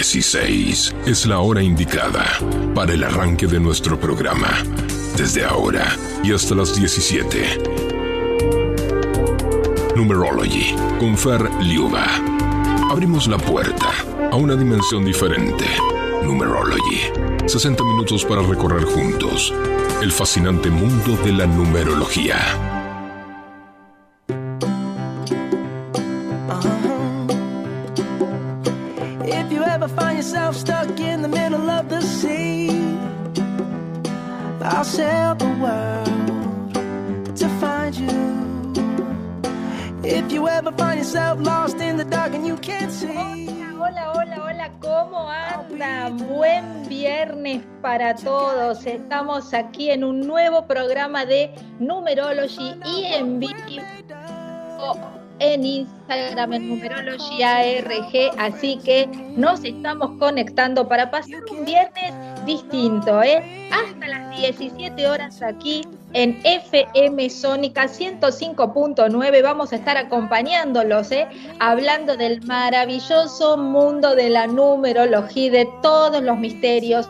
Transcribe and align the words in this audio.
16 0.00 0.96
es 1.04 1.26
la 1.26 1.40
hora 1.40 1.62
indicada 1.62 2.24
para 2.74 2.94
el 2.94 3.04
arranque 3.04 3.46
de 3.46 3.60
nuestro 3.60 4.00
programa. 4.00 4.48
Desde 5.14 5.44
ahora 5.44 5.94
y 6.24 6.32
hasta 6.32 6.54
las 6.54 6.74
17. 6.74 7.58
Numerology 9.94 10.74
con 10.98 11.18
Fer 11.18 11.46
Liuba. 11.60 12.06
Abrimos 12.90 13.28
la 13.28 13.36
puerta 13.36 13.92
a 14.32 14.36
una 14.36 14.56
dimensión 14.56 15.04
diferente. 15.04 15.66
Numerology. 16.24 17.12
60 17.44 17.84
minutos 17.84 18.24
para 18.24 18.40
recorrer 18.40 18.84
juntos 18.84 19.52
el 20.00 20.12
fascinante 20.12 20.70
mundo 20.70 21.14
de 21.22 21.32
la 21.32 21.46
numerología. 21.46 22.79
Yourself 30.20 30.54
stuck 30.54 31.00
in 31.00 31.22
the 31.22 31.28
middle 31.28 31.70
of 31.70 31.88
the 31.88 32.02
sea, 32.02 32.68
I'll 34.60 34.84
sail 34.84 35.34
the 35.34 35.48
world 35.64 37.36
to 37.36 37.48
find 37.58 37.94
you. 37.96 38.20
If 40.04 40.30
you 40.30 40.46
ever 40.46 40.72
find 40.72 40.98
yourself 40.98 41.40
lost 41.40 41.80
in 41.80 41.96
the 41.96 42.04
dark 42.04 42.34
and 42.34 42.46
you 42.46 42.58
can't 42.58 42.92
see. 42.92 43.48
Hola, 43.78 44.12
hola, 44.14 44.36
hola, 44.44 44.70
¿cómo 44.80 45.30
andan? 45.30 46.18
Buen 46.28 46.86
viernes 46.86 47.62
para 47.80 48.14
todos. 48.14 48.84
Estamos 48.84 49.54
aquí 49.54 49.88
en 49.88 50.04
un 50.04 50.20
nuevo 50.20 50.66
programa 50.66 51.24
de 51.24 51.54
Numerology 51.78 52.74
y 52.84 53.04
en 53.06 53.40
vivo 53.40 53.54
en 55.40 55.64
Instagram 55.64 56.52
en 56.52 56.68
Numerology 56.68 57.42
ARG, 57.42 58.30
así 58.38 58.78
que 58.84 59.06
nos 59.36 59.64
estamos 59.64 60.18
conectando 60.18 60.86
para 60.86 61.10
pasar 61.10 61.42
un 61.50 61.64
viernes 61.64 62.12
distinto, 62.46 63.22
¿eh? 63.22 63.42
Hasta 63.72 64.06
las 64.06 64.36
17 64.38 65.08
horas 65.08 65.42
aquí 65.42 65.82
en 66.12 66.40
FM 66.44 67.30
Sónica 67.30 67.84
105.9 67.84 69.42
vamos 69.42 69.72
a 69.72 69.76
estar 69.76 69.96
acompañándolos, 69.96 71.10
¿eh? 71.12 71.26
Hablando 71.58 72.16
del 72.16 72.42
maravilloso 72.42 73.56
mundo 73.56 74.14
de 74.14 74.30
la 74.30 74.46
numerología 74.46 75.46
y 75.46 75.50
de 75.50 75.68
todos 75.82 76.22
los 76.22 76.38
misterios 76.38 77.08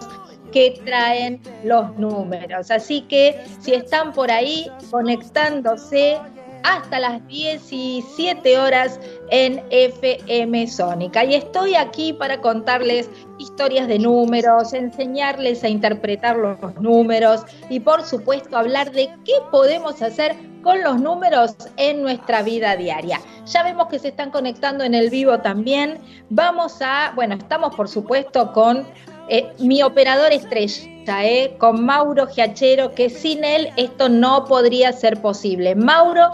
que 0.53 0.81
traen 0.85 1.41
los 1.65 1.97
números. 1.97 2.71
Así 2.71 3.03
que 3.03 3.43
si 3.61 3.75
están 3.75 4.13
por 4.13 4.31
ahí 4.31 4.71
conectándose, 4.91 6.19
hasta 6.63 7.01
las 7.01 7.27
17 7.29 8.59
horas 8.59 9.01
en 9.31 9.63
FM 9.71 10.67
Sónica. 10.67 11.25
Y 11.25 11.35
estoy 11.35 11.75
aquí 11.75 12.13
para 12.13 12.41
contarles 12.41 13.09
historias 13.39 13.89
de 13.89 13.99
números, 13.99 14.73
enseñarles 14.73 15.65
a 15.65 15.69
interpretar 15.69 16.37
los 16.37 16.59
números 16.81 17.43
y 17.69 17.81
por 17.81 18.05
supuesto 18.05 18.57
hablar 18.57 18.93
de 18.93 19.11
qué 19.25 19.35
podemos 19.51 20.03
hacer 20.03 20.37
con 20.63 20.83
los 20.83 21.01
números 21.01 21.55
en 21.77 22.03
nuestra 22.03 22.43
vida 22.43 22.77
diaria. 22.77 23.21
Ya 23.47 23.63
vemos 23.63 23.89
que 23.89 23.99
se 23.99 24.09
están 24.09 24.31
conectando 24.31 24.85
en 24.85 24.95
el 24.95 25.11
vivo 25.11 25.39
también. 25.39 25.99
Vamos 26.29 26.83
a, 26.83 27.13
bueno, 27.15 27.35
estamos 27.35 27.75
por 27.75 27.89
supuesto 27.89 28.53
con 28.53 28.87
eh, 29.29 29.53
mi 29.59 29.83
operador 29.83 30.33
estrella, 30.33 30.91
eh, 31.23 31.55
con 31.59 31.85
Mauro 31.85 32.27
Giachero, 32.27 32.95
que 32.95 33.11
sin 33.11 33.45
él 33.45 33.71
esto 33.77 34.09
no 34.09 34.45
podría 34.45 34.93
ser 34.93 35.21
posible. 35.21 35.75
Mauro 35.75 36.31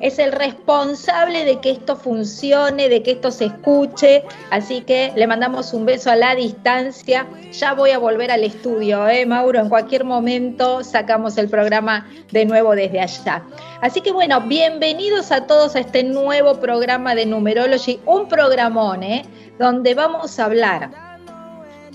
es 0.00 0.18
el 0.18 0.32
responsable 0.32 1.44
de 1.44 1.60
que 1.60 1.70
esto 1.70 1.94
funcione, 1.96 2.88
de 2.88 3.02
que 3.02 3.12
esto 3.12 3.30
se 3.30 3.46
escuche, 3.46 4.24
así 4.50 4.80
que 4.80 5.12
le 5.14 5.26
mandamos 5.26 5.74
un 5.74 5.84
beso 5.84 6.10
a 6.10 6.16
la 6.16 6.34
distancia. 6.34 7.26
Ya 7.52 7.74
voy 7.74 7.90
a 7.90 7.98
volver 7.98 8.30
al 8.30 8.44
estudio, 8.44 9.06
¿eh, 9.08 9.26
Mauro? 9.26 9.60
En 9.60 9.68
cualquier 9.68 10.04
momento 10.04 10.82
sacamos 10.82 11.36
el 11.36 11.48
programa 11.48 12.06
de 12.32 12.46
nuevo 12.46 12.74
desde 12.74 13.00
allá. 13.00 13.42
Así 13.82 14.00
que 14.00 14.12
bueno, 14.12 14.40
bienvenidos 14.42 15.32
a 15.32 15.46
todos 15.46 15.76
a 15.76 15.80
este 15.80 16.02
nuevo 16.02 16.60
programa 16.60 17.14
de 17.14 17.26
Numerology, 17.26 18.00
un 18.06 18.28
programón, 18.28 19.02
¿eh? 19.02 19.24
Donde 19.58 19.94
vamos 19.94 20.38
a 20.38 20.46
hablar 20.46 21.09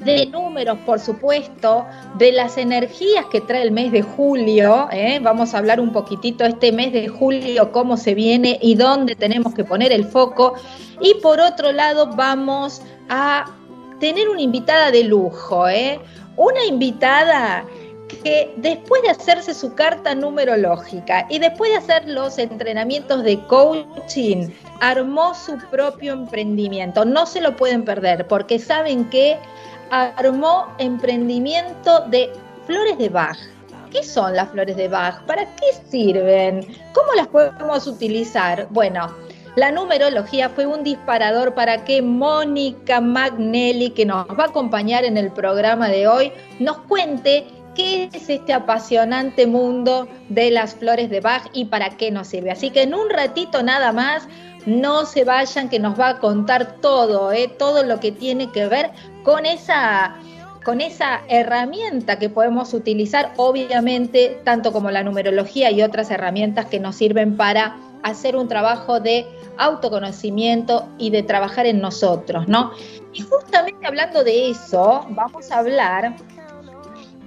de 0.03 0.25
números, 0.28 0.78
por 0.85 1.00
supuesto, 1.00 1.85
de 2.17 2.31
las 2.31 2.57
energías 2.57 3.25
que 3.31 3.41
trae 3.41 3.61
el 3.61 3.72
mes 3.72 3.91
de 3.91 4.01
julio. 4.01 4.88
¿eh? 4.91 5.19
Vamos 5.22 5.53
a 5.53 5.59
hablar 5.59 5.79
un 5.79 5.91
poquitito 5.91 6.44
este 6.44 6.72
mes 6.72 6.91
de 6.94 7.07
julio, 7.07 7.72
cómo 7.72 7.97
se 7.97 8.13
viene 8.13 8.59
y 8.61 8.75
dónde 8.75 9.16
tenemos 9.16 9.53
que 9.53 9.63
poner 9.63 9.91
el 9.91 10.06
foco. 10.06 10.56
Y 11.01 11.16
por 11.16 11.39
otro 11.39 11.72
lado, 11.72 12.07
vamos 12.16 12.81
a 13.09 13.45
tener 14.00 14.29
una 14.29 14.41
invitada 14.41 14.91
de 14.91 15.03
lujo, 15.03 15.67
¿eh? 15.69 16.00
una 16.35 16.66
invitada 16.66 17.66
que 18.23 18.53
después 18.57 19.01
de 19.01 19.09
hacerse 19.09 19.53
su 19.53 19.73
carta 19.73 20.13
numerológica 20.13 21.25
y 21.29 21.39
después 21.39 21.72
de 21.72 21.77
hacer 21.77 22.07
los 22.07 22.38
entrenamientos 22.38 23.23
de 23.23 23.39
coaching, 23.47 24.50
armó 24.79 25.33
su 25.33 25.57
propio 25.72 26.13
emprendimiento. 26.13 27.06
No 27.06 27.25
se 27.25 27.41
lo 27.41 27.56
pueden 27.56 27.83
perder 27.83 28.27
porque 28.27 28.59
saben 28.59 29.09
que 29.09 29.38
armó 29.91 30.68
emprendimiento 30.78 32.01
de 32.07 32.31
flores 32.66 32.97
de 32.97 33.09
Bach. 33.09 33.38
¿Qué 33.91 34.03
son 34.03 34.35
las 34.35 34.50
flores 34.50 34.75
de 34.75 34.88
Bach? 34.88 35.22
¿Para 35.25 35.46
qué 35.56 35.68
sirven? 35.90 36.68
¿Cómo 36.94 37.13
las 37.16 37.28
podemos 37.28 37.88
utilizar? 37.88 38.68
Bueno, 38.72 39.13
la 39.56 39.72
numerología 39.72 40.50
fue 40.50 40.66
un 40.66 40.84
disparador 40.84 41.53
para 41.53 41.85
que 41.85 42.01
Mónica 42.01 43.00
Magnelli, 43.00 43.91
que 43.91 44.06
nos 44.06 44.28
va 44.28 44.45
a 44.45 44.47
acompañar 44.47 45.06
en 45.06 45.16
el 45.16 45.31
programa 45.31 45.88
de 45.88 46.07
hoy, 46.07 46.31
nos 46.59 46.79
cuente 46.79 47.47
qué 47.74 48.09
es 48.12 48.29
este 48.29 48.53
apasionante 48.53 49.47
mundo 49.47 50.07
de 50.28 50.51
las 50.51 50.75
flores 50.75 51.09
de 51.09 51.22
Bach 51.22 51.44
y 51.53 51.66
para 51.66 51.90
qué 51.91 52.12
nos 52.12 52.28
sirve. 52.28 52.51
Así 52.51 52.69
que 52.69 52.84
en 52.84 52.94
un 52.94 53.09
ratito 53.09 53.63
nada 53.63 53.94
más 53.94 54.28
no 54.66 55.06
se 55.06 55.24
vayan, 55.24 55.69
que 55.69 55.79
nos 55.79 55.97
va 56.00 56.09
a 56.09 56.19
contar 56.19 56.78
todo, 56.81 57.31
¿eh? 57.31 57.47
todo 57.47 57.84
lo 57.84 58.00
que 58.00 58.12
tiene 58.12 58.51
que 58.51 58.68
ver 58.68 58.91
con 59.25 59.46
esa, 59.46 60.16
con 60.63 60.80
esa 60.80 61.22
herramienta 61.28 62.19
que 62.19 62.30
podemos 62.30 62.74
utilizar, 62.74 63.34
obviamente, 63.38 64.40
tanto 64.46 64.72
como 64.72 64.91
la 64.91 65.03
numerología 65.03 65.72
y 65.72 65.81
otras 65.81 66.12
herramientas 66.12 66.68
que 66.68 66.80
nos 66.80 66.96
sirven 66.96 67.36
para 67.36 67.75
hacer 68.03 68.36
un 68.36 68.47
trabajo 68.47 69.00
de 69.00 69.25
autoconocimiento 69.58 70.88
y 71.00 71.09
de 71.09 71.24
trabajar 71.24 71.66
en 71.66 71.81
nosotros, 71.81 72.47
¿no? 72.47 72.72
Y 73.13 73.22
justamente 73.22 73.88
hablando 73.88 74.24
de 74.24 74.52
eso, 74.52 75.06
vamos 75.09 75.52
a 75.52 75.57
hablar 75.57 76.16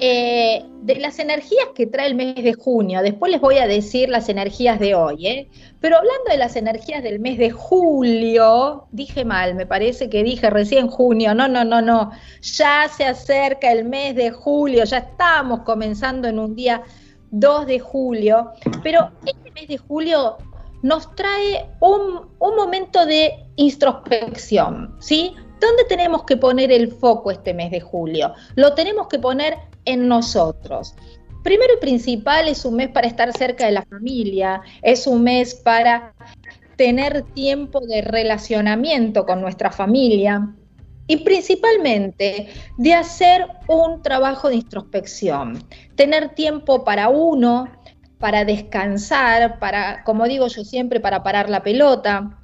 eh, 0.01 0.65
de 0.83 0.95
las 0.97 1.19
energías 1.19 1.69
que 1.75 1.87
trae 1.87 2.07
el 2.07 2.15
mes 2.15 2.37
de 2.37 2.55
junio. 2.55 3.03
Después 3.03 3.33
les 3.33 3.41
voy 3.41 3.59
a 3.59 3.67
decir 3.67 4.09
las 4.09 4.29
energías 4.29 4.79
de 4.79 4.95
hoy, 4.95 5.27
¿eh? 5.27 5.49
Pero 5.81 5.97
hablando 5.97 6.31
de 6.31 6.39
las 6.39 6.55
energías 6.57 7.03
del 7.03 7.19
mes 7.19 7.37
de 7.37 7.51
julio, 7.51 8.87
dije 8.93 9.25
mal, 9.25 9.55
me 9.55 9.67
parece 9.67 10.09
que 10.09 10.23
dije 10.23 10.51
recién 10.51 10.89
junio. 10.89 11.35
No, 11.35 11.49
no, 11.49 11.65
no, 11.65 11.83
no. 11.83 12.13
Ya 12.43 12.89
se 12.89 13.05
acerca 13.05 13.73
el 13.73 13.85
mes 13.85 14.15
de 14.15 14.31
julio, 14.31 14.85
ya 14.85 14.99
estamos 14.99 15.61
comenzando 15.61 16.29
en 16.29 16.39
un 16.39 16.55
día 16.55 16.83
2 17.33 17.67
de 17.67 17.81
julio. 17.81 18.53
Pero 18.83 19.11
este 19.27 19.51
mes 19.51 19.69
de 19.69 19.79
julio 19.79 20.39
nos 20.83 21.15
trae 21.17 21.69
un, 21.81 22.29
un 22.39 22.57
momento 22.57 23.05
de 23.05 23.33
introspección, 23.57 24.95
¿sí? 25.01 25.35
¿Dónde 25.61 25.85
tenemos 25.89 26.23
que 26.23 26.37
poner 26.37 26.71
el 26.71 26.93
foco 26.93 27.33
este 27.33 27.53
mes 27.53 27.73
de 27.73 27.81
julio? 27.81 28.33
Lo 28.55 28.75
tenemos 28.75 29.09
que 29.09 29.19
poner 29.19 29.57
en 29.89 30.07
nosotros. 30.07 30.95
Primero 31.43 31.75
y 31.77 31.81
principal 31.81 32.49
es 32.49 32.65
un 32.65 32.77
mes 32.77 32.89
para 32.91 33.07
estar 33.07 33.33
cerca 33.33 33.67
de 33.67 33.73
la 33.73 33.83
familia, 33.83 34.61
es 34.83 35.07
un 35.07 35.23
mes 35.23 35.55
para 35.55 36.15
tener 36.77 37.23
tiempo 37.23 37.81
de 37.81 38.03
relacionamiento 38.03 39.25
con 39.25 39.41
nuestra 39.41 39.71
familia 39.71 40.55
y 41.07 41.17
principalmente 41.19 42.49
de 42.77 42.95
hacer 42.95 43.47
un 43.67 44.03
trabajo 44.03 44.49
de 44.49 44.57
introspección, 44.57 45.65
tener 45.97 46.35
tiempo 46.35 46.85
para 46.85 47.09
uno, 47.09 47.67
para 48.19 48.45
descansar, 48.45 49.59
para, 49.59 50.05
como 50.05 50.27
digo 50.27 50.49
yo 50.49 50.65
siempre, 50.65 51.01
para 51.01 51.23
parar 51.23 51.49
la 51.49 51.63
pelota, 51.63 52.39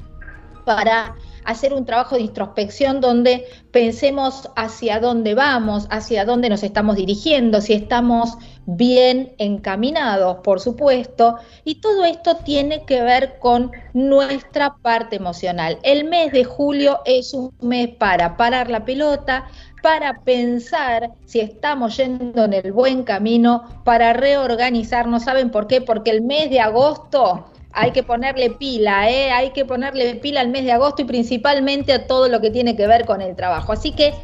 para 0.65 1.15
hacer 1.45 1.73
un 1.73 1.85
trabajo 1.85 2.17
de 2.17 2.23
introspección 2.23 3.01
donde 3.01 3.47
pensemos 3.71 4.49
hacia 4.57 5.01
dónde 5.01 5.35
vamos, 5.35 5.87
hacia 5.91 6.25
dónde 6.25 6.49
nos 6.49 6.63
estamos 6.63 6.97
dirigiendo, 6.97 7.61
si 7.61 7.73
estamos 7.73 8.37
bien 8.67 9.35
encaminados, 9.39 10.39
por 10.43 10.61
supuesto, 10.61 11.37
y 11.65 11.77
todo 11.77 12.05
esto 12.05 12.37
tiene 12.37 12.85
que 12.85 13.03
ver 13.03 13.39
con 13.39 13.73
nuestra 13.93 14.77
parte 14.77 15.17
emocional. 15.17 15.79
El 15.83 16.05
mes 16.05 16.33
de 16.33 16.45
julio 16.45 17.01
es 17.05 17.35
un 17.35 17.53
mes 17.61 17.89
para 17.89 18.37
parar 18.37 18.71
la 18.71 18.85
pelota, 18.85 19.47
para 19.83 20.21
pensar 20.21 21.11
si 21.27 21.41
estamos 21.41 21.99
yendo 21.99 22.45
en 22.45 22.55
el 22.55 22.73
buen 22.73 23.05
camino, 23.05 23.83
para 23.85 24.15
reorganizarnos. 24.15 25.25
¿Saben 25.25 25.51
por 25.51 25.67
qué? 25.67 25.83
Porque 25.83 26.11
el 26.11 26.23
mes 26.23 26.49
de 26.49 26.61
agosto 26.61 27.45
hay 27.75 27.91
que 27.91 28.03
ponerle 28.03 28.51
pila, 28.51 29.11
¿eh? 29.11 29.33
hay 29.33 29.51
que 29.51 29.65
ponerle 29.65 30.15
pila 30.15 30.41
al 30.41 30.49
mes 30.49 30.65
de 30.65 30.73
agosto 30.73 31.03
y 31.03 31.05
principalmente 31.05 31.93
a 31.93 32.07
todo 32.07 32.29
lo 32.29 32.41
que 32.41 32.51
tiene 32.51 32.77
que 32.77 32.87
ver 32.87 33.05
con 33.05 33.21
el 33.21 33.35
trabajo. 33.35 33.73
Así 33.73 33.93
que 33.93 34.15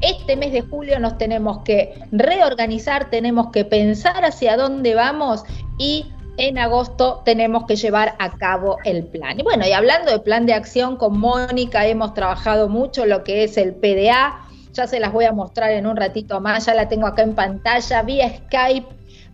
este 0.00 0.36
mes 0.36 0.52
de 0.52 0.62
julio 0.62 0.98
nos 1.00 1.18
tenemos 1.18 1.62
que 1.64 1.94
reorganizar, 2.12 3.10
tenemos 3.10 3.50
que 3.50 3.64
pensar 3.64 4.24
hacia 4.24 4.56
dónde 4.56 4.94
vamos 4.94 5.44
y 5.78 6.06
en 6.36 6.58
agosto 6.58 7.22
tenemos 7.24 7.66
que 7.66 7.76
llevar 7.76 8.14
a 8.18 8.30
cabo 8.38 8.78
el 8.84 9.04
plan. 9.04 9.38
Y 9.38 9.42
bueno, 9.42 9.66
y 9.66 9.72
hablando 9.72 10.10
de 10.12 10.20
plan 10.20 10.46
de 10.46 10.54
acción 10.54 10.96
con 10.96 11.18
Mónica, 11.18 11.86
hemos 11.86 12.14
trabajado 12.14 12.68
mucho 12.68 13.04
lo 13.04 13.24
que 13.24 13.44
es 13.44 13.56
el 13.56 13.74
PDA, 13.74 14.40
ya 14.72 14.86
se 14.86 15.00
las 15.00 15.12
voy 15.12 15.24
a 15.24 15.32
mostrar 15.32 15.72
en 15.72 15.86
un 15.86 15.96
ratito 15.96 16.40
más, 16.40 16.66
ya 16.66 16.74
la 16.74 16.88
tengo 16.88 17.06
acá 17.06 17.22
en 17.22 17.34
pantalla 17.34 18.02
vía 18.02 18.32
Skype 18.46 18.86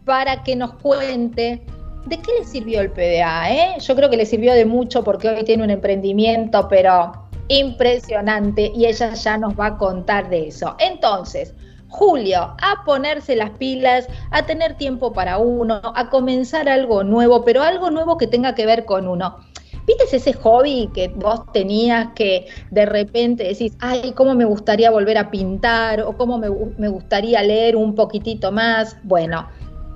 para 0.05 0.43
que 0.43 0.56
nos 0.56 0.75
cuente 0.75 1.62
de 2.06 2.19
qué 2.21 2.33
le 2.39 2.45
sirvió 2.45 2.81
el 2.81 2.91
PDA. 2.91 3.50
¿eh? 3.50 3.77
Yo 3.81 3.95
creo 3.95 4.11
que 4.11 4.17
le 4.17 4.27
sirvió 4.27 4.55
de 4.55 4.65
mucho 4.65 5.05
porque 5.05 5.29
hoy 5.29 5.45
tiene 5.45 5.65
un 5.65 5.71
emprendimiento, 5.71 6.69
pero 6.69 7.12
impresionante 7.49 8.71
y 8.75 8.87
ella 8.87 9.15
ya 9.15 9.39
nos 9.39 9.59
va 9.59 9.67
a 9.67 9.79
contar 9.79 10.29
de 10.29 10.49
eso. 10.49 10.77
Entonces, 10.79 11.55
Julio, 11.89 12.55
a 12.61 12.85
ponerse 12.85 13.35
las 13.35 13.50
pilas, 13.50 14.06
a 14.31 14.45
tener 14.45 14.75
tiempo 14.77 15.12
para 15.12 15.39
uno, 15.39 15.81
a 15.83 16.11
comenzar 16.11 16.69
algo 16.69 17.03
nuevo, 17.03 17.45
pero 17.45 17.62
algo 17.62 17.91
nuevo 17.91 18.19
que 18.19 18.27
tenga 18.27 18.55
que 18.55 18.67
ver 18.67 18.85
con 18.85 19.09
uno. 19.09 19.39
¿Viste 19.87 20.17
ese 20.17 20.35
hobby 20.35 20.91
que 20.93 21.09
vos 21.09 21.50
tenías 21.50 22.09
que 22.15 22.47
de 22.71 22.85
repente 22.85 23.45
decís, 23.45 23.75
ay, 23.81 24.12
cómo 24.12 24.35
me 24.35 24.45
gustaría 24.45 24.91
volver 24.91 25.17
a 25.17 25.31
pintar 25.31 26.03
o 26.03 26.15
cómo 26.15 26.37
me, 26.37 26.50
me 26.77 26.89
gustaría 26.89 27.43
leer 27.43 27.75
un 27.75 27.95
poquitito 27.95 28.53
más? 28.53 28.99
Bueno, 29.03 29.49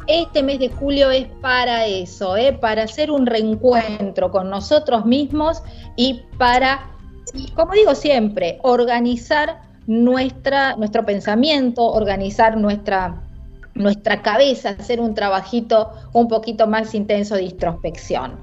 este 0.06 0.42
mes 0.42 0.58
de 0.58 0.68
julio 0.68 1.10
es 1.10 1.26
para 1.40 1.86
eso, 1.86 2.36
¿eh? 2.36 2.52
para 2.52 2.84
hacer 2.84 3.10
un 3.10 3.26
reencuentro 3.26 4.30
con 4.30 4.50
nosotros 4.50 5.04
mismos 5.04 5.62
y 5.96 6.22
para, 6.38 6.90
como 7.54 7.72
digo 7.72 7.94
siempre, 7.94 8.58
organizar 8.62 9.62
nuestra, 9.86 10.76
nuestro 10.76 11.04
pensamiento, 11.04 11.84
organizar 11.84 12.56
nuestra, 12.56 13.22
nuestra 13.74 14.22
cabeza, 14.22 14.70
hacer 14.70 15.00
un 15.00 15.14
trabajito 15.14 15.92
un 16.12 16.28
poquito 16.28 16.66
más 16.66 16.94
intenso 16.94 17.36
de 17.36 17.44
introspección. 17.44 18.38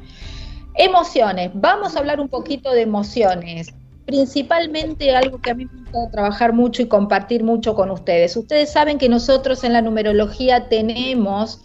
Emociones, 0.76 1.52
vamos 1.54 1.96
a 1.96 2.00
hablar 2.00 2.20
un 2.20 2.30
poquito 2.30 2.72
de 2.72 2.82
emociones, 2.82 3.74
principalmente 4.10 5.16
algo 5.16 5.40
que 5.40 5.52
a 5.52 5.54
mí 5.54 5.66
me 5.66 5.82
gusta 5.82 6.10
trabajar 6.10 6.52
mucho 6.52 6.82
y 6.82 6.88
compartir 6.88 7.44
mucho 7.44 7.76
con 7.76 7.92
ustedes. 7.92 8.36
Ustedes 8.36 8.72
saben 8.72 8.98
que 8.98 9.08
nosotros 9.08 9.64
en 9.64 9.74
la 9.74 9.84
numerología 9.84 10.68
tenemos 10.68 11.62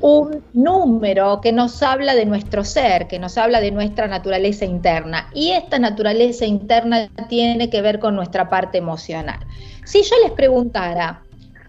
un 0.00 0.42
número 0.52 1.40
que 1.40 1.52
nos 1.52 1.80
habla 1.84 2.16
de 2.16 2.26
nuestro 2.26 2.64
ser, 2.64 3.06
que 3.06 3.20
nos 3.20 3.38
habla 3.38 3.60
de 3.60 3.70
nuestra 3.70 4.08
naturaleza 4.08 4.64
interna. 4.64 5.30
Y 5.32 5.52
esta 5.52 5.78
naturaleza 5.78 6.44
interna 6.44 7.08
tiene 7.28 7.70
que 7.70 7.82
ver 7.82 8.00
con 8.00 8.16
nuestra 8.16 8.48
parte 8.48 8.78
emocional. 8.78 9.38
Si 9.84 10.02
yo 10.02 10.16
les 10.24 10.32
preguntara, 10.32 11.22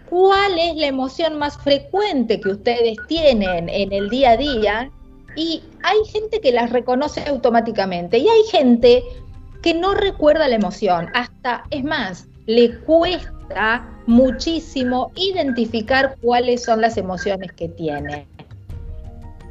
¿cuál 0.10 0.58
es 0.58 0.76
la 0.78 0.88
emoción 0.88 1.38
más 1.38 1.60
frecuente 1.60 2.40
que 2.40 2.50
ustedes 2.50 2.98
tienen 3.08 3.70
en 3.70 3.94
el 3.94 4.10
día 4.10 4.32
a 4.32 4.38
día? 4.38 4.92
y 5.38 5.62
hay 5.84 5.98
gente 6.12 6.42
que 6.42 6.52
las 6.52 6.72
reconoce 6.72 7.24
automáticamente 7.28 8.18
y 8.18 8.28
hay 8.28 8.44
gente 8.50 9.04
que 9.62 9.74
no 9.74 9.94
recuerda 9.94 10.48
la 10.48 10.56
emoción, 10.56 11.10
hasta, 11.14 11.64
es 11.72 11.84
más, 11.84 12.28
le 12.46 12.80
cuesta 12.80 13.88
muchísimo 14.06 15.12
identificar 15.16 16.16
cuáles 16.22 16.64
son 16.64 16.82
las 16.82 16.98
emociones 16.98 17.52
que 17.52 17.70
tiene. 17.70 18.28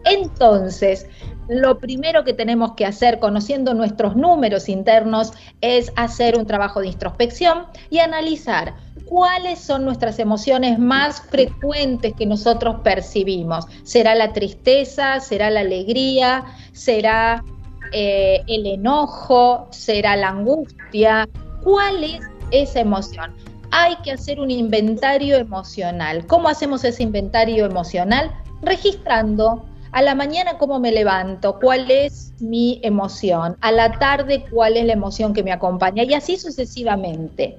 Entonces, 0.05 1.07
lo 1.49 1.79
primero 1.79 2.25
que 2.25 2.33
tenemos 2.33 2.73
que 2.73 2.87
hacer, 2.87 3.19
conociendo 3.19 3.75
nuestros 3.75 4.17
números 4.17 4.69
internos, 4.69 5.33
es 5.61 5.93
hacer 5.97 6.39
un 6.39 6.47
trabajo 6.47 6.81
de 6.81 6.89
introspección 6.89 7.67
y 7.91 7.99
analizar 7.99 8.75
cuáles 9.07 9.61
son 9.61 9.85
nuestras 9.85 10.19
emociones 10.19 10.79
más 10.79 11.21
frecuentes 11.23 12.13
que 12.15 12.27
nosotros 12.27 12.77
percibimos. 12.83 13.67
¿Será 13.85 14.15
la 14.15 14.33
tristeza? 14.33 15.21
¿Será 15.21 15.51
la 15.51 15.61
alegría? 15.61 16.45
¿Será 16.73 17.45
eh, 17.93 18.43
el 18.47 18.67
enojo? 18.67 19.69
¿Será 19.71 20.17
la 20.17 20.29
angustia? 20.29 21.29
¿Cuál 21.63 22.05
es 22.05 22.21
esa 22.51 22.81
emoción? 22.81 23.35
Hay 23.71 23.97
que 24.05 24.13
hacer 24.13 24.41
un 24.41 24.51
inventario 24.51 25.37
emocional. 25.37 26.27
¿Cómo 26.27 26.49
hacemos 26.49 26.85
ese 26.85 27.03
inventario 27.03 27.67
emocional? 27.67 28.33
Registrando 28.63 29.65
a 29.93 30.03
la 30.03 30.15
mañana 30.15 30.59
cómo 30.59 30.79
me 30.79 30.93
levanto, 30.93 31.59
cuál 31.59 31.91
es 31.91 32.33
mi 32.39 32.81
emoción, 32.83 33.57
a 33.61 33.73
la 33.73 33.99
tarde 33.99 34.45
cuál 34.51 34.77
es 34.77 34.85
la 34.85 34.93
emoción 34.93 35.33
que 35.33 35.43
me 35.43 35.53
acompaña 35.53 36.05
y 36.05 36.13
así 36.13 36.37
sucesivamente. 36.37 37.59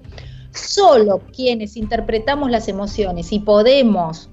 Solo 0.52 1.22
quienes 1.36 1.76
interpretamos 1.78 2.52
las 2.52 2.68
emociones 2.68 3.32
y 3.32 3.40
podemos 3.40 4.30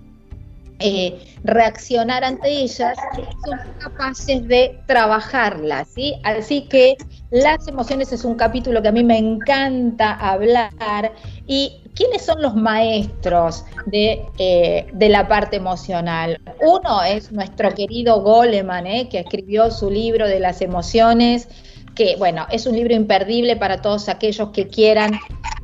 eh, 0.87 1.19
reaccionar 1.45 2.25
ante 2.25 2.47
ellas, 2.47 2.99
somos 3.43 3.65
capaces 3.79 4.47
de 4.47 4.79
trabajarlas, 4.85 5.89
¿sí? 5.89 6.17
Así 6.25 6.69
que 6.69 6.99
las 7.31 7.67
emociones 7.67 8.13
es 8.13 8.23
un 8.23 8.35
capítulo 8.35 8.83
que 8.83 8.89
a 8.89 8.93
mí 8.93 9.03
me 9.03 9.17
encanta 9.17 10.13
hablar. 10.13 11.13
¿Y 11.47 11.81
quiénes 11.95 12.21
son 12.21 12.43
los 12.43 12.55
maestros 12.55 13.65
de, 13.87 14.27
eh, 14.39 14.87
de 14.93 15.09
la 15.09 15.27
parte 15.27 15.57
emocional? 15.57 16.39
Uno 16.61 17.03
es 17.03 17.33
nuestro 17.33 17.73
querido 17.73 18.21
Goleman, 18.21 18.87
¿eh? 18.87 19.09
que 19.09 19.21
escribió 19.21 19.71
su 19.71 19.91
libro 19.91 20.29
de 20.29 20.39
las 20.39 20.61
emociones, 20.61 21.49
que 21.95 22.17
bueno, 22.17 22.47
es 22.51 22.67
un 22.67 22.77
libro 22.77 22.93
imperdible 22.93 23.57
para 23.57 23.81
todos 23.81 24.11
aquellos 24.11 24.51
que 24.51 24.69
quieran 24.69 25.13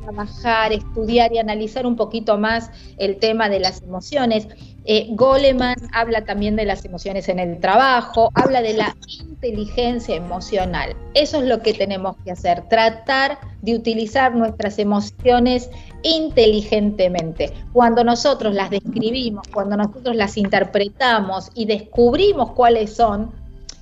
trabajar, 0.01 0.73
estudiar 0.73 1.31
y 1.33 1.37
analizar 1.37 1.85
un 1.85 1.95
poquito 1.95 2.37
más 2.37 2.71
el 2.97 3.17
tema 3.17 3.49
de 3.49 3.59
las 3.59 3.81
emociones. 3.81 4.47
Eh, 4.85 5.07
Goleman 5.11 5.75
habla 5.93 6.25
también 6.25 6.55
de 6.55 6.65
las 6.65 6.83
emociones 6.85 7.29
en 7.29 7.39
el 7.39 7.59
trabajo, 7.59 8.31
habla 8.33 8.61
de 8.61 8.73
la 8.73 8.95
inteligencia 9.19 10.15
emocional. 10.15 10.95
Eso 11.13 11.37
es 11.41 11.47
lo 11.47 11.61
que 11.61 11.73
tenemos 11.73 12.15
que 12.23 12.31
hacer, 12.31 12.67
tratar 12.67 13.37
de 13.61 13.75
utilizar 13.75 14.35
nuestras 14.35 14.79
emociones 14.79 15.69
inteligentemente. 16.01 17.53
Cuando 17.73 18.03
nosotros 18.03 18.55
las 18.55 18.71
describimos, 18.71 19.47
cuando 19.53 19.77
nosotros 19.77 20.15
las 20.15 20.37
interpretamos 20.37 21.51
y 21.53 21.65
descubrimos 21.65 22.51
cuáles 22.51 22.95
son, 22.95 23.31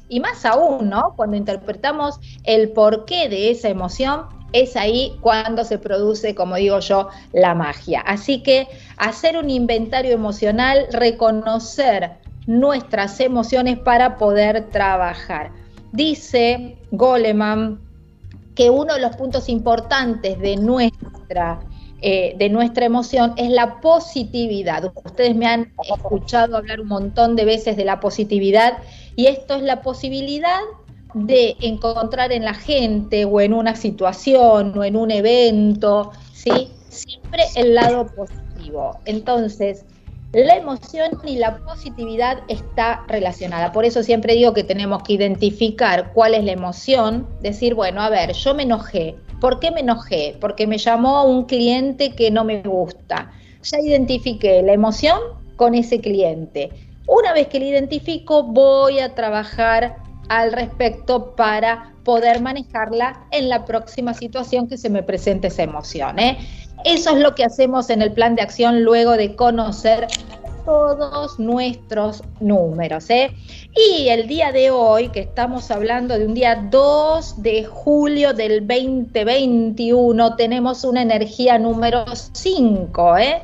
y 0.10 0.20
más 0.20 0.44
aún, 0.44 0.90
¿no? 0.90 1.14
Cuando 1.16 1.38
interpretamos 1.38 2.20
el 2.44 2.72
porqué 2.72 3.30
de 3.30 3.52
esa 3.52 3.70
emoción, 3.70 4.39
es 4.54 4.76
ahí 4.76 5.18
cuando 5.22 5.64
se 5.64 5.78
produce, 5.78 6.36
como 6.36 6.56
digo 6.56 6.80
yo, 6.80 7.10
la 7.34 7.56
magia. 7.56 8.02
Así 8.02 8.42
que 8.44 8.68
hacer 8.98 9.38
un 9.38 9.50
inventario 9.50 10.14
emocional, 10.14 10.88
reconocer 10.92 12.12
nuestras 12.48 13.20
emociones 13.20 13.78
para 13.78 14.18
poder 14.18 14.70
trabajar. 14.70 15.52
Dice 15.92 16.78
Goleman 16.92 17.80
que 18.56 18.70
uno 18.70 18.96
de 18.96 19.02
los 19.02 19.16
puntos 19.16 19.50
importantes 19.50 20.40
de 20.40 20.58
nuestra 20.58 21.60
eh, 22.02 22.34
de 22.38 22.48
nuestra 22.48 22.86
emoción 22.86 23.34
es 23.36 23.50
la 23.50 23.82
positividad. 23.82 24.90
Ustedes 25.04 25.36
me 25.36 25.48
han 25.48 25.74
escuchado 25.84 26.56
hablar 26.56 26.80
un 26.80 26.88
montón 26.88 27.36
de 27.36 27.44
veces 27.44 27.76
de 27.76 27.84
la 27.84 28.00
positividad 28.00 28.78
y 29.18 29.26
esto 29.26 29.56
es 29.56 29.64
la 29.64 29.82
posibilidad 29.82 30.62
de 31.14 31.56
encontrar 31.62 32.32
en 32.32 32.46
la 32.46 32.54
gente 32.54 33.26
o 33.26 33.42
en 33.42 33.54
una 33.54 33.76
situación 33.76 34.78
o 34.78 34.84
en 34.84 34.96
un 34.96 35.12
evento, 35.12 36.12
¿sí? 36.34 36.70
siempre 36.90 37.44
el 37.56 37.76
lado 37.76 38.08
positivo. 38.08 39.00
Entonces, 39.06 39.86
la 40.34 40.58
emoción 40.58 41.20
y 41.26 41.38
la 41.38 41.58
positividad 41.58 42.40
está 42.48 43.04
relacionada. 43.08 43.72
Por 43.72 43.86
eso 43.86 44.04
siempre 44.04 44.36
digo 44.36 44.54
que 44.54 44.64
tenemos 44.64 45.02
que 45.04 45.14
identificar 45.14 46.12
cuál 46.14 46.36
es 46.36 46.44
la 46.44 46.52
emoción, 46.52 47.28
decir, 47.42 47.74
bueno, 47.74 48.02
a 48.02 48.10
ver, 48.10 48.34
yo 48.34 48.54
me 48.54 48.64
enojé. 48.64 49.16
¿Por 49.42 49.60
qué 49.60 49.72
me 49.72 49.80
enojé? 49.80 50.38
Porque 50.40 50.68
me 50.68 50.78
llamó 50.78 51.24
un 51.24 51.46
cliente 51.46 52.12
que 52.12 52.30
no 52.30 52.44
me 52.44 52.62
gusta. 52.62 53.32
Ya 53.64 53.80
identifiqué 53.80 54.62
la 54.62 54.74
emoción 54.74 55.20
con 55.56 55.74
ese 55.74 56.00
cliente. 56.00 56.70
Una 57.08 57.34
vez 57.34 57.48
que 57.48 57.60
la 57.60 57.66
identifico, 57.66 58.44
voy 58.44 59.00
a 59.00 59.16
trabajar 59.16 59.98
al 60.30 60.54
respecto 60.54 61.36
para 61.36 61.94
poder 62.04 62.42
manejarla 62.42 63.26
en 63.32 63.50
la 63.50 63.66
próxima 63.66 64.14
situación 64.14 64.68
que 64.68 64.78
se 64.78 64.90
me 64.90 65.04
presente 65.04 65.48
esa 65.48 65.64
emoción. 65.64 66.18
¿eh? 66.20 66.38
Eso 66.86 67.12
es 67.12 67.22
lo 67.22 67.36
que 67.36 67.44
hacemos 67.44 67.90
en 67.90 68.02
el 68.02 68.14
plan 68.14 68.36
de 68.36 68.42
acción 68.42 68.84
luego 68.84 69.18
de 69.18 69.36
conocer 69.36 70.08
todos 70.66 71.40
nuestros 71.40 72.24
números. 72.40 73.10
¿eh? 73.10 73.32
Y 73.76 74.10
el 74.10 74.28
día 74.28 74.52
de 74.52 74.72
hoy, 74.72 75.10
que 75.10 75.22
estamos 75.22 75.72
hablando 75.72 76.18
de 76.18 76.26
un 76.26 76.34
día 76.34 76.68
2 76.70 77.42
de 77.42 77.66
julio 77.66 78.34
del 78.34 78.68
2021, 78.68 80.36
tenemos 80.36 80.84
una 80.84 81.02
energía 81.02 81.58
número 81.58 82.06
5. 82.16 83.18
¿eh? 83.18 83.42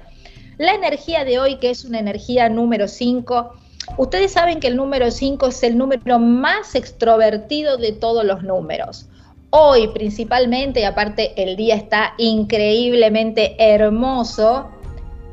La 0.58 0.76
energía 0.76 1.26
de 1.26 1.40
hoy, 1.40 1.58
que 1.58 1.72
es 1.72 1.84
una 1.84 2.00
energía 2.00 2.48
número 2.48 2.88
5, 2.88 3.54
ustedes 3.98 4.32
saben 4.32 4.60
que 4.60 4.68
el 4.68 4.76
número 4.76 5.12
5 5.12 5.48
es 5.48 5.64
el 5.64 5.78
número 5.78 6.20
más 6.20 6.76
extrovertido 6.76 7.78
de 7.78 7.92
todos 7.92 8.24
los 8.24 8.44
números. 8.44 9.08
Hoy 9.50 9.88
principalmente, 9.90 10.82
y 10.82 10.84
aparte 10.84 11.32
el 11.42 11.56
día 11.56 11.76
está 11.76 12.14
increíblemente 12.18 13.56
hermoso, 13.58 14.70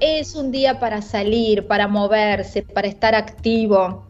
es 0.00 0.35
un 0.35 0.50
día 0.50 0.80
para 0.80 1.00
salir, 1.00 1.66
para 1.66 1.88
moverse, 1.88 2.62
para 2.62 2.88
estar 2.88 3.14
activo. 3.14 4.04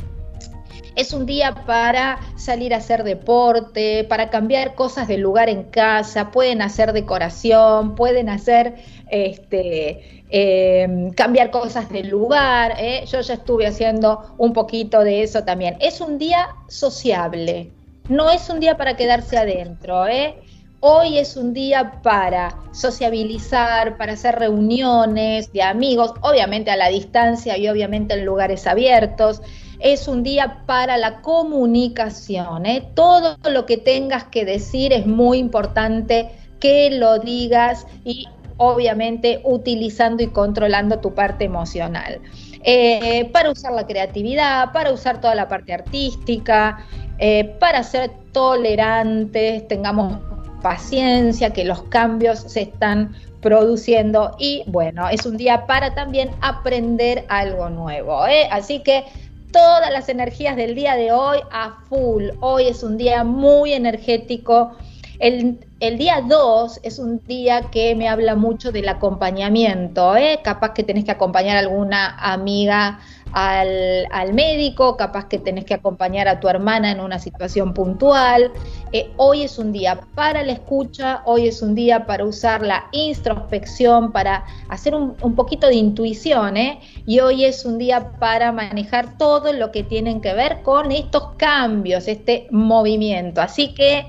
Es 0.97 1.13
un 1.15 1.25
día 1.25 1.65
para 1.67 2.19
salir 2.37 2.75
a 2.75 2.79
hacer 2.79 3.05
deporte, 3.05 4.05
para 4.05 4.29
cambiar 4.29 4.75
cosas 4.75 5.09
de 5.09 5.17
lugar 5.17 5.49
en 5.49 5.65
casa, 5.65 6.31
pueden 6.31 6.61
hacer 6.61 6.93
decoración, 6.93 7.95
pueden 7.95 8.29
hacer 8.29 8.75
este, 9.11 10.22
em, 10.35 11.11
cambiar 11.11 11.51
cosas 11.51 11.91
de 11.91 12.05
lugar. 12.05 12.75
¿eh? 12.79 13.05
Yo 13.07 13.21
ya 13.21 13.35
estuve 13.35 13.67
haciendo 13.67 14.35
un 14.39 14.53
poquito 14.53 15.05
de 15.05 15.23
eso 15.23 15.45
también. 15.45 15.77
Es 15.81 16.01
un 16.01 16.19
día 16.19 16.49
sociable, 16.69 17.71
no 18.09 18.31
es 18.31 18.49
un 18.49 18.59
día 18.59 18.77
para 18.77 18.97
quedarse 18.97 19.37
adentro. 19.37 20.07
¿eh? 20.09 20.35
Hoy 20.81 21.19
es 21.19 21.37
un 21.37 21.53
día 21.53 22.01
para 22.03 22.59
sociabilizar, 22.73 23.97
para 23.97 24.15
hacer 24.15 24.35
reuniones 24.35 25.53
de 25.53 25.63
amigos, 25.63 26.13
obviamente 26.23 26.73
a 26.73 26.77
la 26.77 26.89
distancia 26.89 27.57
y 27.57 27.69
obviamente 27.69 28.15
en 28.15 28.25
lugares 28.25 28.67
abiertos. 28.67 29.43
Es 29.79 30.09
un 30.09 30.25
día 30.25 30.65
para 30.67 30.97
la 30.97 31.21
comunicación. 31.21 32.67
¿eh? 32.67 32.89
Todo 32.95 33.37
lo 33.49 33.65
que 33.65 33.77
tengas 33.77 34.25
que 34.25 34.45
decir 34.45 34.93
es 34.93 35.07
muy 35.07 35.39
importante 35.39 36.31
que 36.59 36.91
lo 36.91 37.19
digas 37.19 37.87
y 38.05 38.27
obviamente 38.63 39.41
utilizando 39.43 40.23
y 40.23 40.29
controlando 40.29 41.01
tu 41.01 41.13
parte 41.15 41.45
emocional. 41.45 42.21
Eh, 42.63 43.29
para 43.33 43.51
usar 43.51 43.73
la 43.73 43.89
creatividad, 43.89 44.73
para 44.73 44.93
usar 44.93 45.21
toda 45.21 45.35
la 45.35 45.49
parte 45.49 45.75
artística, 45.75 46.79
eh, 47.19 47.57
para 47.59 47.83
ser 47.83 48.13
tolerantes, 48.31 49.67
tengamos 49.67 50.21
paciencia, 50.63 51.53
que 51.53 51.65
los 51.65 51.83
cambios 51.85 52.39
se 52.39 52.63
están 52.63 53.17
produciendo 53.41 54.37
y 54.39 54.63
bueno, 54.69 55.09
es 55.09 55.27
un 55.27 55.37
día 55.37 55.67
para 55.67 55.97
también 55.97 56.31
aprender 56.41 57.25
algo 57.29 57.69
nuevo. 57.69 58.29
¿eh? 58.29 58.47
Así 58.53 58.79
que 58.85 59.05
todas 59.51 59.91
las 59.91 60.09
energías 60.09 60.55
del 60.55 60.77
día 60.77 60.95
de 60.95 61.11
hoy 61.11 61.41
a 61.51 61.81
full. 61.89 62.29
Hoy 62.41 62.69
es 62.69 62.85
un 62.85 62.97
día 62.97 63.25
muy 63.25 63.73
energético. 63.73 64.77
El, 65.23 65.61
día 65.99 66.21
2 66.27 66.81
es 66.83 66.99
un 66.99 67.21
día 67.29 67.71
que 67.71 67.95
me 67.95 68.09
habla 68.09 68.35
mucho 68.35 68.73
del 68.73 68.89
acompañamiento. 68.89 70.17
¿eh? 70.17 70.41
Capaz 70.43 70.73
que 70.73 70.83
tenés 70.83 71.05
que 71.05 71.13
acompañar 71.13 71.57
a 71.57 71.61
alguna 71.61 72.17
amiga 72.19 72.99
al, 73.33 74.33
médico, 74.35 74.97
capaz 74.97 75.29
que 75.29 75.39
tenés 75.39 75.65
que 75.65 75.75
acompañar 75.75 76.27
a 76.27 76.41
tu 76.41 76.49
hermana 76.49 76.91
en 76.91 76.99
una 76.99 77.21
situación 77.21 77.73
puntual. 77.73 78.51
Eh, 78.91 79.13
hoy 79.17 79.45
es 79.45 79.61
un 79.61 79.71
día 79.71 80.01
para 80.17 80.43
la 80.43 80.55
escucha, 80.55 81.23
hoy 81.25 81.47
es 81.47 81.63
un 81.63 81.77
día 81.77 82.05
para 82.05 82.25
usar 82.25 82.67
la 82.67 82.89
introspección, 82.91 84.11
para 84.11 84.45
hacer 84.71 84.93
un, 84.97 85.15
un 85.23 85.37
poquito 85.37 85.69
de 85.69 85.77
intuición, 85.77 86.57
¿eh? 86.57 86.81
y 87.07 87.21
hoy 87.21 87.45
es 87.45 87.65
un 87.65 87.79
día 87.79 88.11
para 88.19 88.51
manejar 88.51 89.17
todo 89.19 89.53
lo 89.53 89.71
que 89.71 89.85
tienen 89.85 90.21
que 90.21 90.35
ver 90.35 90.63
con 90.63 90.91
estos 90.91 91.37
cambios, 91.37 92.09
este 92.09 92.49
movimiento. 92.51 93.41
Así 93.41 93.73
que 93.73 94.05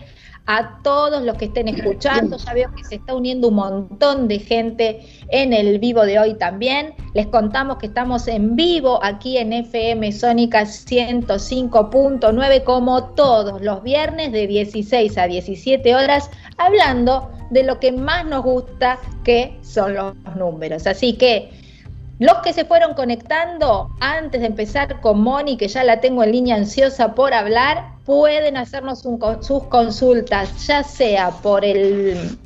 a 0.45 0.79
todos 0.83 1.23
los 1.23 1.37
que 1.37 1.45
estén 1.45 1.69
escuchando. 1.69 2.37
Ya 2.37 2.53
veo 2.53 2.71
que 2.75 2.83
se 2.83 2.95
está 2.95 3.15
uniendo 3.15 3.47
un 3.47 3.55
montón 3.55 4.27
de 4.27 4.39
gente 4.39 5.07
en 5.29 5.53
el 5.53 5.79
vivo 5.79 6.05
de 6.05 6.19
hoy 6.19 6.33
también. 6.33 6.93
Les 7.13 7.27
contamos 7.27 7.77
que 7.77 7.85
estamos 7.87 8.27
en 8.27 8.55
vivo 8.55 8.99
aquí 9.03 9.37
en 9.37 9.53
FM 9.53 10.11
Sónica 10.11 10.63
105.9 10.63 12.63
como 12.63 13.03
todos 13.13 13.61
los 13.61 13.83
viernes 13.83 14.31
de 14.31 14.47
16 14.47 15.17
a 15.17 15.27
17 15.27 15.95
horas 15.95 16.29
hablando 16.57 17.29
de 17.49 17.63
lo 17.63 17.79
que 17.79 17.91
más 17.91 18.25
nos 18.25 18.43
gusta 18.43 18.99
que 19.23 19.57
son 19.61 19.93
los 19.93 20.15
números. 20.35 20.87
Así 20.87 21.13
que 21.13 21.62
los 22.23 22.37
que 22.37 22.53
se 22.53 22.63
fueron 22.63 22.93
conectando 22.93 23.89
antes 23.99 24.39
de 24.39 24.47
empezar 24.47 25.01
con 25.01 25.21
Moni, 25.21 25.57
que 25.57 25.67
ya 25.67 25.83
la 25.83 25.99
tengo 25.99 26.23
en 26.23 26.31
línea 26.31 26.55
ansiosa 26.55 27.15
por 27.15 27.33
hablar, 27.33 27.95
pueden 28.05 28.55
hacernos 28.55 29.01
sus 29.01 29.63
consultas, 29.65 30.65
ya 30.65 30.83
sea 30.83 31.31
por 31.31 31.65
el, 31.65 32.37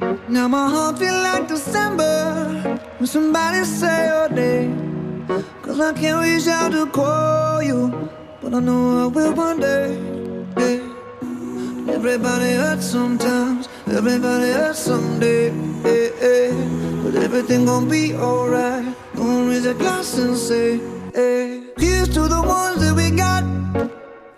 Now 0.00 0.48
my 0.48 0.68
heart 0.70 0.98
feel 0.98 1.12
like 1.12 1.46
December 1.46 2.80
when 2.96 3.06
somebody 3.06 3.64
say 3.64 4.06
your 4.06 4.28
name. 4.30 5.26
Cause 5.60 5.78
I 5.78 5.92
can't 5.92 6.24
reach 6.24 6.48
out 6.48 6.72
to 6.72 6.86
call 6.86 7.62
you, 7.62 8.08
but 8.40 8.54
I 8.54 8.60
know 8.60 9.04
I 9.04 9.06
will 9.06 9.34
one 9.34 9.60
day. 9.60 9.98
Yeah. 10.56 11.94
Everybody 11.94 12.52
hurts 12.52 12.86
sometimes, 12.86 13.68
everybody 13.86 14.52
hurts 14.52 14.78
someday. 14.78 15.52
Yeah. 15.84 17.02
But 17.02 17.16
everything 17.16 17.66
gon' 17.66 17.88
be 17.88 18.14
alright. 18.14 18.94
Gonna 19.14 19.50
raise 19.50 19.66
a 19.66 19.74
glass 19.74 20.16
and 20.16 20.36
say, 20.36 20.80
hey. 21.12 21.62
Here's 21.76 22.08
to 22.14 22.22
the 22.26 22.40
ones 22.40 22.80
that 22.80 22.94
we 22.96 23.10
got. 23.10 23.44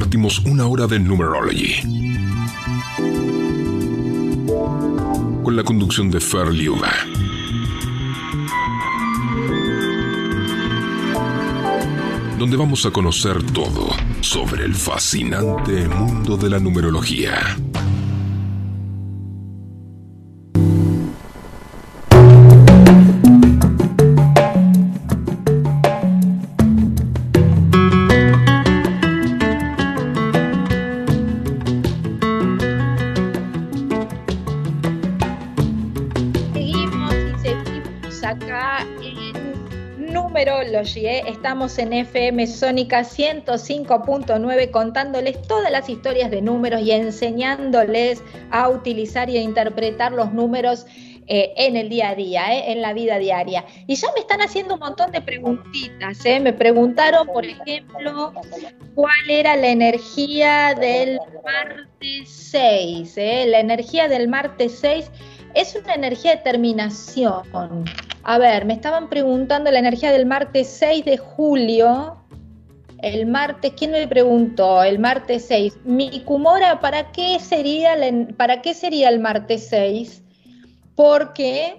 Compartimos 0.00 0.38
una 0.46 0.66
hora 0.66 0.86
de 0.86 0.98
Numerology. 0.98 1.82
Con 5.44 5.54
la 5.54 5.62
conducción 5.62 6.10
de 6.10 6.18
Fer 6.18 6.48
Liuba. 6.54 6.90
Donde 12.38 12.56
vamos 12.56 12.86
a 12.86 12.90
conocer 12.90 13.42
todo 13.52 13.90
sobre 14.22 14.64
el 14.64 14.74
fascinante 14.74 15.86
mundo 15.86 16.38
de 16.38 16.48
la 16.48 16.58
numerología. 16.58 17.58
Estamos 41.50 41.78
en 41.78 41.92
FM 41.92 42.46
Sónica 42.46 43.00
105.9 43.00 44.70
contándoles 44.70 45.42
todas 45.42 45.72
las 45.72 45.88
historias 45.88 46.30
de 46.30 46.42
números 46.42 46.80
y 46.82 46.92
enseñándoles 46.92 48.22
a 48.52 48.68
utilizar 48.68 49.28
y 49.28 49.36
a 49.36 49.42
interpretar 49.42 50.12
los 50.12 50.32
números 50.32 50.86
eh, 51.26 51.52
en 51.56 51.76
el 51.76 51.88
día 51.88 52.10
a 52.10 52.14
día, 52.14 52.54
¿eh? 52.54 52.70
en 52.70 52.80
la 52.80 52.92
vida 52.92 53.18
diaria. 53.18 53.64
Y 53.88 53.96
ya 53.96 54.06
me 54.14 54.20
están 54.20 54.40
haciendo 54.42 54.74
un 54.74 54.80
montón 54.80 55.10
de 55.10 55.22
preguntitas. 55.22 56.24
¿eh? 56.24 56.38
Me 56.38 56.52
preguntaron, 56.52 57.26
por 57.26 57.44
ejemplo, 57.44 58.32
cuál 58.94 59.28
era 59.28 59.56
la 59.56 59.70
energía 59.70 60.76
del 60.78 61.18
martes 61.44 62.28
6. 62.28 63.12
¿eh? 63.16 63.46
La 63.48 63.58
energía 63.58 64.06
del 64.06 64.28
martes 64.28 64.78
6 64.80 65.10
es 65.54 65.74
una 65.74 65.94
energía 65.94 66.36
de 66.36 66.42
terminación. 66.42 67.42
A 68.22 68.38
ver, 68.38 68.64
me 68.64 68.74
estaban 68.74 69.08
preguntando 69.08 69.70
la 69.70 69.78
energía 69.78 70.12
del 70.12 70.26
martes 70.26 70.68
6 70.68 71.04
de 71.04 71.16
julio. 71.18 72.16
El 73.02 73.26
martes, 73.26 73.72
¿quién 73.76 73.92
me 73.92 74.06
preguntó? 74.06 74.82
El 74.82 74.98
martes 74.98 75.46
6. 75.48 75.78
Mi 75.84 76.20
Kumora, 76.24 76.80
¿para 76.80 77.12
qué 77.12 77.38
sería, 77.40 77.96
la- 77.96 78.26
para 78.36 78.60
qué 78.60 78.74
sería 78.74 79.08
el 79.08 79.20
martes 79.20 79.68
6? 79.68 80.22
Porque 80.94 81.78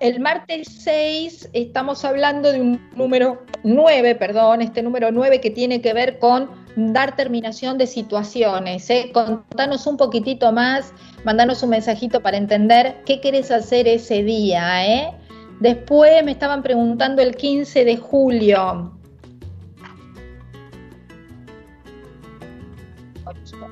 el 0.00 0.18
martes 0.18 0.66
6 0.80 1.48
estamos 1.52 2.04
hablando 2.04 2.50
de 2.50 2.60
un 2.60 2.90
número 2.96 3.44
9, 3.62 4.16
perdón, 4.16 4.60
este 4.60 4.82
número 4.82 5.12
9 5.12 5.40
que 5.40 5.50
tiene 5.50 5.80
que 5.80 5.92
ver 5.94 6.18
con 6.18 6.65
dar 6.76 7.16
terminación 7.16 7.78
de 7.78 7.86
situaciones. 7.86 8.88
¿eh? 8.90 9.10
Contanos 9.12 9.86
un 9.86 9.96
poquitito 9.96 10.52
más, 10.52 10.92
mandanos 11.24 11.62
un 11.62 11.70
mensajito 11.70 12.20
para 12.20 12.36
entender 12.36 13.02
qué 13.04 13.20
querés 13.20 13.50
hacer 13.50 13.88
ese 13.88 14.22
día. 14.22 14.86
¿eh? 14.86 15.12
Después 15.60 16.22
me 16.22 16.32
estaban 16.32 16.62
preguntando 16.62 17.22
el 17.22 17.34
15 17.34 17.84
de 17.84 17.96
julio. 17.96 18.92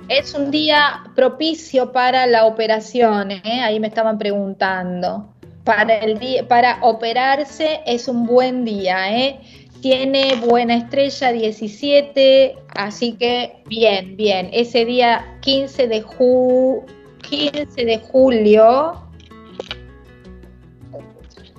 Es 0.08 0.34
un 0.34 0.50
día 0.50 1.02
propicio 1.14 1.92
para 1.92 2.26
la 2.26 2.46
operación, 2.46 3.30
¿eh? 3.30 3.62
ahí 3.62 3.80
me 3.80 3.88
estaban 3.88 4.18
preguntando. 4.18 5.30
Para, 5.64 6.00
para 6.46 6.78
operarse 6.82 7.80
es 7.86 8.06
un 8.08 8.26
buen 8.26 8.64
día, 8.64 9.16
¿eh? 9.16 9.40
Tiene 9.84 10.36
buena 10.36 10.76
estrella 10.76 11.30
17, 11.30 12.56
así 12.74 13.12
que 13.18 13.62
bien, 13.66 14.16
bien. 14.16 14.48
Ese 14.50 14.86
día 14.86 15.36
15 15.42 15.88
de, 15.88 16.00
ju 16.00 16.86
15 17.28 17.84
de 17.84 17.98
julio. 17.98 18.94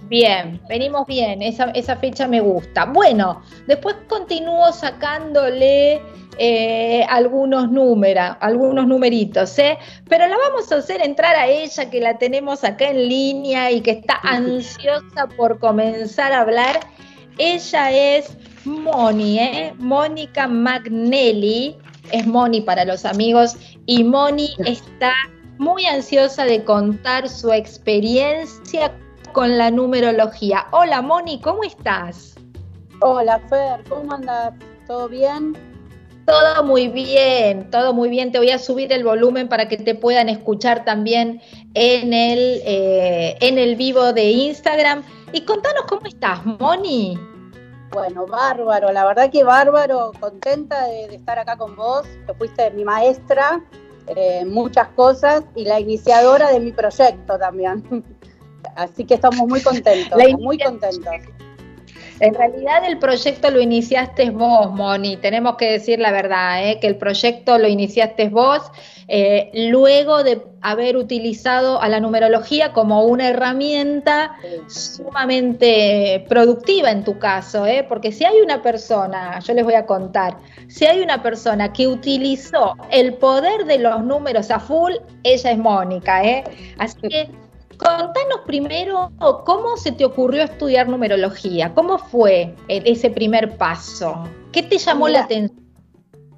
Bien, 0.09 0.59
venimos 0.67 1.05
bien, 1.05 1.43
esa, 1.43 1.65
esa 1.75 1.97
fecha 1.97 2.27
me 2.27 2.41
gusta. 2.41 2.85
Bueno, 2.85 3.43
después 3.67 3.95
continúo 4.07 4.71
sacándole 4.71 6.01
eh, 6.39 7.05
algunos 7.07 7.69
números, 7.69 8.37
algunos 8.39 8.87
numeritos, 8.87 9.59
¿eh? 9.59 9.77
pero 10.09 10.27
la 10.27 10.35
vamos 10.35 10.71
a 10.71 10.77
hacer 10.77 10.99
entrar 11.03 11.35
a 11.35 11.45
ella 11.45 11.91
que 11.91 12.01
la 12.01 12.17
tenemos 12.17 12.63
acá 12.63 12.89
en 12.89 13.07
línea 13.07 13.69
y 13.69 13.81
que 13.81 13.91
está 13.91 14.19
ansiosa 14.23 15.27
por 15.37 15.59
comenzar 15.59 16.33
a 16.33 16.41
hablar. 16.41 16.79
Ella 17.37 17.91
es 17.91 18.37
Moni, 18.65 19.39
¿eh? 19.39 19.73
Mónica 19.77 20.47
Magnelli, 20.47 21.77
es 22.11 22.25
Moni 22.25 22.61
para 22.61 22.85
los 22.85 23.05
amigos, 23.05 23.55
y 23.85 24.03
Moni 24.03 24.55
está 24.65 25.13
muy 25.57 25.85
ansiosa 25.85 26.45
de 26.45 26.63
contar 26.63 27.27
su 27.27 27.51
experiencia 27.51 28.91
con 29.33 29.57
la 29.57 29.69
numerología. 29.69 30.67
Hola 30.71 31.01
Moni, 31.01 31.41
¿cómo 31.41 31.63
estás? 31.63 32.35
Hola 33.01 33.39
Fer, 33.49 33.83
¿cómo 33.89 34.13
andas? 34.13 34.53
¿Todo 34.87 35.09
bien? 35.09 35.74
Todo 36.25 36.63
muy 36.63 36.87
bien, 36.87 37.69
todo 37.69 37.93
muy 37.93 38.09
bien. 38.09 38.31
Te 38.31 38.39
voy 38.39 38.49
a 38.49 38.57
subir 38.57 38.91
el 38.91 39.03
volumen 39.03 39.47
para 39.47 39.67
que 39.67 39.77
te 39.77 39.93
puedan 39.93 40.27
escuchar 40.27 40.83
también 40.83 41.41
en 41.75 42.13
el, 42.13 42.61
eh, 42.65 43.37
en 43.41 43.59
el 43.59 43.75
vivo 43.75 44.11
de 44.11 44.31
Instagram. 44.31 45.03
Y 45.33 45.41
contanos 45.41 45.83
cómo 45.87 46.07
estás, 46.07 46.43
Moni. 46.45 47.19
Bueno, 47.91 48.25
bárbaro, 48.25 48.91
la 48.91 49.05
verdad 49.05 49.31
que 49.31 49.43
bárbaro, 49.43 50.11
contenta 50.19 50.85
de, 50.87 51.07
de 51.07 51.15
estar 51.15 51.37
acá 51.39 51.55
con 51.55 51.75
vos, 51.75 52.05
que 52.25 52.33
fuiste 52.33 52.71
mi 52.71 52.83
maestra 52.83 53.63
eh, 54.07 54.39
en 54.41 54.51
muchas 54.51 54.89
cosas 54.89 55.43
y 55.55 55.65
la 55.65 55.79
iniciadora 55.79 56.51
de 56.51 56.59
mi 56.59 56.71
proyecto 56.71 57.37
también. 57.39 57.83
Así 58.75 59.05
que 59.05 59.15
estamos 59.15 59.47
muy 59.47 59.61
contentos, 59.61 60.19
muy 60.39 60.57
contentos. 60.57 61.13
En 62.19 62.33
realidad 62.33 62.85
el 62.87 62.97
proyecto 62.97 63.51
lo 63.51 63.59
iniciaste 63.59 64.29
vos, 64.29 64.71
Moni. 64.71 65.17
Tenemos 65.17 65.57
que 65.57 65.71
decir 65.71 65.99
la 65.99 66.11
verdad, 66.11 66.65
¿eh? 66.65 66.79
que 66.79 66.87
el 66.87 66.95
proyecto 66.95 67.57
lo 67.57 67.67
iniciaste 67.67 68.29
vos 68.29 68.71
eh, 69.07 69.51
luego 69.53 70.23
de 70.23 70.41
haber 70.61 70.97
utilizado 70.97 71.79
a 71.79 71.89
la 71.89 71.99
numerología 71.99 72.73
como 72.73 73.03
una 73.03 73.29
herramienta 73.29 74.35
sumamente 74.67 76.25
productiva 76.27 76.89
en 76.89 77.03
tu 77.03 77.19
caso, 77.19 77.67
¿eh? 77.67 77.85
porque 77.87 78.11
si 78.11 78.25
hay 78.25 78.41
una 78.41 78.63
persona, 78.63 79.39
yo 79.41 79.53
les 79.53 79.63
voy 79.63 79.75
a 79.75 79.85
contar, 79.85 80.37
si 80.67 80.85
hay 80.85 81.01
una 81.01 81.21
persona 81.21 81.71
que 81.71 81.87
utilizó 81.87 82.75
el 82.89 83.13
poder 83.13 83.65
de 83.65 83.77
los 83.77 84.03
números 84.03 84.49
a 84.49 84.59
full, 84.59 84.93
ella 85.21 85.51
es 85.51 85.57
Mónica. 85.57 86.23
¿eh? 86.23 86.43
Así 86.79 86.97
que 87.07 87.29
contanos 87.77 88.41
primero 88.45 89.11
cómo 89.45 89.77
se 89.77 89.91
te 89.91 90.05
ocurrió 90.05 90.43
estudiar 90.43 90.87
numerología, 90.87 91.73
cómo 91.73 91.97
fue 91.97 92.55
ese 92.67 93.09
primer 93.09 93.57
paso, 93.57 94.23
qué 94.51 94.63
te 94.63 94.77
llamó 94.77 95.07
la 95.07 95.21
atención 95.21 95.65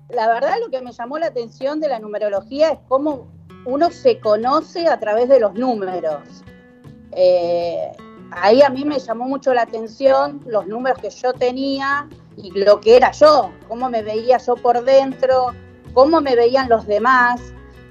la 0.10 0.28
verdad 0.28 0.56
lo 0.62 0.69
que 0.69 0.82
me 0.82 0.91
llamó 0.91 1.17
la 1.19 1.28
atención 1.28 1.80
de 1.80 1.89
la 1.89 2.00
numerología 2.00 2.71
es 2.71 2.80
cómo 2.88 3.28
uno 3.65 3.91
se 3.91 4.19
conoce 4.19 4.88
a 4.88 5.00
través 5.00 5.28
de 5.28 5.39
los 5.39 5.54
números. 5.54 6.21
Eh, 7.12 7.91
ahí 8.32 8.62
a 8.62 8.69
mí 8.69 8.86
me 8.86 9.00
llamó 9.00 9.26
mucho 9.26 9.54
la 9.54 9.63
atención 9.63 10.41
los 10.45 10.65
números 10.67 11.00
que 11.00 11.10
yo 11.10 11.34
tenía 11.34 12.08
y 12.38 12.52
lo 12.52 12.80
que 12.80 12.95
era 12.95 13.12
yo, 13.12 13.52
cómo 13.67 13.89
me 13.89 14.02
veía 14.02 14.38
yo 14.38 14.56
por 14.56 14.84
dentro, 14.86 15.47
cómo 15.93 16.21
me 16.21 16.36
veían 16.36 16.69
los 16.69 16.88
demás, 16.88 17.41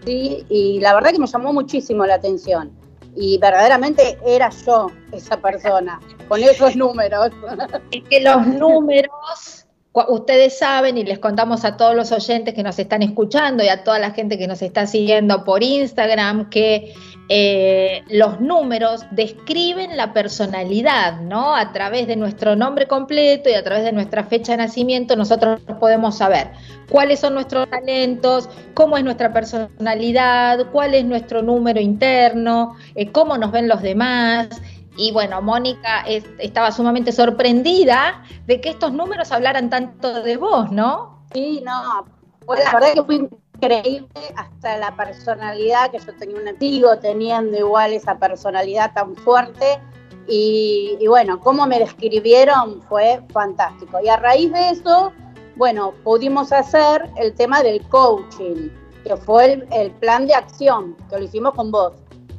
¿sí? 0.06 0.46
y 0.48 0.80
la 0.80 0.94
verdad 0.94 1.10
que 1.10 1.18
me 1.18 1.26
llamó 1.26 1.52
muchísimo 1.52 2.06
la 2.06 2.14
atención. 2.14 2.70
Y 3.16 3.38
verdaderamente 3.38 4.18
era 4.26 4.50
yo 4.50 4.90
esa 5.12 5.38
persona, 5.38 5.98
con 6.28 6.42
esos 6.42 6.76
números. 6.76 7.30
Es 7.90 8.02
que 8.04 8.20
los 8.20 8.46
números 8.46 9.66
Ustedes 10.08 10.58
saben 10.58 10.98
y 10.98 11.04
les 11.04 11.18
contamos 11.18 11.64
a 11.64 11.78
todos 11.78 11.94
los 11.94 12.12
oyentes 12.12 12.52
que 12.52 12.62
nos 12.62 12.78
están 12.78 13.02
escuchando 13.02 13.64
y 13.64 13.68
a 13.68 13.82
toda 13.82 13.98
la 13.98 14.10
gente 14.10 14.36
que 14.36 14.46
nos 14.46 14.60
está 14.60 14.86
siguiendo 14.86 15.42
por 15.42 15.62
Instagram 15.62 16.50
que 16.50 16.92
eh, 17.28 18.04
los 18.08 18.40
números 18.40 19.04
describen 19.10 19.96
la 19.96 20.12
personalidad, 20.12 21.20
¿no? 21.20 21.56
A 21.56 21.72
través 21.72 22.06
de 22.06 22.14
nuestro 22.14 22.54
nombre 22.54 22.86
completo 22.86 23.50
y 23.50 23.54
a 23.54 23.64
través 23.64 23.84
de 23.84 23.92
nuestra 23.92 24.24
fecha 24.24 24.52
de 24.52 24.58
nacimiento 24.58 25.16
nosotros 25.16 25.60
podemos 25.80 26.16
saber 26.16 26.52
cuáles 26.88 27.18
son 27.18 27.34
nuestros 27.34 27.68
talentos, 27.68 28.48
cómo 28.74 28.96
es 28.96 29.02
nuestra 29.02 29.32
personalidad, 29.32 30.70
cuál 30.70 30.94
es 30.94 31.04
nuestro 31.04 31.42
número 31.42 31.80
interno, 31.80 32.76
eh, 32.94 33.10
cómo 33.10 33.36
nos 33.36 33.50
ven 33.50 33.66
los 33.66 33.82
demás. 33.82 34.48
Y 34.96 35.12
bueno, 35.12 35.42
Mónica 35.42 36.04
estaba 36.38 36.70
sumamente 36.72 37.12
sorprendida 37.12 38.22
de 38.46 38.60
que 38.60 38.70
estos 38.70 38.92
números 38.92 39.32
hablaran 39.32 39.68
tanto 39.68 40.22
de 40.22 40.36
vos, 40.36 40.70
¿no? 40.70 41.26
Sí, 41.34 41.62
no, 41.66 42.06
pues 42.46 42.64
la 42.64 42.72
verdad 42.72 42.92
que 42.94 43.02
fue 43.02 43.28
increíble 43.56 44.08
hasta 44.36 44.76
la 44.78 44.94
personalidad 44.96 45.90
que 45.90 45.98
yo 45.98 46.14
tenía 46.14 46.40
un 46.40 46.48
antiguo 46.48 46.98
teniendo 46.98 47.56
igual 47.58 47.92
esa 47.92 48.18
personalidad 48.18 48.92
tan 48.94 49.14
fuerte. 49.16 49.80
Y, 50.28 50.98
bueno, 51.06 51.38
cómo 51.38 51.66
me 51.66 51.78
describieron 51.78 52.82
fue 52.82 53.22
fantástico. 53.32 54.00
Y 54.02 54.08
a 54.08 54.16
raíz 54.16 54.52
de 54.52 54.70
eso, 54.70 55.12
bueno, 55.56 55.94
pudimos 56.02 56.52
hacer 56.52 57.08
el 57.16 57.32
tema 57.34 57.62
del 57.62 57.80
coaching, 57.88 58.68
que 59.04 59.16
fue 59.16 59.64
el 59.70 59.90
plan 59.92 60.26
de 60.26 60.34
acción, 60.34 60.96
que 61.08 61.18
lo 61.18 61.24
hicimos 61.24 61.54
con 61.54 61.70
vos 61.70 61.92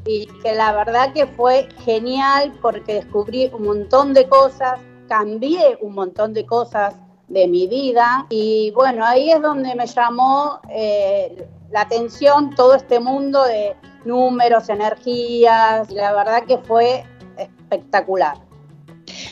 y 0.05 0.25
que 0.41 0.53
la 0.53 0.71
verdad 0.71 1.13
que 1.13 1.27
fue 1.27 1.67
genial 1.83 2.53
porque 2.61 2.95
descubrí 2.95 3.51
un 3.53 3.63
montón 3.63 4.13
de 4.13 4.27
cosas, 4.27 4.79
cambié 5.09 5.77
un 5.81 5.93
montón 5.93 6.33
de 6.33 6.45
cosas 6.45 6.95
de 7.27 7.47
mi 7.47 7.67
vida 7.67 8.25
y 8.29 8.71
bueno, 8.71 9.05
ahí 9.05 9.31
es 9.31 9.41
donde 9.41 9.75
me 9.75 9.85
llamó 9.85 10.61
eh, 10.69 11.47
la 11.71 11.81
atención 11.81 12.55
todo 12.55 12.75
este 12.75 12.99
mundo 12.99 13.43
de 13.43 13.75
números, 14.05 14.69
energías, 14.69 15.89
y 15.91 15.95
la 15.95 16.13
verdad 16.13 16.43
que 16.45 16.57
fue 16.59 17.03
espectacular. 17.37 18.37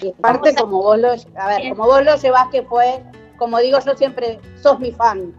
Y 0.02 0.12
parte 0.12 0.54
como 0.56 0.82
vos 0.82 1.00
lo, 1.00 1.12
a 1.12 1.48
ver, 1.48 1.70
como 1.70 1.86
vos 1.86 2.04
lo 2.04 2.16
llevas 2.16 2.48
que 2.52 2.64
fue, 2.64 3.04
como 3.38 3.60
digo 3.60 3.80
yo 3.86 3.96
siempre, 3.96 4.40
sos 4.62 4.80
mi 4.80 4.92
fan. 4.92 5.34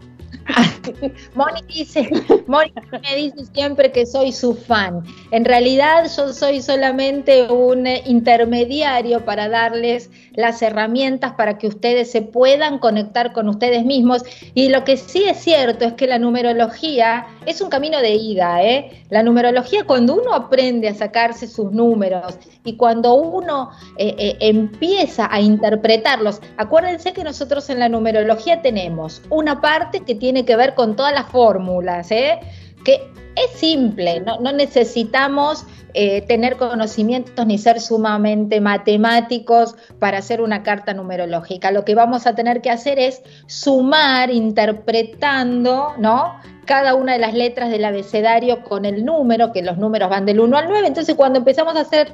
Moni 1.35 1.61
dice, 1.67 2.09
me 2.47 3.15
dice 3.15 3.45
siempre 3.53 3.91
que 3.91 4.05
soy 4.05 4.31
su 4.31 4.55
fan. 4.55 5.03
En 5.31 5.45
realidad 5.45 6.09
yo 6.15 6.33
soy 6.33 6.61
solamente 6.61 7.47
un 7.51 7.87
intermediario 7.87 9.25
para 9.25 9.49
darles 9.49 10.09
las 10.33 10.61
herramientas 10.61 11.33
para 11.33 11.57
que 11.57 11.67
ustedes 11.67 12.11
se 12.11 12.21
puedan 12.21 12.79
conectar 12.79 13.33
con 13.33 13.49
ustedes 13.49 13.85
mismos. 13.85 14.23
Y 14.53 14.69
lo 14.69 14.83
que 14.83 14.97
sí 14.97 15.23
es 15.23 15.37
cierto 15.37 15.85
es 15.85 15.93
que 15.93 16.07
la 16.07 16.19
numerología 16.19 17.25
es 17.45 17.61
un 17.61 17.69
camino 17.69 17.99
de 17.99 18.15
ida. 18.15 18.63
¿eh? 18.63 19.03
La 19.09 19.23
numerología 19.23 19.85
cuando 19.85 20.15
uno 20.15 20.33
aprende 20.33 20.89
a 20.89 20.93
sacarse 20.93 21.47
sus 21.47 21.71
números 21.71 22.37
y 22.63 22.75
cuando 22.77 23.15
uno 23.15 23.71
eh, 23.97 24.15
eh, 24.17 24.37
empieza 24.41 25.27
a 25.31 25.41
interpretarlos, 25.41 26.41
acuérdense 26.57 27.13
que 27.13 27.23
nosotros 27.23 27.69
en 27.69 27.79
la 27.79 27.89
numerología 27.89 28.61
tenemos 28.61 29.21
una 29.29 29.61
parte 29.61 30.01
que 30.01 30.15
tiene 30.15 30.36
que 30.45 30.55
ver 30.55 30.75
con 30.75 30.95
todas 30.95 31.13
las 31.13 31.29
fórmulas, 31.29 32.11
¿eh? 32.11 32.39
que 32.83 33.09
es 33.35 33.59
simple, 33.59 34.21
no, 34.21 34.39
necesitamos 34.51 35.65
eh, 35.93 36.21
tener 36.21 36.57
conocimientos 36.57 37.45
ni 37.45 37.57
ser 37.57 37.79
sumamente 37.79 38.61
matemáticos 38.61 39.75
para 39.99 40.17
hacer 40.17 40.41
una 40.41 40.63
carta 40.63 40.93
numerológica. 40.93 41.71
Lo 41.71 41.85
que 41.85 41.93
vamos 41.93 42.25
a 42.25 42.33
tener 42.33 42.61
que 42.61 42.71
hacer 42.71 42.97
es 42.97 43.21
sumar 43.45 44.31
interpretando, 44.31 45.93
¿no? 45.99 46.35
Cada 46.65 46.95
una 46.95 47.13
de 47.13 47.19
las 47.19 47.33
letras 47.33 47.69
del 47.69 47.85
abecedario 47.85 48.63
con 48.63 48.85
el 48.85 49.05
número, 49.05 49.51
que 49.53 49.61
los 49.61 49.77
números 49.77 50.09
van 50.09 50.25
del 50.25 50.39
1 50.39 50.57
al 50.57 50.67
9. 50.67 50.87
Entonces, 50.87 51.15
cuando 51.15 51.39
empezamos 51.39 51.75
a 51.75 51.81
hacer 51.81 52.13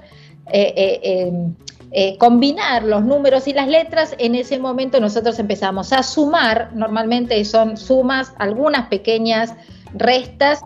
eh, 0.51 1.31
combinar 2.17 2.83
los 2.83 3.03
números 3.03 3.47
y 3.47 3.53
las 3.53 3.67
letras, 3.67 4.15
en 4.17 4.35
ese 4.35 4.57
momento 4.57 4.99
nosotros 4.99 5.37
empezamos 5.37 5.93
a 5.93 6.01
sumar, 6.01 6.69
normalmente 6.73 7.43
son 7.45 7.77
sumas, 7.77 8.33
algunas 8.39 8.87
pequeñas 8.87 9.53
restas 9.93 10.63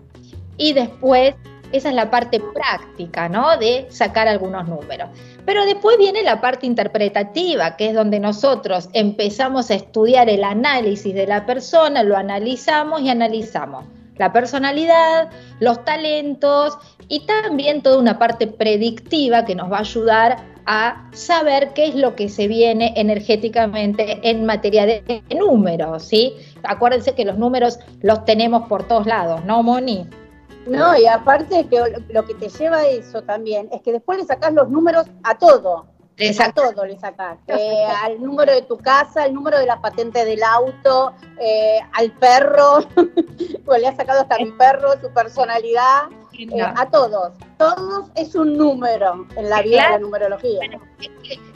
y 0.58 0.74
después 0.74 1.36
esa 1.72 1.90
es 1.90 1.96
la 1.96 2.10
parte 2.10 2.40
práctica, 2.40 3.28
¿no? 3.28 3.58
De 3.58 3.88
sacar 3.90 4.28
algunos 4.28 4.68
números. 4.68 5.10
Pero 5.46 5.66
después 5.66 5.98
viene 5.98 6.24
la 6.24 6.40
parte 6.40 6.66
interpretativa, 6.66 7.76
que 7.76 7.90
es 7.90 7.94
donde 7.94 8.20
nosotros 8.20 8.90
empezamos 8.94 9.70
a 9.70 9.76
estudiar 9.76 10.30
el 10.30 10.44
análisis 10.44 11.14
de 11.14 11.28
la 11.28 11.46
persona, 11.46 12.04
lo 12.04 12.16
analizamos 12.16 13.02
y 13.02 13.10
analizamos 13.10 13.86
la 14.18 14.34
personalidad, 14.34 15.30
los 15.60 15.84
talentos 15.86 16.78
y 17.08 17.26
también 17.26 17.82
toda 17.82 18.00
una 18.00 18.18
parte 18.18 18.48
predictiva 18.48 19.46
que 19.46 19.56
nos 19.56 19.72
va 19.72 19.78
a 19.78 19.82
ayudar 19.82 20.38
a 20.68 21.10
saber 21.14 21.74
qué 21.74 21.88
es 21.88 21.96
lo 21.96 22.16
que 22.16 22.28
se 22.28 22.48
viene 22.48 22.94
energéticamente 22.98 24.20
en 24.30 24.46
materia 24.46 24.86
de 24.86 25.24
números, 25.34 26.04
¿sí? 26.04 26.34
Acuérdense 26.64 27.16
que 27.16 27.24
los 27.24 27.38
números 27.38 27.80
los 28.02 28.26
tenemos 28.26 28.68
por 28.68 28.86
todos 28.86 29.08
lados, 29.08 29.44
¿no, 29.46 29.64
Moni? 29.64 30.08
No, 30.68 30.98
y 30.98 31.08
aparte 31.08 31.66
que 31.68 31.82
lo 32.10 32.26
que 32.26 32.34
te 32.36 32.50
lleva 32.50 32.80
a 32.80 32.88
eso 32.88 33.22
también 33.24 33.70
es 33.72 33.82
que 33.82 33.94
después 33.94 34.20
le 34.20 34.26
sacás 34.26 34.54
los 34.54 34.70
números 34.70 35.06
a 35.24 35.38
todo. 35.38 35.88
A 36.40 36.52
todo 36.52 36.84
le 36.84 36.98
sacás. 37.00 37.38
Eh, 37.48 37.86
al 38.04 38.22
número 38.22 38.52
de 38.52 38.64
tu 38.64 38.78
casa, 38.78 39.24
al 39.24 39.34
número 39.34 39.60
de 39.60 39.68
la 39.68 39.80
patente 39.80 40.26
del 40.26 40.44
auto, 40.44 41.14
eh, 41.40 41.80
al 41.94 42.12
perro, 42.12 42.80
pues 43.66 43.82
le 43.82 43.88
has 43.88 43.96
sacado 43.96 44.22
hasta 44.22 44.38
mi 44.40 44.52
perro, 44.52 45.00
su 45.00 45.14
personalidad, 45.14 46.10
eh, 46.38 46.62
a 46.62 46.90
todos. 46.90 47.34
Todos 47.58 48.10
es 48.16 48.36
un 48.36 48.58
número 48.58 49.26
en 49.36 49.50
la 49.50 49.62
vida 49.62 49.84
de 49.84 49.90
la 49.92 50.00
numerología. 50.00 50.60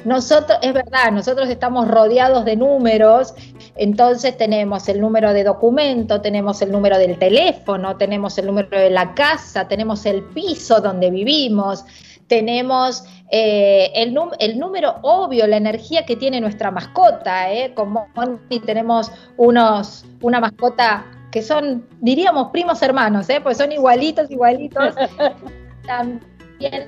Nosotros, 0.05 0.57
es 0.61 0.73
verdad, 0.73 1.11
nosotros 1.11 1.47
estamos 1.49 1.87
rodeados 1.87 2.43
de 2.45 2.55
números, 2.55 3.33
entonces 3.75 4.35
tenemos 4.37 4.89
el 4.89 4.99
número 4.99 5.33
de 5.33 5.43
documento, 5.43 6.21
tenemos 6.21 6.61
el 6.61 6.71
número 6.71 6.97
del 6.97 7.19
teléfono, 7.19 7.95
tenemos 7.97 8.37
el 8.37 8.47
número 8.47 8.69
de 8.69 8.89
la 8.89 9.13
casa, 9.13 9.67
tenemos 9.67 10.05
el 10.05 10.23
piso 10.23 10.81
donde 10.81 11.11
vivimos, 11.11 11.85
tenemos 12.27 13.03
eh, 13.29 13.91
el, 13.93 14.17
el, 14.39 14.59
número 14.59 14.95
obvio, 15.03 15.45
la 15.47 15.57
energía 15.57 16.05
que 16.05 16.15
tiene 16.15 16.41
nuestra 16.41 16.71
mascota, 16.71 17.51
¿eh? 17.51 17.73
como 17.75 18.07
tenemos 18.65 19.11
unos, 19.37 20.05
una 20.21 20.39
mascota 20.39 21.05
que 21.31 21.41
son, 21.41 21.87
diríamos, 22.01 22.49
primos 22.51 22.81
hermanos, 22.81 23.29
¿eh? 23.29 23.39
pues 23.41 23.57
son 23.57 23.71
igualitos, 23.71 24.29
igualitos. 24.29 24.93
También 25.87 26.21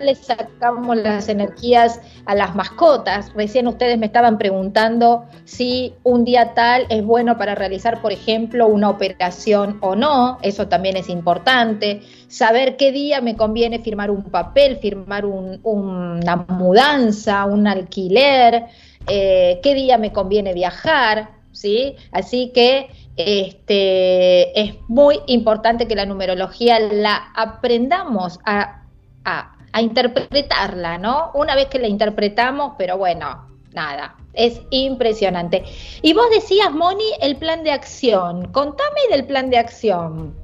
les 0.01 0.19
sacamos 0.19 0.97
las 0.97 1.29
energías 1.29 1.99
a 2.25 2.35
las 2.35 2.53
mascotas. 2.53 3.33
Recién 3.33 3.67
ustedes 3.67 3.97
me 3.97 4.05
estaban 4.05 4.37
preguntando 4.37 5.25
si 5.45 5.95
un 6.03 6.25
día 6.25 6.53
tal 6.53 6.85
es 6.89 7.03
bueno 7.03 7.37
para 7.37 7.55
realizar, 7.55 8.01
por 8.01 8.11
ejemplo, 8.11 8.67
una 8.67 8.89
operación 8.89 9.77
o 9.81 9.95
no. 9.95 10.37
Eso 10.41 10.67
también 10.67 10.97
es 10.97 11.09
importante. 11.09 12.01
Saber 12.27 12.77
qué 12.77 12.91
día 12.91 13.21
me 13.21 13.35
conviene 13.35 13.79
firmar 13.79 14.11
un 14.11 14.23
papel, 14.23 14.77
firmar 14.77 15.25
una 15.25 16.35
mudanza, 16.47 17.45
un 17.45 17.65
alquiler. 17.67 18.65
eh, 19.07 19.59
qué 19.61 19.73
día 19.73 19.97
me 19.97 20.13
conviene 20.13 20.53
viajar, 20.53 21.29
¿sí? 21.51 21.95
Así 22.11 22.51
que 22.53 22.89
este, 23.15 24.59
es 24.59 24.75
muy 24.87 25.19
importante 25.27 25.87
que 25.87 25.95
la 25.95 26.05
numerología 26.05 26.79
la 26.79 27.31
aprendamos 27.35 28.39
a, 28.45 28.83
a, 29.25 29.55
a 29.71 29.81
interpretarla, 29.81 30.97
¿no? 30.97 31.31
Una 31.33 31.55
vez 31.55 31.67
que 31.67 31.79
la 31.79 31.87
interpretamos, 31.87 32.73
pero 32.77 32.97
bueno, 32.97 33.47
nada, 33.73 34.15
es 34.33 34.61
impresionante. 34.69 35.63
Y 36.01 36.13
vos 36.13 36.29
decías, 36.31 36.71
Moni, 36.71 37.11
el 37.21 37.35
plan 37.37 37.63
de 37.63 37.71
acción. 37.71 38.51
Contame 38.51 39.01
del 39.09 39.25
plan 39.25 39.49
de 39.49 39.57
acción. 39.57 40.42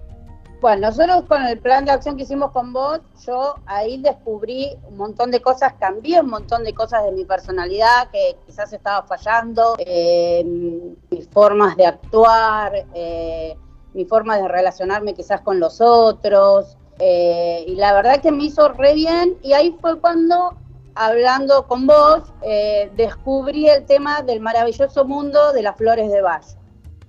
Bueno, 0.61 0.87
nosotros 0.87 1.23
con 1.27 1.41
el 1.43 1.57
plan 1.59 1.85
de 1.85 1.91
acción 1.91 2.17
que 2.17 2.23
hicimos 2.23 2.51
con 2.51 2.73
vos, 2.73 2.99
yo 3.25 3.55
ahí 3.65 4.01
descubrí 4.01 4.77
un 4.89 4.97
montón 4.97 5.31
de 5.31 5.41
cosas, 5.41 5.73
cambié 5.79 6.19
un 6.19 6.29
montón 6.29 6.65
de 6.65 6.73
cosas 6.73 7.05
de 7.05 7.13
mi 7.13 7.23
personalidad 7.23 8.09
que 8.11 8.35
quizás 8.45 8.73
estaba 8.73 9.07
fallando, 9.07 9.75
eh, 9.79 10.43
mis 11.09 11.29
formas 11.29 11.77
de 11.77 11.85
actuar, 11.85 12.73
eh, 12.93 13.55
mi 13.93 14.03
forma 14.03 14.37
de 14.37 14.47
relacionarme 14.49 15.13
quizás 15.13 15.41
con 15.41 15.59
los 15.59 15.79
otros. 15.79 16.77
Eh, 16.99 17.63
y 17.65 17.75
la 17.75 17.93
verdad 17.93 18.19
que 18.21 18.31
me 18.31 18.43
hizo 18.43 18.67
re 18.69 18.93
bien 18.93 19.37
y 19.41 19.53
ahí 19.53 19.77
fue 19.79 19.99
cuando 20.01 20.57
hablando 20.95 21.65
con 21.65 21.87
vos, 21.87 22.23
eh, 22.41 22.91
descubrí 22.97 23.69
el 23.69 23.85
tema 23.85 24.21
del 24.21 24.41
maravilloso 24.41 25.05
mundo 25.05 25.53
de 25.53 25.61
las 25.61 25.77
flores 25.77 26.11
de 26.11 26.21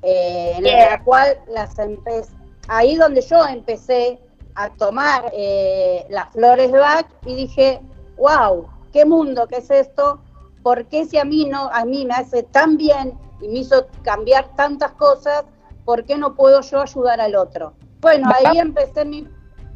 eh, 0.03 0.53
en 0.57 0.63
la 0.63 1.03
cual 1.03 1.39
las 1.49 1.77
empecé, 1.79 2.31
ahí 2.71 2.95
donde 2.95 3.21
yo 3.21 3.45
empecé 3.47 4.21
a 4.55 4.71
tomar 4.71 5.31
eh, 5.35 6.07
las 6.09 6.31
flores 6.31 6.71
de 6.71 6.79
Bach 6.79 7.07
y 7.27 7.35
dije, 7.35 7.81
wow, 8.17 8.69
qué 8.93 9.05
mundo 9.05 9.49
que 9.49 9.57
es 9.57 9.71
esto, 9.71 10.21
¿por 10.63 10.87
qué 10.87 11.05
si 11.05 11.19
a 11.19 11.25
mí 11.25 11.47
no, 11.47 11.69
a 11.73 11.85
mí 11.85 12.07
me 12.07 12.15
hace 12.15 12.45
tan 12.45 12.77
bien 12.77 13.19
y 13.41 13.49
me 13.49 13.59
hizo 13.61 13.87
cambiar 14.03 14.55
tantas 14.55 14.93
cosas, 14.93 15.45
¿por 15.85 16.05
qué 16.05 16.17
no 16.17 16.35
puedo 16.35 16.61
yo 16.61 16.81
ayudar 16.81 17.21
al 17.21 17.35
otro? 17.35 17.75
Bueno, 18.01 18.31
ahí 18.33 18.59
empecé 18.59 19.05
mi 19.05 19.27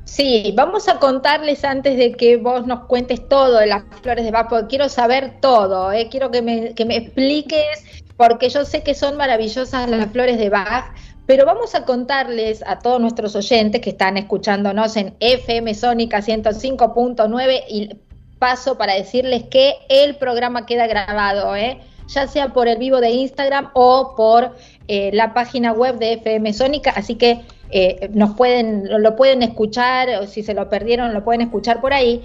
Sí, 0.04 0.52
vamos 0.54 0.86
a 0.88 0.98
contarles 0.98 1.64
antes 1.64 1.96
de 1.96 2.12
que 2.12 2.36
vos 2.36 2.66
nos 2.66 2.84
cuentes 2.84 3.26
todo 3.26 3.58
de 3.58 3.66
las 3.66 3.84
flores 4.02 4.24
de 4.24 4.30
Bach, 4.30 4.48
porque 4.48 4.66
quiero 4.68 4.88
saber 4.88 5.40
todo, 5.40 5.90
¿eh? 5.90 6.08
quiero 6.10 6.30
que 6.30 6.42
me, 6.42 6.74
que 6.74 6.84
me 6.84 6.96
expliques, 6.96 8.04
porque 8.16 8.50
yo 8.50 8.64
sé 8.64 8.82
que 8.82 8.94
son 8.94 9.16
maravillosas 9.16 9.88
las 9.88 10.12
flores 10.12 10.38
de 10.38 10.50
Bach, 10.50 10.94
pero 11.26 11.46
vamos 11.46 11.74
a 11.74 11.84
contarles 11.84 12.62
a 12.66 12.78
todos 12.78 13.00
nuestros 13.00 13.34
oyentes 13.34 13.80
que 13.80 13.90
están 13.90 14.16
escuchándonos 14.16 14.96
en 14.96 15.14
FM 15.20 15.74
Sónica 15.74 16.18
105.9 16.18 17.64
y 17.68 17.96
paso 18.38 18.76
para 18.76 18.94
decirles 18.94 19.44
que 19.44 19.74
el 19.88 20.16
programa 20.16 20.66
queda 20.66 20.86
grabado, 20.86 21.56
¿eh? 21.56 21.80
ya 22.08 22.26
sea 22.26 22.52
por 22.52 22.68
el 22.68 22.78
vivo 22.78 23.00
de 23.00 23.10
Instagram 23.10 23.70
o 23.74 24.14
por 24.16 24.54
eh, 24.88 25.10
la 25.14 25.32
página 25.32 25.72
web 25.72 25.98
de 25.98 26.14
FM 26.14 26.52
Sónica, 26.52 26.92
así 26.94 27.14
que 27.14 27.40
eh, 27.70 28.10
nos 28.12 28.34
pueden, 28.36 29.02
lo 29.02 29.16
pueden 29.16 29.42
escuchar, 29.42 30.10
o 30.20 30.26
si 30.26 30.42
se 30.42 30.54
lo 30.54 30.68
perdieron, 30.68 31.14
lo 31.14 31.24
pueden 31.24 31.40
escuchar 31.40 31.80
por 31.80 31.94
ahí. 31.94 32.22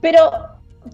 Pero 0.00 0.30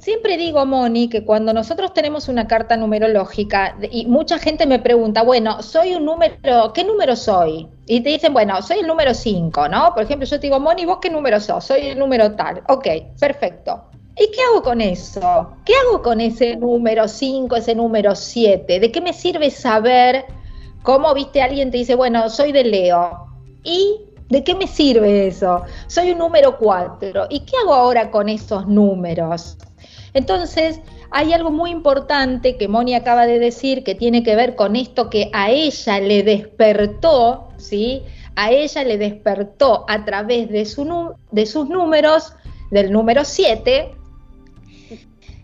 siempre 0.00 0.36
digo, 0.36 0.64
Moni, 0.66 1.08
que 1.08 1.24
cuando 1.24 1.52
nosotros 1.52 1.92
tenemos 1.94 2.28
una 2.28 2.46
carta 2.46 2.76
numerológica 2.76 3.76
y 3.90 4.06
mucha 4.06 4.38
gente 4.38 4.66
me 4.66 4.78
pregunta, 4.78 5.22
bueno, 5.22 5.62
soy 5.62 5.94
un 5.94 6.04
número, 6.04 6.72
¿qué 6.72 6.84
número 6.84 7.16
soy? 7.16 7.68
Y 7.86 8.00
te 8.00 8.10
dicen, 8.10 8.32
bueno, 8.32 8.60
soy 8.62 8.78
el 8.78 8.86
número 8.86 9.14
5, 9.14 9.68
¿no? 9.68 9.92
Por 9.94 10.04
ejemplo, 10.04 10.26
yo 10.26 10.38
te 10.38 10.46
digo, 10.46 10.60
Moni, 10.60 10.84
¿vos 10.84 10.98
qué 11.00 11.10
número 11.10 11.40
sos? 11.40 11.64
Soy 11.64 11.88
el 11.88 11.98
número 11.98 12.32
tal. 12.32 12.62
Ok, 12.68 12.86
perfecto. 13.18 13.84
¿Y 14.16 14.30
qué 14.30 14.42
hago 14.42 14.62
con 14.62 14.80
eso? 14.80 15.56
¿Qué 15.64 15.72
hago 15.74 16.02
con 16.02 16.20
ese 16.20 16.56
número 16.56 17.08
5, 17.08 17.56
ese 17.56 17.74
número 17.74 18.14
7? 18.14 18.78
¿De 18.78 18.92
qué 18.92 19.00
me 19.00 19.12
sirve 19.12 19.50
saber 19.50 20.26
cómo, 20.82 21.14
viste, 21.14 21.40
alguien 21.40 21.70
te 21.70 21.78
dice, 21.78 21.94
bueno, 21.94 22.28
soy 22.28 22.52
de 22.52 22.64
Leo? 22.64 23.26
¿Y 23.64 24.00
de 24.28 24.44
qué 24.44 24.54
me 24.54 24.66
sirve 24.66 25.28
eso? 25.28 25.62
Soy 25.86 26.12
un 26.12 26.18
número 26.18 26.58
4. 26.58 27.26
¿Y 27.30 27.40
qué 27.40 27.56
hago 27.62 27.72
ahora 27.74 28.10
con 28.10 28.28
esos 28.28 28.66
números? 28.66 29.56
Entonces, 30.14 30.80
hay 31.10 31.32
algo 31.32 31.50
muy 31.50 31.70
importante 31.70 32.56
que 32.56 32.68
Moni 32.68 32.94
acaba 32.94 33.26
de 33.26 33.38
decir 33.38 33.84
que 33.84 33.94
tiene 33.94 34.22
que 34.22 34.36
ver 34.36 34.54
con 34.54 34.76
esto 34.76 35.10
que 35.10 35.30
a 35.32 35.50
ella 35.50 36.00
le 36.00 36.22
despertó, 36.22 37.48
¿sí? 37.56 38.02
A 38.36 38.50
ella 38.50 38.84
le 38.84 38.98
despertó 38.98 39.84
a 39.88 40.04
través 40.04 40.48
de, 40.48 40.64
su, 40.64 41.14
de 41.30 41.46
sus 41.46 41.68
números, 41.68 42.34
del 42.70 42.90
número 42.90 43.24
7, 43.24 43.90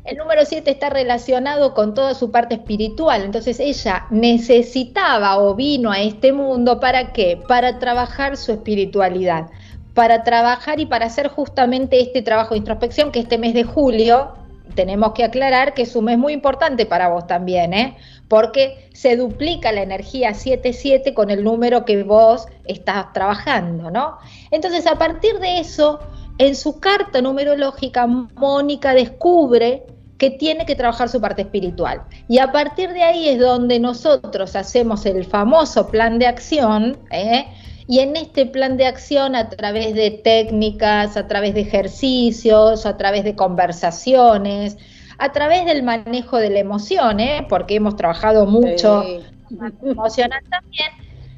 el 0.08 0.16
número 0.16 0.46
7 0.46 0.70
está 0.70 0.88
relacionado 0.88 1.74
con 1.74 1.92
toda 1.92 2.14
su 2.14 2.30
parte 2.30 2.54
espiritual, 2.54 3.24
entonces 3.24 3.60
ella 3.60 4.06
necesitaba 4.10 5.38
o 5.38 5.54
vino 5.54 5.90
a 5.90 6.00
este 6.00 6.32
mundo 6.32 6.80
para 6.80 7.12
qué? 7.12 7.38
Para 7.46 7.78
trabajar 7.78 8.38
su 8.38 8.52
espiritualidad, 8.52 9.50
para 9.92 10.24
trabajar 10.24 10.80
y 10.80 10.86
para 10.86 11.04
hacer 11.04 11.28
justamente 11.28 12.00
este 12.00 12.22
trabajo 12.22 12.54
de 12.54 12.58
introspección 12.60 13.12
que 13.12 13.20
este 13.20 13.36
mes 13.36 13.52
de 13.52 13.64
julio 13.64 14.32
tenemos 14.74 15.12
que 15.12 15.24
aclarar 15.24 15.74
que 15.74 15.82
es 15.82 15.96
muy 15.96 16.32
importante 16.32 16.86
para 16.86 17.08
vos 17.08 17.26
también, 17.26 17.74
¿eh? 17.74 17.96
porque 18.28 18.88
se 18.92 19.16
duplica 19.16 19.72
la 19.72 19.82
energía 19.82 20.34
77 20.34 21.14
con 21.14 21.30
el 21.30 21.42
número 21.42 21.84
que 21.84 22.02
vos 22.02 22.46
estás 22.64 23.12
trabajando, 23.12 23.90
¿no? 23.90 24.18
Entonces, 24.50 24.86
a 24.86 24.96
partir 24.96 25.38
de 25.38 25.60
eso, 25.60 25.98
en 26.36 26.54
su 26.54 26.78
carta 26.78 27.22
numerológica, 27.22 28.06
Mónica 28.06 28.92
descubre 28.94 29.84
que 30.18 30.30
tiene 30.30 30.66
que 30.66 30.74
trabajar 30.74 31.08
su 31.08 31.20
parte 31.20 31.42
espiritual. 31.42 32.02
Y 32.28 32.38
a 32.38 32.52
partir 32.52 32.92
de 32.92 33.02
ahí 33.02 33.28
es 33.28 33.38
donde 33.38 33.78
nosotros 33.78 34.56
hacemos 34.56 35.06
el 35.06 35.24
famoso 35.24 35.88
plan 35.88 36.18
de 36.18 36.26
acción, 36.26 36.98
¿eh? 37.10 37.46
Y 37.88 38.00
en 38.00 38.16
este 38.16 38.44
plan 38.44 38.76
de 38.76 38.86
acción 38.86 39.34
a 39.34 39.48
través 39.48 39.94
de 39.94 40.10
técnicas, 40.10 41.16
a 41.16 41.26
través 41.26 41.54
de 41.54 41.62
ejercicios, 41.62 42.84
a 42.84 42.98
través 42.98 43.24
de 43.24 43.34
conversaciones, 43.34 44.76
a 45.16 45.32
través 45.32 45.64
del 45.64 45.82
manejo 45.82 46.36
de 46.36 46.50
la 46.50 46.58
emoción, 46.58 47.18
¿eh? 47.18 47.46
porque 47.48 47.76
hemos 47.76 47.96
trabajado 47.96 48.44
mucho 48.44 49.02
emocional 49.82 50.42
también, 50.50 50.90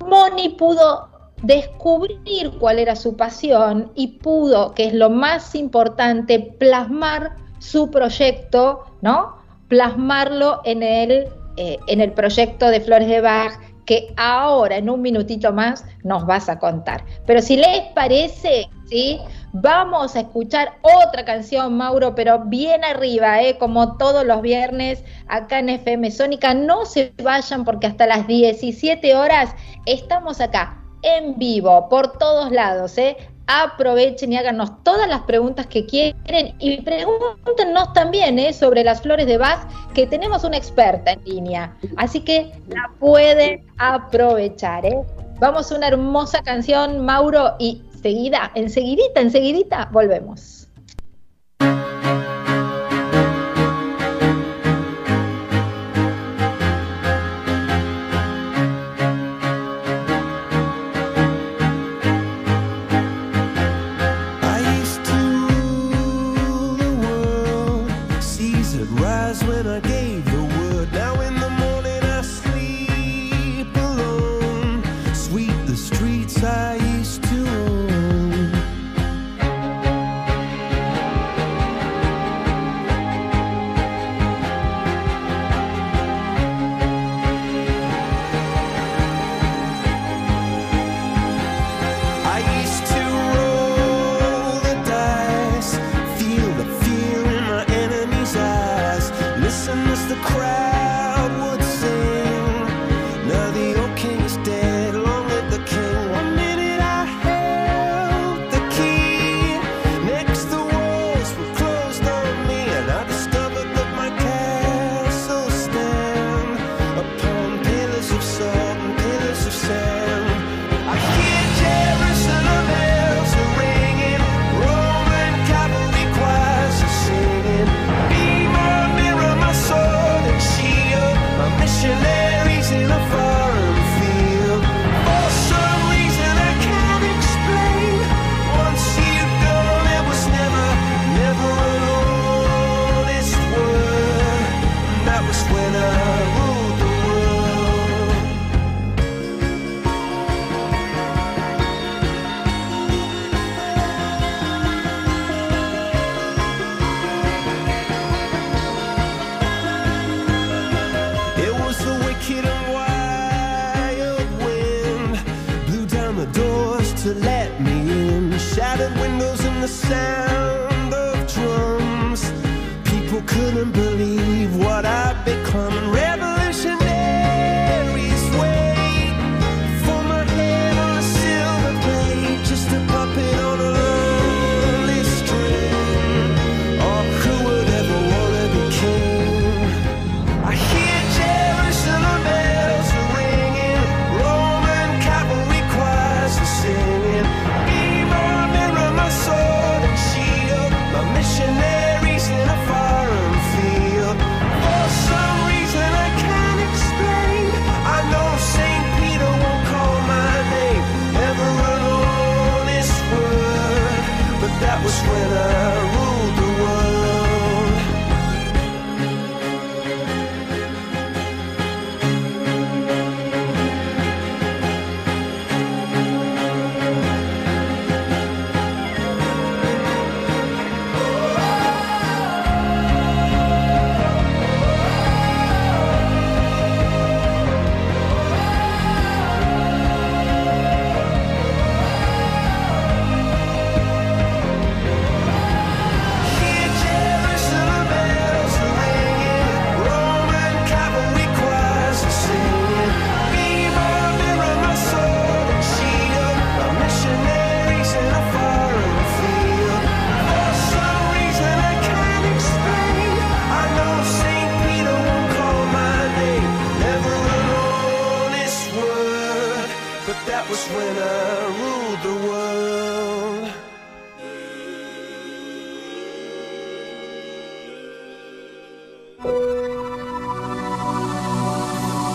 Moni 0.05 0.49
pudo 0.51 1.09
descubrir 1.43 2.51
cuál 2.59 2.81
era 2.81 2.97
su 2.97 3.17
pasión 3.17 3.93
y 3.95 4.19
pudo, 4.19 4.75
que 4.75 4.87
es 4.87 4.93
lo 4.93 5.09
más 5.09 5.55
importante, 5.55 6.41
plasmar 6.59 7.37
su 7.61 7.91
proyecto, 7.91 8.85
¿no? 9.03 9.37
Plasmarlo 9.69 10.61
en 10.65 10.83
el, 10.83 11.29
eh, 11.57 11.79
en 11.87 12.01
el 12.01 12.13
proyecto 12.13 12.67
de 12.69 12.81
Flores 12.81 13.09
de 13.09 13.21
Bach 13.21 13.53
que 13.91 14.15
ahora 14.17 14.77
en 14.77 14.89
un 14.89 15.03
minutito 15.03 15.53
más 15.53 15.85
nos 16.05 16.25
vas 16.25 16.49
a 16.49 16.61
contar. 16.61 17.05
Pero 17.27 17.43
si 17.43 17.57
les 17.57 17.81
parece, 17.93 18.71
¿sí? 18.89 19.19
Vamos 19.53 20.15
a 20.15 20.21
escuchar 20.21 20.75
otra 20.83 21.25
canción, 21.25 21.77
Mauro, 21.77 22.15
pero 22.15 22.45
bien 22.45 22.85
arriba, 22.85 23.43
¿eh? 23.43 23.59
como 23.59 23.97
todos 23.97 24.25
los 24.25 24.43
viernes 24.43 25.03
acá 25.27 25.59
en 25.59 25.71
FM 25.71 26.09
Sónica. 26.13 26.55
No 26.55 26.87
se 26.87 27.13
vayan 27.21 27.65
porque 27.65 27.89
hasta 27.89 28.07
las 28.07 28.29
17 28.29 29.13
horas 29.17 29.51
estamos 29.87 30.41
acá 30.41 30.81
en 31.03 31.37
vivo 31.37 31.89
por 31.89 32.17
todos 32.17 32.53
lados, 32.53 32.97
¿eh? 32.97 33.17
Aprovechen 33.51 34.33
y 34.33 34.37
háganos 34.37 34.85
todas 34.85 35.09
las 35.09 35.23
preguntas 35.23 35.67
que 35.67 35.85
quieren 35.85 36.55
y 36.61 36.81
pregúntenos 36.83 37.93
también 37.93 38.39
¿eh? 38.39 38.53
sobre 38.53 38.85
las 38.85 39.03
flores 39.03 39.27
de 39.27 39.39
Bach, 39.39 39.67
que 39.93 40.07
tenemos 40.07 40.45
una 40.45 40.57
experta 40.57 41.13
en 41.13 41.25
línea, 41.25 41.77
así 41.97 42.21
que 42.21 42.53
la 42.69 42.91
pueden 43.01 43.67
aprovechar. 43.79 44.87
¿eh? 44.87 45.01
Vamos 45.41 45.73
a 45.73 45.77
una 45.77 45.89
hermosa 45.89 46.43
canción, 46.43 47.05
Mauro, 47.05 47.57
y 47.59 47.83
seguida, 48.01 48.53
enseguidita, 48.55 49.21
enseguidita, 49.21 49.89
volvemos. 49.91 50.60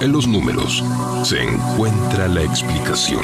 En 0.01 0.11
los 0.11 0.27
números 0.27 0.83
se 1.23 1.41
encuentra 1.41 2.27
la 2.27 2.41
explicación 2.41 3.23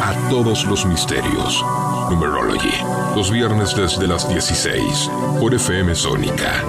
a 0.00 0.14
todos 0.30 0.64
los 0.64 0.86
misterios. 0.86 1.64
Numerology, 2.08 2.72
los 3.16 3.30
viernes 3.30 3.74
desde 3.74 4.06
las 4.06 4.28
16 4.28 5.10
por 5.40 5.54
FM 5.54 5.94
Sónica. 5.94 6.62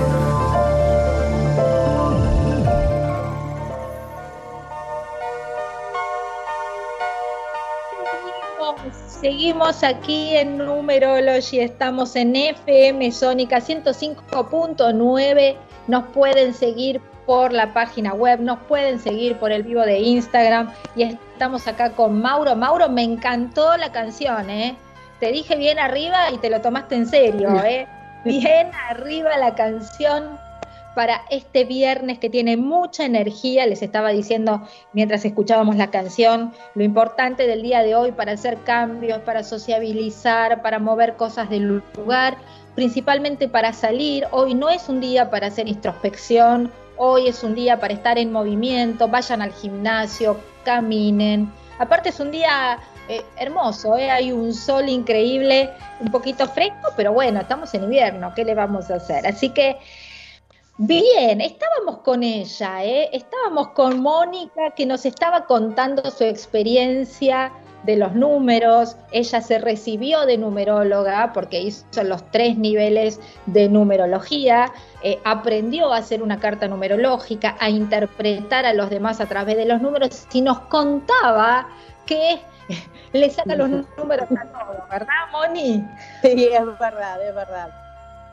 Seguimos 9.21 9.83
aquí 9.83 10.35
en 10.35 10.57
Numerology, 10.57 11.59
estamos 11.59 12.15
en 12.15 12.35
FM 12.35 13.11
Sónica 13.11 13.59
105.9. 13.59 15.55
Nos 15.87 16.03
pueden 16.07 16.53
seguir 16.53 17.01
por 17.25 17.53
la 17.53 17.73
página 17.73 18.13
web, 18.13 18.39
nos 18.39 18.59
pueden 18.59 18.99
seguir 18.99 19.37
por 19.37 19.51
el 19.51 19.63
vivo 19.63 19.81
de 19.81 19.99
Instagram 19.99 20.71
y 20.95 21.03
estamos 21.03 21.67
acá 21.67 21.91
con 21.91 22.21
Mauro. 22.21 22.55
Mauro, 22.55 22.89
me 22.89 23.03
encantó 23.03 23.75
la 23.77 23.91
canción, 23.91 24.49
¿eh? 24.49 24.75
Te 25.19 25.31
dije 25.31 25.55
bien 25.55 25.79
arriba 25.79 26.31
y 26.31 26.37
te 26.37 26.49
lo 26.49 26.61
tomaste 26.61 26.95
en 26.95 27.07
serio, 27.07 27.63
¿eh? 27.63 27.87
Bien 28.23 28.71
arriba 28.89 29.37
la 29.37 29.55
canción 29.55 30.37
para 30.95 31.21
este 31.29 31.65
viernes 31.65 32.17
que 32.17 32.29
tiene 32.29 32.57
mucha 32.57 33.05
energía. 33.05 33.65
Les 33.65 33.81
estaba 33.81 34.09
diciendo 34.09 34.67
mientras 34.93 35.25
escuchábamos 35.25 35.75
la 35.75 35.91
canción 35.91 36.53
lo 36.73 36.83
importante 36.83 37.45
del 37.45 37.61
día 37.61 37.83
de 37.83 37.95
hoy 37.95 38.11
para 38.13 38.31
hacer 38.31 38.57
cambios, 38.63 39.19
para 39.19 39.43
sociabilizar, 39.43 40.61
para 40.61 40.79
mover 40.79 41.15
cosas 41.15 41.49
del 41.49 41.83
lugar, 41.95 42.37
principalmente 42.73 43.47
para 43.47 43.73
salir. 43.73 44.25
Hoy 44.31 44.55
no 44.55 44.69
es 44.69 44.89
un 44.89 45.01
día 45.01 45.29
para 45.29 45.47
hacer 45.47 45.67
introspección 45.67 46.71
Hoy 46.97 47.27
es 47.27 47.43
un 47.43 47.55
día 47.55 47.79
para 47.79 47.93
estar 47.93 48.17
en 48.17 48.31
movimiento, 48.31 49.07
vayan 49.07 49.41
al 49.41 49.51
gimnasio, 49.51 50.37
caminen. 50.63 51.51
Aparte 51.77 52.09
es 52.09 52.19
un 52.21 52.31
día 52.31 52.79
eh, 53.09 53.21
hermoso, 53.37 53.97
¿eh? 53.97 54.09
hay 54.09 54.31
un 54.31 54.53
sol 54.53 54.87
increíble, 54.87 55.69
un 55.99 56.09
poquito 56.09 56.47
fresco, 56.47 56.89
pero 56.95 57.11
bueno, 57.11 57.41
estamos 57.41 57.73
en 57.73 57.83
invierno, 57.83 58.33
¿qué 58.33 58.45
le 58.45 58.55
vamos 58.55 58.89
a 58.89 58.95
hacer? 58.95 59.27
Así 59.27 59.49
que, 59.49 59.77
bien, 60.77 61.41
estábamos 61.41 61.99
con 61.99 62.23
ella, 62.23 62.83
¿eh? 62.85 63.09
estábamos 63.11 63.69
con 63.69 64.01
Mónica 64.01 64.71
que 64.71 64.85
nos 64.85 65.05
estaba 65.05 65.45
contando 65.45 66.09
su 66.09 66.23
experiencia 66.23 67.51
de 67.85 67.95
los 67.95 68.13
números, 68.13 68.97
ella 69.11 69.41
se 69.41 69.59
recibió 69.59 70.25
de 70.25 70.37
numeróloga 70.37 71.31
porque 71.33 71.61
hizo 71.61 72.03
los 72.03 72.29
tres 72.31 72.57
niveles 72.57 73.19
de 73.45 73.69
numerología, 73.69 74.71
eh, 75.03 75.19
aprendió 75.23 75.93
a 75.93 75.97
hacer 75.97 76.23
una 76.23 76.39
carta 76.39 76.67
numerológica, 76.67 77.55
a 77.59 77.69
interpretar 77.69 78.65
a 78.65 78.73
los 78.73 78.89
demás 78.89 79.21
a 79.21 79.27
través 79.27 79.57
de 79.57 79.65
los 79.65 79.81
números 79.81 80.27
y 80.33 80.41
nos 80.41 80.59
contaba 80.61 81.67
que 82.05 82.39
le 83.13 83.29
saca 83.29 83.55
los 83.55 83.69
números 83.69 84.27
a 84.31 84.45
todos, 84.45 84.89
¿verdad, 84.89 85.31
Moni? 85.31 85.85
Sí, 86.21 86.49
es 86.51 86.65
verdad, 86.79 87.27
es 87.27 87.35
verdad. 87.35 87.69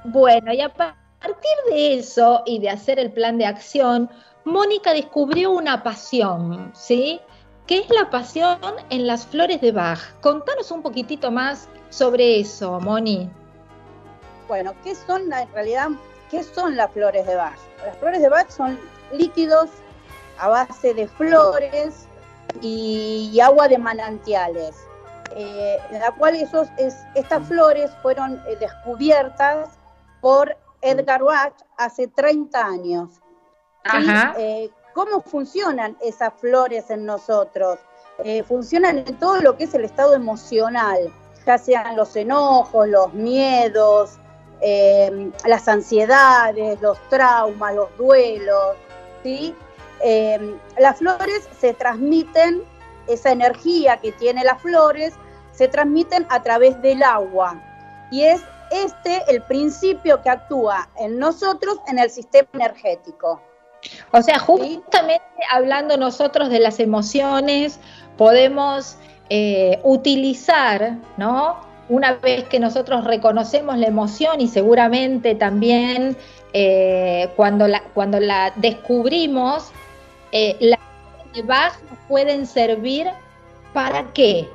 Bueno, 0.05 0.53
y 0.53 0.61
a 0.61 0.68
partir 0.68 1.57
de 1.70 1.98
eso 1.98 2.42
y 2.46 2.59
de 2.59 2.70
hacer 2.70 2.98
el 2.98 3.12
plan 3.12 3.38
de 3.38 3.46
acción, 3.46 4.11
Mónica 4.44 4.92
descubrió 4.92 5.50
una 5.50 5.82
pasión, 5.82 6.72
¿sí? 6.74 7.20
¿Qué 7.66 7.78
es 7.78 7.90
la 7.90 8.10
pasión 8.10 8.58
en 8.90 9.06
las 9.06 9.26
flores 9.26 9.60
de 9.60 9.70
Bach? 9.70 10.00
Contanos 10.20 10.70
un 10.72 10.82
poquitito 10.82 11.30
más 11.30 11.68
sobre 11.90 12.40
eso, 12.40 12.80
Moni. 12.80 13.30
Bueno, 14.48 14.74
¿qué 14.82 14.94
son 14.94 15.32
en 15.32 15.52
realidad? 15.52 15.90
¿Qué 16.30 16.42
son 16.42 16.76
las 16.76 16.90
flores 16.90 17.24
de 17.26 17.36
Bach? 17.36 17.58
Las 17.86 17.96
flores 17.98 18.20
de 18.20 18.28
Bach 18.28 18.48
son 18.50 18.78
líquidos 19.12 19.70
a 20.38 20.48
base 20.48 20.92
de 20.92 21.06
flores 21.06 22.08
y, 22.60 23.38
agua 23.40 23.68
de 23.68 23.78
manantiales, 23.78 24.74
eh, 25.36 25.78
en 25.90 26.00
la 26.00 26.10
cual 26.12 26.34
esos, 26.34 26.68
estas 27.14 27.46
flores 27.46 27.92
fueron 28.02 28.42
eh, 28.48 28.56
descubiertas 28.58 29.70
por 30.20 30.56
Edgar 30.80 31.22
Bach 31.22 31.54
hace 31.78 32.08
30 32.08 32.58
años. 32.58 33.20
Ajá. 33.84 34.34
Eh, 34.36 34.70
cómo 34.95 35.22
funcionan 35.22 35.97
esas 36.01 36.32
flores 36.34 36.90
en 36.90 37.05
nosotros. 37.05 37.78
Eh, 38.24 38.43
funcionan 38.43 38.99
en 38.99 39.18
todo 39.18 39.40
lo 39.40 39.57
que 39.57 39.64
es 39.64 39.74
el 39.74 39.84
estado 39.84 40.14
emocional, 40.14 41.12
ya 41.47 41.59
sean 41.59 41.97
los 41.97 42.14
enojos, 42.14 42.86
los 42.88 43.12
miedos, 43.14 44.18
eh, 44.61 45.30
las 45.45 45.66
ansiedades, 45.66 46.80
los 46.80 46.99
traumas, 47.09 47.74
los 47.74 47.97
duelos, 47.97 48.76
¿sí? 49.22 49.55
eh, 50.03 50.57
las 50.78 50.99
flores 50.99 51.49
se 51.59 51.74
transmiten, 51.74 52.62
esa 53.07 53.32
energía 53.32 53.97
que 54.01 54.12
tiene 54.12 54.45
las 54.45 54.61
flores, 54.61 55.14
se 55.53 55.68
transmiten 55.68 56.26
a 56.28 56.43
través 56.43 56.80
del 56.82 57.03
agua. 57.03 57.61
Y 58.11 58.24
es 58.24 58.43
este 58.70 59.22
el 59.28 59.43
principio 59.43 60.22
que 60.22 60.30
actúa 60.30 60.88
en 60.99 61.18
nosotros 61.18 61.78
en 61.88 61.99
el 61.99 62.11
sistema 62.11 62.49
energético. 62.53 63.40
O 64.12 64.22
sea, 64.22 64.39
justamente 64.39 65.24
hablando 65.51 65.97
nosotros 65.97 66.51
de 66.51 66.61
las 66.61 66.80
emociones, 66.80 67.78
podemos 68.16 68.97
eh, 69.30 69.80
utilizar, 69.83 70.99
¿no? 71.16 71.57
Una 71.89 72.14
vez 72.14 72.45
que 72.45 72.61
nosotros 72.61 73.05
reconocemos 73.05 73.76
la 73.76 73.87
emoción 73.87 74.41
y 74.41 74.49
seguramente 74.49 75.35
también 75.35 76.16
eh, 76.53 77.28
cuando, 77.37 77.66
la, 77.66 77.83
cuando 77.95 78.20
la 78.20 78.53
descubrimos, 78.57 79.72
eh, 80.30 80.57
las 80.61 80.78
de 81.35 81.43
Bach 81.43 81.74
pueden 82.09 82.47
servir 82.47 83.11
para 83.72 84.12
qué? 84.12 84.49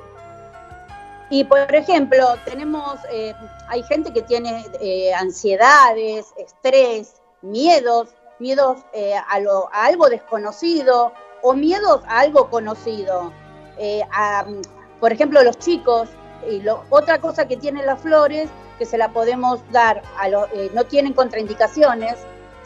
Y 1.30 1.44
por 1.44 1.74
ejemplo, 1.74 2.36
tenemos, 2.44 2.98
eh, 3.12 3.34
hay 3.68 3.82
gente 3.82 4.12
que 4.12 4.22
tiene 4.22 4.64
eh, 4.80 5.12
ansiedades, 5.12 6.32
estrés, 6.38 7.20
miedos, 7.42 8.08
miedos 8.38 8.78
eh, 8.92 9.14
a, 9.14 9.40
algo 9.72 10.08
desconocido 10.08 11.12
o 11.42 11.54
miedos 11.54 12.02
a 12.06 12.20
algo 12.20 12.50
conocido. 12.50 13.32
por 15.00 15.12
ejemplo, 15.12 15.42
los 15.42 15.58
chicos, 15.58 16.08
y 16.48 16.62
otra 16.90 17.20
cosa 17.20 17.46
que 17.46 17.56
tienen 17.56 17.86
las 17.86 18.00
flores, 18.00 18.48
que 18.78 18.84
se 18.84 18.98
la 18.98 19.12
podemos 19.12 19.60
dar, 19.70 20.02
a 20.18 20.28
los, 20.28 20.48
no 20.72 20.84
tienen 20.84 21.12
contraindicaciones, 21.12 22.16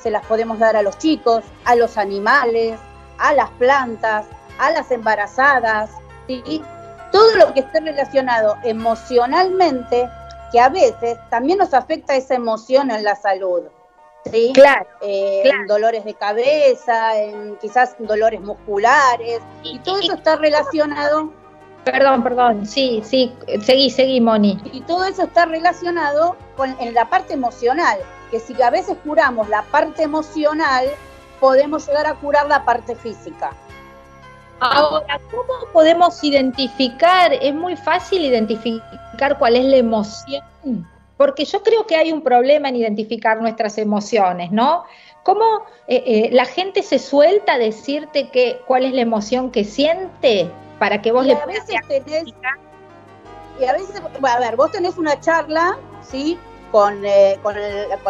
se 0.02 0.10
las 0.10 0.24
podemos 0.26 0.58
dar 0.58 0.76
a 0.76 0.82
los 0.82 0.98
chicos, 0.98 1.44
a 1.64 1.74
los 1.74 1.96
animales, 1.96 2.78
a 3.18 3.34
las 3.34 3.50
plantas, 3.50 4.26
a 4.58 4.70
las 4.70 4.90
embarazadas, 4.90 5.90
todo 7.10 7.36
lo 7.36 7.52
que 7.52 7.60
esté 7.60 7.80
relacionado 7.80 8.56
emocionalmente, 8.64 10.08
que 10.50 10.60
a 10.60 10.68
veces 10.68 11.18
también 11.30 11.58
nos 11.58 11.72
afecta 11.74 12.16
esa 12.16 12.34
emoción 12.34 12.90
en 12.90 13.04
la 13.04 13.14
salud. 13.14 13.62
¿Sí? 14.30 14.52
Claro, 14.54 14.86
eh, 15.00 15.42
En 15.44 15.66
dolores 15.66 16.04
de 16.04 16.14
cabeza, 16.14 17.18
en 17.18 17.56
quizás 17.56 17.96
dolores 17.98 18.40
musculares, 18.40 19.40
y, 19.62 19.78
todo 19.80 19.98
eso 19.98 20.14
está 20.14 20.36
relacionado. 20.36 21.32
Perdón, 21.84 22.22
perdón, 22.22 22.66
sí, 22.66 23.02
sí, 23.04 23.32
seguí, 23.62 23.90
seguí, 23.90 24.20
Moni. 24.20 24.58
Y 24.72 24.82
todo 24.82 25.04
eso 25.04 25.24
está 25.24 25.46
relacionado 25.46 26.36
con 26.56 26.76
en 26.80 26.94
la 26.94 27.08
parte 27.10 27.34
emocional, 27.34 27.98
que 28.30 28.38
si 28.38 28.60
a 28.62 28.70
veces 28.70 28.96
curamos 29.04 29.48
la 29.48 29.62
parte 29.62 30.04
emocional, 30.04 30.86
podemos 31.40 31.86
llegar 31.88 32.06
a 32.06 32.14
curar 32.14 32.46
la 32.46 32.64
parte 32.64 32.94
física. 32.94 33.50
Ahora, 34.60 35.20
¿cómo 35.32 35.72
podemos 35.72 36.22
identificar? 36.22 37.32
Es 37.32 37.52
muy 37.52 37.76
fácil 37.76 38.24
identificar 38.24 39.36
cuál 39.36 39.56
es 39.56 39.64
la 39.64 39.76
emoción, 39.78 40.86
porque 41.16 41.44
yo 41.44 41.62
creo 41.62 41.86
que 41.86 41.96
hay 41.96 42.12
un 42.12 42.22
problema 42.22 42.68
en 42.68 42.76
identificar 42.76 43.40
nuestras 43.40 43.78
emociones, 43.78 44.50
¿no? 44.50 44.84
¿Cómo 45.22 45.44
eh, 45.86 46.02
eh, 46.06 46.28
la 46.32 46.44
gente 46.44 46.82
se 46.82 46.98
suelta 46.98 47.54
a 47.54 47.58
decirte 47.58 48.28
que, 48.30 48.60
cuál 48.66 48.84
es 48.84 48.92
la 48.92 49.02
emoción 49.02 49.50
que 49.50 49.64
siente 49.64 50.50
para 50.78 51.00
que 51.00 51.12
vos 51.12 51.24
le 51.24 51.34
a 51.34 51.46
veces 51.46 51.76
tenés, 51.86 52.24
Y 53.60 53.64
a 53.64 53.72
veces, 53.72 54.02
bueno, 54.20 54.36
a 54.36 54.40
ver, 54.40 54.56
vos 54.56 54.72
tenés 54.72 54.98
una 54.98 55.20
charla, 55.20 55.78
¿sí? 56.02 56.38
Con, 56.72 57.04
eh, 57.04 57.38
con, 57.42 57.54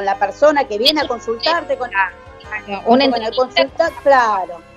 la 0.04 0.18
persona 0.18 0.64
que 0.64 0.78
viene 0.78 1.00
a 1.00 1.08
consultarte, 1.08 1.76
con, 1.76 1.90
una 2.86 3.10
con 3.10 3.22
el 3.22 3.34
consulta, 3.34 3.90
claro 4.02 4.72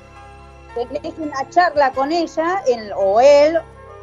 tenés 0.76 1.14
una 1.18 1.50
charla 1.50 1.92
con 1.92 2.12
ella, 2.12 2.62
o 2.98 3.22
él, 3.22 3.58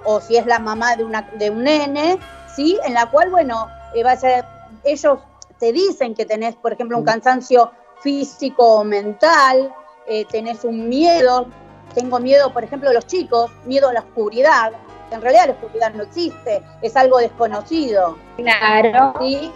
o 0.04 0.20
si 0.20 0.36
es 0.36 0.46
la 0.46 0.58
mamá 0.58 0.96
de, 0.96 1.04
una, 1.04 1.22
de 1.34 1.50
un 1.50 1.64
nene, 1.64 2.18
¿sí? 2.54 2.78
En 2.84 2.94
la 2.94 3.06
cual, 3.06 3.30
bueno, 3.30 3.68
eh, 3.94 4.02
va 4.02 4.12
a 4.12 4.16
ser, 4.16 4.44
ellos 4.84 5.18
te 5.58 5.72
dicen 5.72 6.14
que 6.14 6.26
tenés, 6.26 6.54
por 6.56 6.72
ejemplo, 6.72 6.98
un 6.98 7.04
cansancio 7.04 7.70
físico 8.00 8.80
o 8.80 8.84
mental, 8.84 9.72
eh, 10.06 10.24
tenés 10.26 10.64
un 10.64 10.88
miedo, 10.88 11.46
tengo 11.94 12.18
miedo, 12.18 12.52
por 12.52 12.64
ejemplo, 12.64 12.88
de 12.88 12.96
los 12.96 13.06
chicos, 13.06 13.50
miedo 13.64 13.88
a 13.88 13.92
la 13.92 14.00
oscuridad, 14.00 14.72
en 15.10 15.20
realidad 15.20 15.46
la 15.46 15.52
oscuridad 15.52 15.92
no 15.94 16.02
existe, 16.04 16.62
es 16.80 16.96
algo 16.96 17.18
desconocido. 17.18 18.16
Claro. 18.36 19.14
¿sí? 19.20 19.52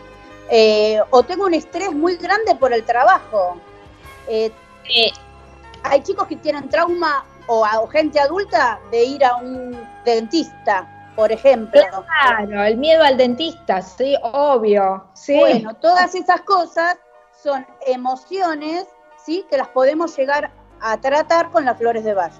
Eh, 0.48 1.00
o 1.10 1.22
tengo 1.22 1.46
un 1.46 1.54
estrés 1.54 1.92
muy 1.92 2.16
grande 2.16 2.54
por 2.54 2.72
el 2.72 2.84
trabajo. 2.84 3.56
Eh, 4.28 4.52
hay 5.82 6.02
chicos 6.02 6.26
que 6.28 6.36
tienen 6.36 6.68
trauma 6.68 7.24
o, 7.48 7.86
gente 7.88 8.20
adulta 8.20 8.80
de 8.90 9.04
ir 9.04 9.24
a 9.24 9.36
un 9.36 9.76
dentista, 10.04 10.95
por 11.16 11.32
ejemplo. 11.32 11.82
Claro, 12.22 12.62
el 12.62 12.76
miedo 12.76 13.02
al 13.02 13.16
dentista, 13.16 13.82
sí, 13.82 14.14
obvio. 14.22 15.04
Sí. 15.14 15.36
Bueno, 15.36 15.74
todas 15.74 16.14
esas 16.14 16.42
cosas 16.42 16.96
son 17.42 17.66
emociones, 17.86 18.86
sí, 19.24 19.44
que 19.50 19.56
las 19.56 19.68
podemos 19.68 20.16
llegar 20.16 20.50
a 20.80 21.00
tratar 21.00 21.50
con 21.50 21.64
las 21.64 21.78
flores 21.78 22.04
de 22.04 22.14
Bach. 22.14 22.32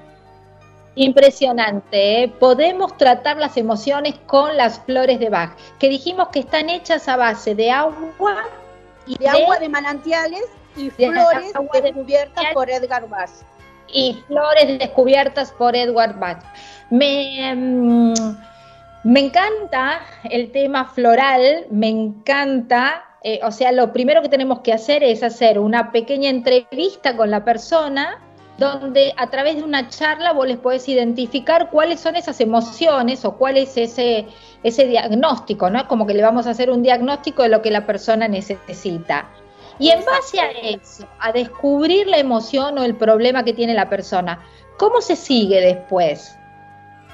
Impresionante, 0.94 2.22
¿eh? 2.22 2.28
podemos 2.28 2.96
tratar 2.96 3.36
las 3.36 3.56
emociones 3.56 4.14
con 4.26 4.56
las 4.56 4.80
flores 4.80 5.18
de 5.18 5.28
Bach, 5.28 5.50
que 5.78 5.88
dijimos 5.88 6.28
que 6.28 6.40
están 6.40 6.70
hechas 6.70 7.08
a 7.08 7.16
base 7.16 7.54
de 7.54 7.70
agua 7.70 8.44
y 9.06 9.18
de 9.18 9.28
agua 9.28 9.58
de 9.58 9.68
manantiales 9.68 10.44
y 10.74 10.90
flores 10.90 11.52
descubiertas 11.72 12.44
por 12.54 12.70
Edgar 12.70 13.08
Bach. 13.08 13.30
Y 13.88 14.22
flores 14.26 14.78
descubiertas 14.78 15.52
por 15.52 15.76
Edward 15.76 16.18
Bach. 16.18 16.42
Me, 16.90 17.54
mm, 17.54 18.14
me 19.06 19.20
encanta 19.20 20.00
el 20.24 20.50
tema 20.50 20.86
floral, 20.86 21.66
me 21.70 21.88
encanta, 21.88 23.04
eh, 23.22 23.38
o 23.44 23.52
sea, 23.52 23.70
lo 23.70 23.92
primero 23.92 24.20
que 24.20 24.28
tenemos 24.28 24.62
que 24.62 24.72
hacer 24.72 25.04
es 25.04 25.22
hacer 25.22 25.60
una 25.60 25.92
pequeña 25.92 26.28
entrevista 26.28 27.16
con 27.16 27.30
la 27.30 27.44
persona 27.44 28.20
donde 28.58 29.14
a 29.16 29.28
través 29.28 29.58
de 29.58 29.62
una 29.62 29.88
charla 29.90 30.32
vos 30.32 30.48
les 30.48 30.56
podés 30.56 30.88
identificar 30.88 31.70
cuáles 31.70 32.00
son 32.00 32.16
esas 32.16 32.40
emociones 32.40 33.24
o 33.24 33.36
cuál 33.36 33.58
es 33.58 33.76
ese, 33.76 34.26
ese 34.64 34.88
diagnóstico, 34.88 35.70
¿no? 35.70 35.86
Como 35.86 36.04
que 36.04 36.14
le 36.14 36.22
vamos 36.24 36.48
a 36.48 36.50
hacer 36.50 36.68
un 36.68 36.82
diagnóstico 36.82 37.44
de 37.44 37.50
lo 37.50 37.62
que 37.62 37.70
la 37.70 37.86
persona 37.86 38.26
necesita. 38.26 39.30
Y 39.78 39.90
en 39.90 40.04
base 40.04 40.40
a 40.40 40.50
eso, 40.50 41.06
a 41.20 41.30
descubrir 41.30 42.08
la 42.08 42.18
emoción 42.18 42.76
o 42.76 42.82
el 42.82 42.96
problema 42.96 43.44
que 43.44 43.52
tiene 43.52 43.74
la 43.74 43.88
persona, 43.88 44.40
¿cómo 44.78 45.00
se 45.00 45.14
sigue 45.14 45.60
después? 45.60 46.36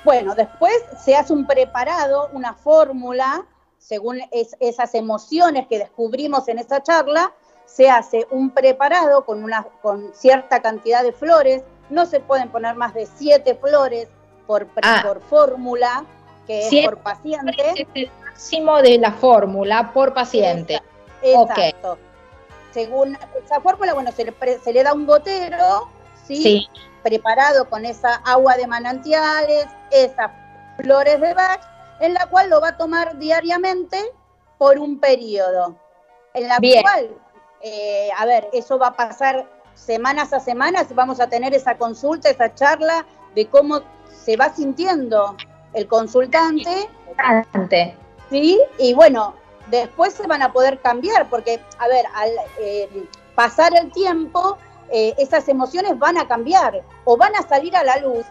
Bueno, 0.05 0.35
después 0.35 0.75
se 1.03 1.15
hace 1.15 1.33
un 1.33 1.47
preparado, 1.47 2.29
una 2.33 2.55
fórmula, 2.55 3.47
según 3.79 4.21
esas 4.33 4.95
emociones 4.95 5.67
que 5.69 5.79
descubrimos 5.79 6.49
en 6.49 6.59
esa 6.59 6.83
charla, 6.83 7.33
se 7.67 7.89
hace 7.89 8.27
un 8.31 8.51
preparado 8.51 9.25
con, 9.25 9.43
una, 9.43 9.67
con 9.81 10.13
cierta 10.15 10.61
cantidad 10.61 11.03
de 11.03 11.13
flores, 11.13 11.63
no 11.91 12.07
se 12.07 12.21
pueden 12.21 12.51
poner 12.51 12.75
más 12.75 12.95
de 12.95 13.07
siete 13.07 13.55
flores 13.55 14.09
por, 14.47 14.69
ah. 14.83 15.03
por 15.05 15.21
fórmula, 15.23 16.05
que 16.47 16.69
es 16.69 16.85
por 16.85 16.99
paciente. 16.99 17.55
Es 17.75 17.87
el 17.95 18.11
máximo 18.25 18.83
de 18.83 18.99
la 18.99 19.13
fórmula 19.13 19.93
por 19.93 20.13
paciente. 20.13 20.81
Exacto 21.23 21.99
según 22.73 23.17
esa 23.45 23.61
fórmula, 23.61 23.95
bueno, 23.95 24.11
se 24.13 24.25
le, 24.73 24.83
da 24.83 24.93
un 24.93 25.07
gotero, 25.07 25.89
¿sí? 26.27 26.69
Preparado 27.03 27.69
con 27.69 27.85
esa 27.85 28.17
agua 28.25 28.57
de 28.57 28.67
manantiales, 28.67 29.67
esas 29.91 30.31
flores 30.77 31.21
de 31.21 31.35
Bach, 31.35 31.61
en 32.01 32.15
la 32.15 32.27
cual 32.27 32.51
lo 32.51 32.61
va 32.61 32.69
a 32.69 32.77
tomar 32.77 33.19
diariamente 33.19 33.99
por 34.59 34.79
un 34.79 34.99
periodo. 35.01 35.77
En 36.35 36.49
la 36.49 36.59
cual, 36.59 37.11
eh, 37.61 38.11
a 38.17 38.25
ver, 38.27 38.49
eso 38.53 38.79
va 38.79 38.89
a 38.89 38.93
pasar 38.95 39.47
semanas 39.75 40.33
a 40.33 40.41
semanas, 40.41 40.95
vamos 40.95 41.21
a 41.21 41.29
tener 41.29 41.55
esa 41.55 41.77
consulta, 41.77 42.31
esa 42.31 42.55
charla 42.55 43.05
de 43.35 43.47
cómo 43.47 43.81
se 44.11 44.37
va 44.37 44.51
sintiendo 44.51 45.37
el 45.75 45.87
consultante. 45.87 46.89
Sí, 48.31 48.61
y 48.79 48.95
bueno, 48.95 49.35
después 49.71 50.15
se 50.15 50.27
van 50.27 50.43
a 50.43 50.53
poder 50.53 50.81
cambiar, 50.81 51.29
porque, 51.29 51.61
a 51.79 51.89
ver, 51.89 52.07
al 52.15 52.31
eh, 52.61 52.89
pasar 53.35 53.73
el 53.77 53.91
tiempo, 53.93 54.59
eh, 54.95 55.14
esas 55.16 55.49
emociones 55.49 55.99
van 55.99 56.18
a 56.18 56.28
cambiar 56.28 56.82
o 57.07 57.16
van 57.16 57.34
a 57.34 57.49
salir 57.49 57.74
a 57.74 57.82
la 57.82 57.97
luz. 57.97 58.26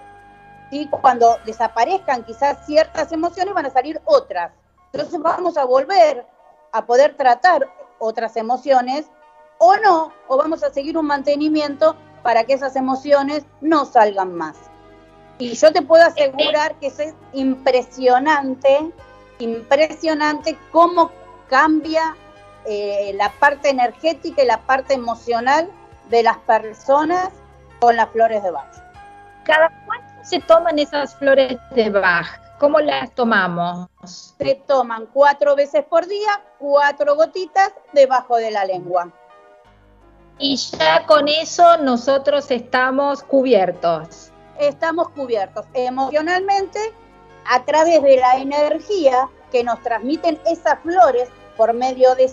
¿sí? 0.69 0.87
Cuando 0.89 1.39
desaparezcan 1.43 2.23
quizás 2.23 2.65
ciertas 2.67 3.11
emociones, 3.11 3.55
van 3.55 3.65
a 3.65 3.71
salir 3.71 3.99
otras. 4.05 4.51
Entonces 4.93 5.19
vamos 5.19 5.57
a 5.57 5.65
volver 5.65 6.23
a 6.71 6.85
poder 6.85 7.17
tratar 7.17 7.67
otras 7.97 8.37
emociones 8.37 9.07
o 9.57 9.75
no, 9.77 10.13
o 10.27 10.37
vamos 10.37 10.63
a 10.63 10.71
seguir 10.71 10.97
un 10.97 11.07
mantenimiento 11.07 11.95
para 12.21 12.43
que 12.43 12.53
esas 12.53 12.75
emociones 12.75 13.43
no 13.61 13.85
salgan 13.85 14.35
más. 14.35 14.55
Y 15.39 15.53
yo 15.53 15.73
te 15.73 15.81
puedo 15.81 16.03
asegurar 16.05 16.75
que 16.75 16.87
es 16.87 17.15
impresionante, 17.33 18.91
impresionante 19.39 20.57
cómo 20.71 21.09
cambia 21.49 22.15
eh, 22.65 23.13
la 23.15 23.31
parte 23.39 23.69
energética 23.69 24.43
y 24.43 24.45
la 24.45 24.61
parte 24.61 24.93
emocional 24.93 25.71
de 26.11 26.23
las 26.23 26.37
personas 26.39 27.29
con 27.79 27.95
las 27.95 28.09
flores 28.09 28.43
de 28.43 28.51
Bach. 28.51 28.71
¿Cada 29.45 29.71
cuánto 29.85 30.23
se 30.23 30.39
toman 30.41 30.77
esas 30.77 31.15
flores 31.15 31.57
de 31.71 31.89
Bach? 31.89 32.27
¿Cómo 32.59 32.79
las 32.79 33.09
tomamos? 33.15 33.87
Se 34.03 34.55
toman 34.67 35.07
cuatro 35.07 35.55
veces 35.55 35.83
por 35.85 36.05
día, 36.05 36.43
cuatro 36.59 37.15
gotitas 37.15 37.71
debajo 37.93 38.35
de 38.35 38.51
la 38.51 38.65
lengua. 38.65 39.11
Y 40.37 40.57
ya 40.57 41.05
con 41.07 41.27
eso 41.27 41.77
nosotros 41.77 42.51
estamos 42.51 43.23
cubiertos. 43.23 44.31
Estamos 44.59 45.09
cubiertos 45.09 45.65
emocionalmente 45.73 46.79
a 47.49 47.63
través 47.63 48.03
de 48.03 48.17
la 48.17 48.37
energía 48.37 49.27
que 49.51 49.63
nos 49.63 49.81
transmiten 49.81 50.39
esas 50.45 50.79
flores 50.81 51.29
por 51.57 51.73
medio 51.73 52.13
de 52.15 52.29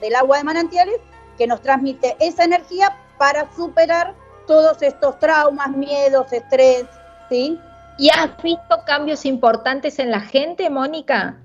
del 0.00 0.14
agua 0.14 0.38
de 0.38 0.44
manantiales, 0.44 1.00
que 1.36 1.46
nos 1.46 1.60
transmite 1.60 2.16
esa 2.20 2.44
energía 2.44 2.96
para 3.18 3.50
superar 3.54 4.14
todos 4.46 4.80
estos 4.82 5.18
traumas, 5.18 5.70
miedos, 5.70 6.32
estrés, 6.32 6.86
¿sí? 7.28 7.60
¿Y 7.98 8.10
has 8.10 8.40
visto 8.42 8.82
cambios 8.86 9.26
importantes 9.26 9.98
en 9.98 10.10
la 10.10 10.20
gente, 10.20 10.70
Mónica? 10.70 11.36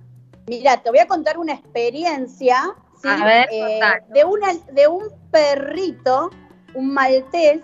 Mira, 0.47 0.77
te 0.81 0.89
voy 0.89 0.99
a 0.99 1.07
contar 1.07 1.37
una 1.37 1.53
experiencia 1.53 2.75
eh, 3.03 3.79
de, 4.09 4.23
una, 4.23 4.53
de 4.71 4.87
un 4.87 5.03
perrito, 5.31 6.29
un 6.75 6.93
maltés, 6.93 7.61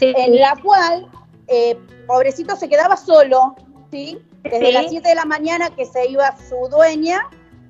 en 0.00 0.40
la 0.40 0.56
cual, 0.62 1.10
eh, 1.46 1.78
pobrecito, 2.06 2.56
se 2.56 2.68
quedaba 2.68 2.96
solo, 2.96 3.54
¿sí? 3.90 4.18
Desde 4.42 4.72
las 4.72 4.88
7 4.88 5.08
de 5.08 5.14
la 5.14 5.24
mañana 5.24 5.70
que 5.70 5.84
se 5.84 6.08
iba 6.08 6.34
su 6.48 6.68
dueña 6.68 7.20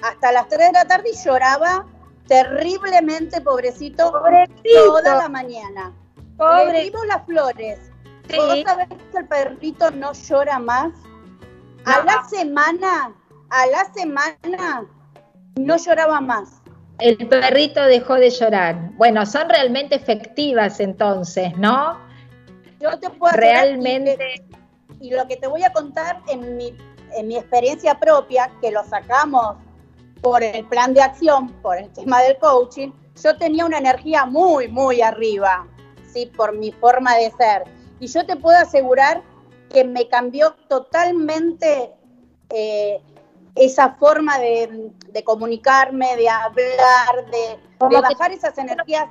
hasta 0.02 0.32
las 0.32 0.48
3 0.48 0.68
de 0.68 0.72
la 0.72 0.84
tarde 0.84 1.10
y 1.12 1.16
lloraba 1.16 1.86
terriblemente, 2.26 3.40
pobrecito, 3.40 4.12
toda 4.12 5.16
la 5.16 5.28
mañana. 5.28 5.92
Pobre. 6.36 6.84
Le 6.84 6.92
las 7.06 7.24
flores. 7.24 7.78
¿Vos 8.34 8.62
sabés 8.66 8.88
que 8.88 9.18
el 9.18 9.26
perrito 9.26 9.90
no 9.92 10.12
llora 10.12 10.58
más? 10.58 10.92
A 11.84 12.04
la 12.04 12.24
semana, 12.28 13.14
a 13.50 13.66
la 13.66 13.92
semana, 13.94 14.86
no 15.54 15.76
lloraba 15.76 16.20
más. 16.20 16.60
El 16.98 17.28
perrito 17.28 17.82
dejó 17.84 18.14
de 18.14 18.30
llorar. 18.30 18.90
Bueno, 18.94 19.24
son 19.24 19.48
realmente 19.48 19.94
efectivas 19.94 20.80
entonces, 20.80 21.56
¿no? 21.56 21.98
Yo 22.80 22.98
te 22.98 23.10
puedo 23.10 23.32
realmente. 23.36 24.44
Y, 25.00 25.10
lo 25.10 25.28
que 25.28 25.36
te 25.36 25.46
voy 25.46 25.62
a 25.62 25.72
contar 25.72 26.20
en 26.28 26.56
mi, 26.56 26.74
en 27.16 27.28
mi 27.28 27.36
experiencia 27.36 27.98
propia, 28.00 28.50
que 28.60 28.70
lo 28.70 28.82
sacamos 28.84 29.56
por 30.22 30.42
el 30.42 30.64
plan 30.66 30.94
de 30.94 31.02
acción, 31.02 31.48
por 31.62 31.78
el 31.78 31.90
tema 31.92 32.22
del 32.22 32.38
coaching, 32.38 32.90
yo 33.22 33.36
tenía 33.36 33.64
una 33.64 33.78
energía 33.78 34.26
muy, 34.26 34.68
muy 34.68 35.00
arriba, 35.00 35.66
¿sí? 36.12 36.26
Por 36.36 36.56
mi 36.56 36.72
forma 36.72 37.14
de 37.16 37.30
ser. 37.32 37.64
Y 38.00 38.06
yo 38.08 38.26
te 38.26 38.36
puedo 38.36 38.58
asegurar 38.58 39.22
que 39.70 39.84
me 39.84 40.08
cambió 40.08 40.54
totalmente 40.68 41.92
eh, 42.50 43.00
esa 43.54 43.94
forma 43.94 44.38
de, 44.38 44.92
comunicarme, 45.24 46.16
de 46.16 46.28
hablar, 46.28 47.30
de, 47.30 47.58
bajar 47.78 48.32
esas 48.32 48.56
energías. 48.58 49.08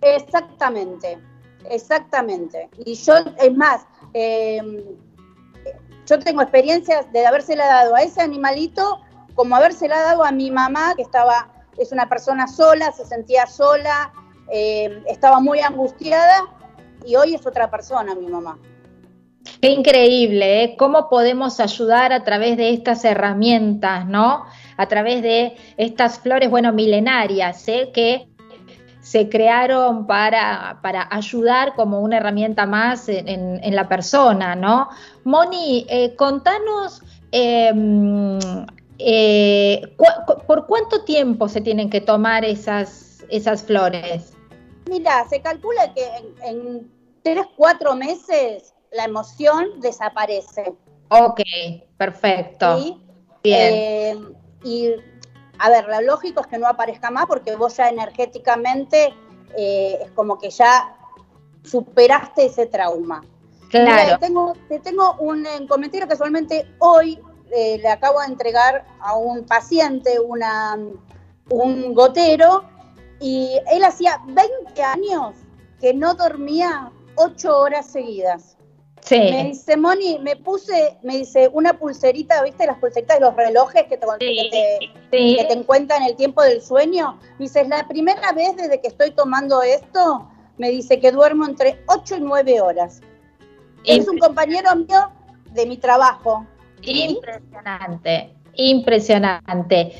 Exactamente, 0.00 1.18
exactamente. 1.68 2.70
Y 2.84 2.94
yo, 2.94 3.14
es 3.38 3.54
más, 3.54 3.86
em, 4.14 4.82
yo 6.06 6.18
tengo 6.18 6.40
experiencias 6.40 7.12
de 7.12 7.26
habérsela 7.26 7.66
dado 7.66 7.94
a 7.94 8.02
ese 8.02 8.22
animalito 8.22 9.00
como 9.40 9.56
habérsela 9.56 9.98
dado 10.02 10.22
a 10.22 10.32
mi 10.32 10.50
mamá, 10.50 10.92
que 10.94 11.00
estaba, 11.00 11.48
es 11.78 11.92
una 11.92 12.10
persona 12.10 12.46
sola, 12.46 12.92
se 12.92 13.06
sentía 13.06 13.46
sola, 13.46 14.12
em, 14.52 15.02
estaba 15.06 15.40
muy 15.40 15.60
angustiada 15.60 16.42
y 17.06 17.16
hoy 17.16 17.36
es 17.36 17.46
otra 17.46 17.70
persona 17.70 18.14
mi 18.14 18.26
mamá. 18.26 18.58
Qué 19.62 19.70
increíble, 19.70 20.62
¿eh? 20.62 20.76
Cómo 20.76 21.08
podemos 21.08 21.58
ayudar 21.58 22.12
a 22.12 22.22
través 22.22 22.58
de 22.58 22.74
estas 22.74 23.02
herramientas, 23.06 24.04
¿no? 24.04 24.44
A 24.76 24.86
través 24.88 25.22
de 25.22 25.56
estas 25.78 26.18
flores, 26.18 26.50
bueno, 26.50 26.74
milenarias, 26.74 27.66
¿eh? 27.66 27.90
Que 27.94 28.28
se 29.00 29.30
crearon 29.30 30.06
para, 30.06 30.80
para 30.82 31.08
ayudar 31.10 31.74
como 31.76 32.00
una 32.00 32.18
herramienta 32.18 32.66
más 32.66 33.08
en, 33.08 33.74
la 33.74 33.88
persona, 33.88 34.54
¿no? 34.54 34.90
Moni, 35.24 35.86
eh, 35.88 36.14
contanos 36.14 37.00
em, 37.32 38.38
eh, 39.02 39.96
¿por 40.46 40.66
cuánto 40.66 41.04
tiempo 41.04 41.48
se 41.48 41.60
tienen 41.60 41.90
que 41.90 42.00
tomar 42.00 42.44
esas, 42.44 43.24
esas 43.28 43.62
flores? 43.62 44.32
Mira, 44.88 45.26
se 45.28 45.40
calcula 45.40 45.92
que 45.94 46.06
en, 46.42 46.90
tres, 47.22 47.46
cuatro 47.56 47.94
meses 47.94 48.74
la 48.92 49.04
emoción 49.04 49.80
desaparece. 49.80 50.74
Ok, 51.08 51.40
perfecto. 51.96 52.96
Bien. 53.42 53.74
Eh, 53.74 54.18
y 54.64 54.94
a 55.58 55.70
ver, 55.70 55.86
lo 55.88 56.00
lógico 56.00 56.40
es 56.40 56.46
que 56.46 56.58
no 56.58 56.66
aparezca 56.66 57.10
más 57.10 57.26
porque 57.26 57.54
vos 57.56 57.76
ya 57.76 57.88
energéticamente 57.88 59.14
eh, 59.56 59.98
es 60.02 60.10
como 60.12 60.38
que 60.38 60.50
ya 60.50 60.96
superaste 61.62 62.46
ese 62.46 62.66
trauma. 62.66 63.22
Claro. 63.70 64.18
tengo, 64.18 64.54
te 64.68 64.80
tengo 64.80 65.14
un, 65.20 65.46
comentario 65.68 66.06
que 66.06 66.14
casualmente 66.14 66.66
hoy 66.80 67.20
eh, 67.50 67.78
le 67.78 67.88
acabo 67.88 68.20
de 68.20 68.26
entregar 68.26 68.84
a 69.00 69.16
un 69.16 69.44
paciente 69.44 70.18
una, 70.20 70.78
un 71.50 71.94
gotero 71.94 72.64
y 73.20 73.58
él 73.70 73.84
hacía 73.84 74.20
20 74.26 74.82
años 74.82 75.34
que 75.80 75.94
no 75.94 76.14
dormía 76.14 76.90
8 77.16 77.58
horas 77.58 77.86
seguidas. 77.86 78.56
Sí. 79.02 79.16
Me 79.18 79.44
dice, 79.44 79.76
Moni, 79.76 80.18
me 80.18 80.36
puse, 80.36 80.98
me 81.02 81.16
dice, 81.18 81.48
una 81.52 81.78
pulserita, 81.78 82.42
¿viste 82.42 82.66
las 82.66 82.78
pulseritas 82.78 83.18
de 83.18 83.24
los 83.24 83.34
relojes 83.34 83.84
que 83.84 83.96
te, 83.96 84.06
que 84.18 84.90
te, 85.10 85.52
encuentran 85.52 86.02
el 86.02 86.16
tiempo 86.16 86.42
del 86.42 86.60
sueño? 86.60 87.18
Me 87.38 87.46
dice, 87.46 87.62
es 87.62 87.68
la 87.68 87.88
primera 87.88 88.32
vez 88.32 88.56
desde 88.56 88.80
que 88.80 88.88
estoy 88.88 89.12
tomando 89.12 89.62
esto, 89.62 90.28
me 90.58 90.70
dice 90.70 91.00
que 91.00 91.12
duermo 91.12 91.46
entre 91.46 91.82
8 91.86 92.16
y 92.16 92.20
9 92.20 92.60
horas. 92.60 93.00
Es 93.84 94.06
un 94.06 94.18
compañero 94.18 94.76
mío 94.76 95.10
de 95.52 95.64
mi 95.64 95.78
trabajo. 95.78 96.46
Impresionante, 96.82 98.34
impresionante. 98.54 99.92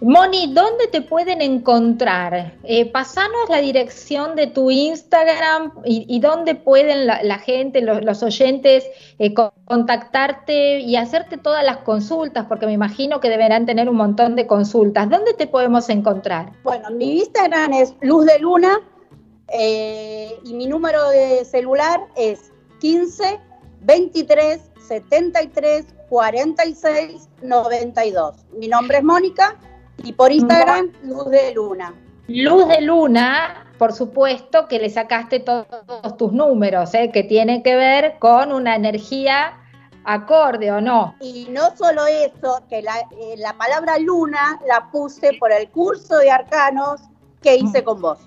Moni, 0.00 0.52
¿dónde 0.52 0.88
te 0.88 1.00
pueden 1.00 1.40
encontrar? 1.40 2.56
Eh, 2.64 2.90
pasanos 2.90 3.48
la 3.48 3.58
dirección 3.58 4.34
de 4.36 4.48
tu 4.48 4.70
Instagram 4.70 5.72
y, 5.84 6.20
dónde 6.20 6.54
pueden 6.54 7.06
la, 7.06 7.38
gente, 7.38 7.80
los, 7.80 8.22
oyentes, 8.22 8.84
eh, 9.18 9.32
contactarte 9.32 10.80
y 10.80 10.96
hacerte 10.96 11.38
todas 11.38 11.64
las 11.64 11.78
consultas, 11.78 12.44
porque 12.46 12.66
me 12.66 12.72
imagino 12.72 13.20
que 13.20 13.30
deberán 13.30 13.66
tener 13.66 13.88
un 13.88 13.96
montón 13.96 14.36
de 14.36 14.46
consultas. 14.46 15.08
¿Dónde 15.08 15.32
te 15.32 15.46
podemos 15.46 15.88
encontrar? 15.88 16.52
Bueno, 16.64 16.90
mi 16.90 17.20
Instagram 17.20 17.72
es 17.72 17.94
Luz 18.02 18.26
de 18.26 18.38
Luna 18.40 18.80
eh, 19.48 20.34
y 20.44 20.52
mi 20.54 20.66
número 20.66 21.08
de 21.10 21.44
celular 21.44 22.00
es 22.16 22.52
15 22.80 23.40
23 23.84 24.60
73 24.86 25.86
46 26.08 27.28
92. 27.42 28.34
Mi 28.58 28.68
nombre 28.68 28.98
es 28.98 29.04
Mónica 29.04 29.56
y 30.02 30.12
por 30.12 30.32
Instagram 30.32 30.92
Luz 31.02 31.30
de 31.30 31.54
Luna. 31.54 31.94
Luz 32.26 32.68
de 32.68 32.80
Luna, 32.80 33.66
por 33.78 33.92
supuesto 33.92 34.66
que 34.68 34.78
le 34.78 34.90
sacaste 34.90 35.40
todos 35.40 35.66
tus 36.16 36.32
números, 36.32 36.94
¿eh? 36.94 37.10
que 37.12 37.22
tienen 37.22 37.62
que 37.62 37.74
ver 37.76 38.18
con 38.18 38.52
una 38.52 38.76
energía 38.76 39.58
acorde 40.04 40.70
o 40.70 40.80
no. 40.80 41.14
Y 41.20 41.48
no 41.50 41.74
solo 41.76 42.06
eso, 42.06 42.62
que 42.68 42.82
la, 42.82 42.98
eh, 42.98 43.34
la 43.38 43.54
palabra 43.54 43.98
luna 43.98 44.60
la 44.66 44.90
puse 44.90 45.32
por 45.38 45.52
el 45.52 45.68
curso 45.70 46.18
de 46.18 46.30
arcanos 46.30 47.00
que 47.42 47.56
hice 47.56 47.82
con 47.84 48.00
vos. 48.00 48.18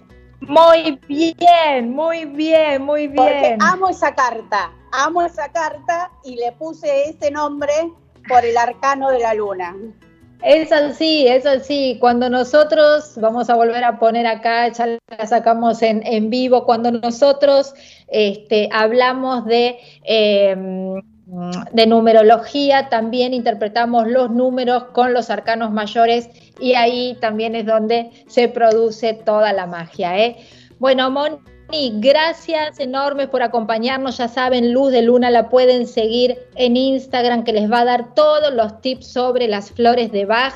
Muy 0.41 0.99
bien, 1.08 1.91
muy 1.91 2.26
bien, 2.26 2.84
muy 2.84 3.08
bien. 3.08 3.16
Porque 3.16 3.58
amo 3.60 3.89
esa 3.89 4.14
carta, 4.14 4.72
amo 4.91 5.21
esa 5.21 5.51
carta 5.51 6.11
y 6.23 6.35
le 6.35 6.51
puse 6.53 7.09
ese 7.09 7.31
nombre 7.31 7.73
por 8.27 8.43
el 8.43 8.57
arcano 8.57 9.09
de 9.09 9.19
la 9.19 9.33
luna. 9.33 9.75
Es 10.43 10.71
así, 10.71 11.27
es 11.27 11.45
así. 11.45 11.97
Cuando 11.99 12.29
nosotros, 12.29 13.13
vamos 13.17 13.49
a 13.49 13.55
volver 13.55 13.83
a 13.83 13.97
poner 13.97 14.27
acá, 14.27 14.67
ya 14.71 14.97
la 15.07 15.27
sacamos 15.27 15.81
en, 15.81 16.05
en 16.05 16.29
vivo, 16.29 16.63
cuando 16.65 16.91
nosotros 16.91 17.73
este, 18.07 18.69
hablamos 18.71 19.45
de, 19.45 19.79
em, 20.03 21.01
de 21.73 21.88
numerología, 21.88 22.89
también 22.89 23.33
interpretamos 23.33 24.07
los 24.07 24.29
números 24.29 24.85
con 24.93 25.13
los 25.13 25.29
arcanos 25.29 25.71
mayores 25.71 26.29
y 26.59 26.75
ahí 26.75 27.17
también 27.19 27.55
es 27.55 27.65
donde 27.65 28.11
se 28.27 28.47
produce 28.47 29.13
toda 29.13 29.53
la 29.53 29.65
magia. 29.65 30.17
¿eh? 30.19 30.38
Bueno, 30.79 31.09
Mon 31.70 32.01
gracias 32.01 32.80
enormes 32.80 33.28
por 33.28 33.43
acompañarnos. 33.43 34.18
Ya 34.18 34.28
saben, 34.28 34.74
Luz 34.74 34.91
de 34.91 35.01
Luna 35.01 35.30
la 35.30 35.49
pueden 35.49 35.86
seguir 35.86 36.38
en 36.55 36.78
Instagram, 36.78 37.43
que 37.43 37.53
les 37.53 37.70
va 37.70 37.82
a 37.82 37.86
dar 37.86 38.13
todos 38.13 38.53
los 38.53 38.82
tips 38.82 39.07
sobre 39.07 39.47
las 39.47 39.72
flores 39.72 40.11
de 40.11 40.26
Bach. 40.26 40.53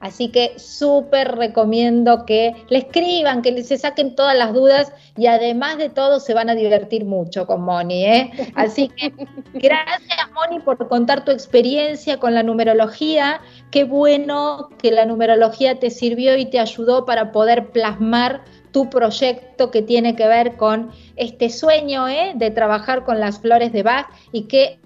Así 0.00 0.28
que 0.28 0.56
súper 0.58 1.36
recomiendo 1.36 2.24
que 2.24 2.54
le 2.68 2.78
escriban, 2.78 3.42
que 3.42 3.64
se 3.64 3.78
saquen 3.78 4.14
todas 4.14 4.36
las 4.36 4.54
dudas 4.54 4.92
y 5.16 5.26
además 5.26 5.76
de 5.78 5.88
todo 5.88 6.20
se 6.20 6.34
van 6.34 6.48
a 6.48 6.54
divertir 6.54 7.04
mucho 7.04 7.46
con 7.46 7.62
Moni. 7.62 8.04
¿eh? 8.04 8.30
Así 8.54 8.88
que 8.90 9.12
gracias 9.54 10.30
Moni 10.34 10.60
por 10.60 10.88
contar 10.88 11.24
tu 11.24 11.32
experiencia 11.32 12.20
con 12.20 12.32
la 12.32 12.44
numerología. 12.44 13.40
Qué 13.72 13.82
bueno 13.82 14.68
que 14.78 14.92
la 14.92 15.04
numerología 15.04 15.80
te 15.80 15.90
sirvió 15.90 16.36
y 16.36 16.46
te 16.46 16.60
ayudó 16.60 17.04
para 17.04 17.32
poder 17.32 17.70
plasmar 17.70 18.44
tu 18.72 18.88
proyecto 18.90 19.70
que 19.70 19.82
tiene 19.82 20.14
que 20.16 20.26
ver 20.26 20.56
con 20.56 20.90
este 21.16 21.50
sueño 21.50 22.08
¿eh? 22.08 22.32
de 22.34 22.50
trabajar 22.50 23.04
con 23.04 23.20
las 23.20 23.40
flores 23.40 23.72
de 23.72 23.82
Bach 23.82 24.08
y 24.32 24.42
que 24.42 24.78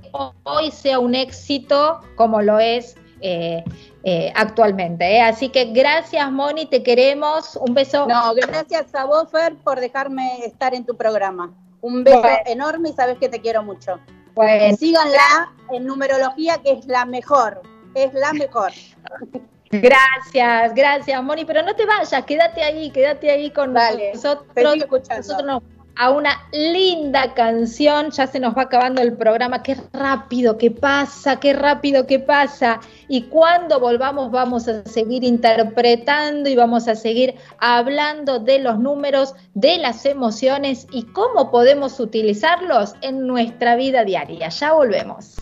hoy 0.44 0.70
sea 0.70 0.98
un 0.98 1.14
éxito 1.14 2.00
como 2.16 2.42
lo 2.42 2.58
es 2.58 2.96
eh, 3.20 3.62
eh, 4.04 4.32
actualmente. 4.34 5.20
Así 5.20 5.48
que 5.48 5.66
gracias, 5.66 6.30
Moni, 6.30 6.66
te 6.66 6.82
queremos. 6.82 7.56
Un 7.56 7.74
beso. 7.74 8.06
No, 8.06 8.34
gracias 8.34 8.94
a 8.94 9.04
vos, 9.04 9.30
Fer, 9.30 9.54
por 9.56 9.80
dejarme 9.80 10.44
estar 10.44 10.74
en 10.74 10.84
tu 10.84 10.96
programa. 10.96 11.52
Un 11.80 12.04
beso 12.04 12.22
enorme 12.46 12.90
y 12.90 12.92
sabes 12.92 13.18
que 13.18 13.28
te 13.28 13.40
quiero 13.40 13.62
mucho. 13.62 13.98
Bueno. 14.34 14.76
Síganla 14.76 15.52
en 15.70 15.86
numerología, 15.86 16.58
que 16.58 16.72
es 16.72 16.86
la 16.86 17.04
mejor. 17.04 17.62
Es 17.94 18.12
la 18.14 18.32
mejor. 18.32 18.72
Gracias, 19.72 20.74
gracias, 20.74 21.22
Moni, 21.22 21.44
pero 21.44 21.62
no 21.62 21.74
te 21.74 21.86
vayas, 21.86 22.24
quédate 22.24 22.62
ahí, 22.62 22.90
quédate 22.90 23.30
ahí 23.30 23.50
con 23.50 23.72
nosotros. 23.72 24.44
Nosotros 24.56 25.62
a 25.96 26.10
una 26.10 26.48
linda 26.52 27.34
canción. 27.34 28.10
Ya 28.10 28.26
se 28.26 28.40
nos 28.40 28.56
va 28.56 28.62
acabando 28.62 29.02
el 29.02 29.14
programa. 29.16 29.62
Qué 29.62 29.76
rápido 29.92 30.58
que 30.58 30.70
pasa, 30.70 31.38
qué 31.40 31.52
rápido 31.52 32.06
que 32.06 32.18
pasa. 32.18 32.80
Y 33.08 33.22
cuando 33.22 33.80
volvamos 33.80 34.30
vamos 34.30 34.68
a 34.68 34.84
seguir 34.84 35.24
interpretando 35.24 36.48
y 36.48 36.56
vamos 36.56 36.88
a 36.88 36.94
seguir 36.94 37.34
hablando 37.58 38.38
de 38.38 38.58
los 38.58 38.78
números, 38.78 39.34
de 39.54 39.78
las 39.78 40.06
emociones 40.06 40.86
y 40.90 41.04
cómo 41.04 41.50
podemos 41.50 42.00
utilizarlos 42.00 42.94
en 43.02 43.26
nuestra 43.26 43.76
vida 43.76 44.04
diaria. 44.04 44.48
Ya 44.48 44.72
volvemos. 44.72 45.36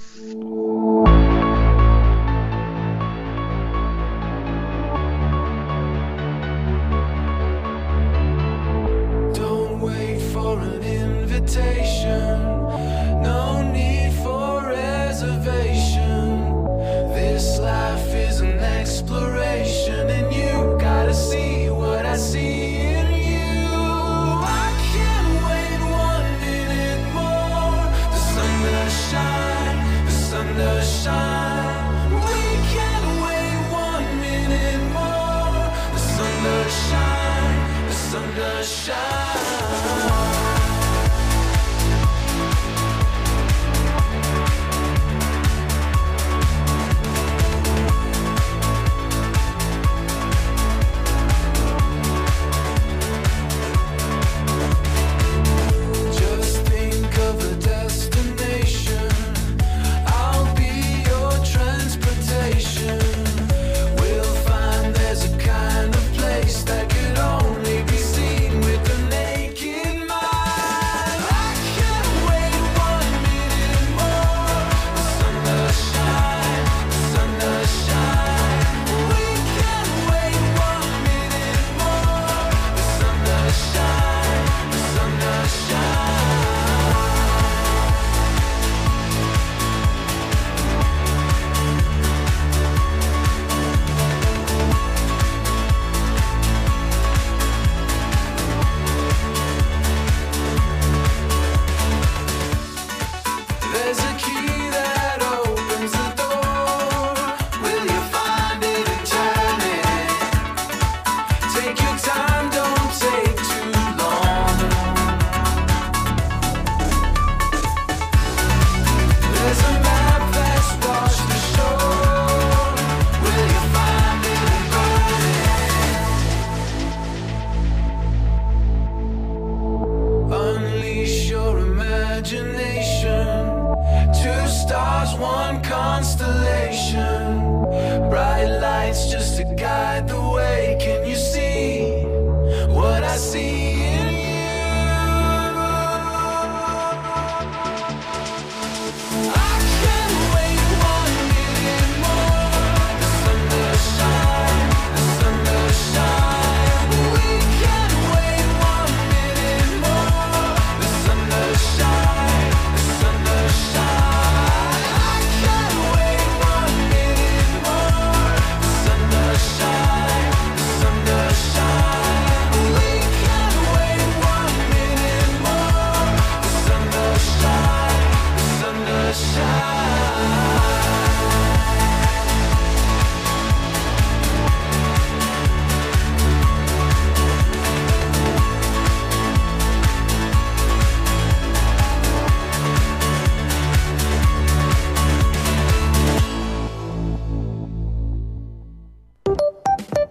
No 11.41 12.30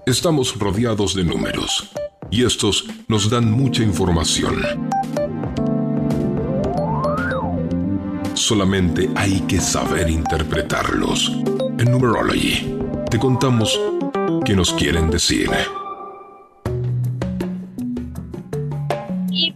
Estamos 0.09 0.57
rodeados 0.57 1.13
de 1.13 1.23
números 1.23 1.91
y 2.31 2.43
estos 2.43 2.87
nos 3.07 3.29
dan 3.29 3.51
mucha 3.51 3.83
información. 3.83 4.89
Solamente 8.33 9.07
hay 9.15 9.39
que 9.41 9.59
saber 9.59 10.09
interpretarlos. 10.09 11.31
En 11.77 11.91
Numerology 11.91 12.75
te 13.11 13.19
contamos 13.19 13.79
qué 14.45 14.55
nos 14.55 14.73
quieren 14.73 15.11
decir. 15.11 15.47
Y 19.29 19.53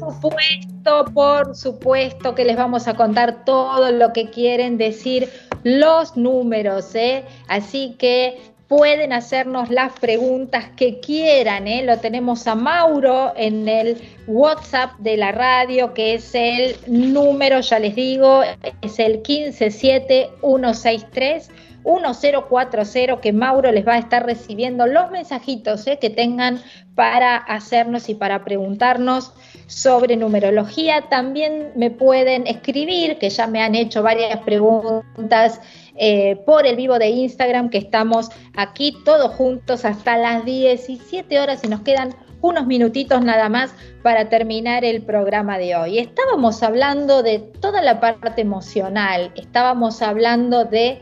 por 0.00 0.12
supuesto, 0.20 1.04
por 1.14 1.54
supuesto 1.54 2.34
que 2.34 2.44
les 2.44 2.56
vamos 2.56 2.88
a 2.88 2.96
contar 2.96 3.44
todo 3.44 3.92
lo 3.92 4.12
que 4.12 4.30
quieren 4.30 4.78
decir 4.78 5.30
los 5.62 6.16
números, 6.16 6.92
¿eh? 6.96 7.24
Así 7.46 7.94
que 8.00 8.51
pueden 8.76 9.12
hacernos 9.12 9.68
las 9.68 9.92
preguntas 9.98 10.70
que 10.76 10.98
quieran. 10.98 11.68
¿eh? 11.68 11.84
Lo 11.84 11.98
tenemos 11.98 12.46
a 12.46 12.54
Mauro 12.54 13.34
en 13.36 13.68
el 13.68 14.00
WhatsApp 14.26 14.92
de 14.98 15.18
la 15.18 15.30
radio, 15.30 15.92
que 15.92 16.14
es 16.14 16.34
el 16.34 16.74
número, 16.86 17.60
ya 17.60 17.78
les 17.78 17.94
digo, 17.94 18.40
es 18.80 18.98
el 18.98 19.20
157163. 19.20 21.50
1040 21.84 23.20
que 23.20 23.32
Mauro 23.34 23.70
les 23.72 23.86
va 23.86 23.92
a 23.94 23.98
estar 23.98 24.24
recibiendo 24.24 24.86
los 24.86 25.10
mensajitos 25.10 25.86
¿eh? 25.86 25.98
que 26.00 26.08
tengan 26.08 26.62
para 26.94 27.36
hacernos 27.36 28.08
y 28.08 28.14
para 28.14 28.42
preguntarnos 28.42 29.34
sobre 29.66 30.16
numerología. 30.16 31.10
También 31.10 31.72
me 31.76 31.90
pueden 31.90 32.46
escribir, 32.46 33.18
que 33.18 33.28
ya 33.28 33.46
me 33.46 33.60
han 33.60 33.74
hecho 33.74 34.02
varias 34.02 34.40
preguntas 34.40 35.60
eh, 35.96 36.36
por 36.46 36.66
el 36.66 36.76
vivo 36.76 36.98
de 36.98 37.10
Instagram, 37.10 37.70
que 37.70 37.78
estamos 37.78 38.30
aquí 38.56 38.96
todos 39.04 39.34
juntos 39.34 39.84
hasta 39.84 40.16
las 40.16 40.44
17 40.44 41.38
horas 41.40 41.62
y 41.64 41.68
nos 41.68 41.82
quedan 41.82 42.14
unos 42.40 42.66
minutitos 42.66 43.22
nada 43.22 43.48
más 43.48 43.74
para 44.02 44.28
terminar 44.28 44.84
el 44.84 45.02
programa 45.02 45.58
de 45.58 45.76
hoy. 45.76 45.98
Estábamos 45.98 46.62
hablando 46.62 47.22
de 47.22 47.38
toda 47.38 47.82
la 47.82 48.00
parte 48.00 48.40
emocional, 48.40 49.32
estábamos 49.36 50.02
hablando 50.02 50.64
de 50.64 51.00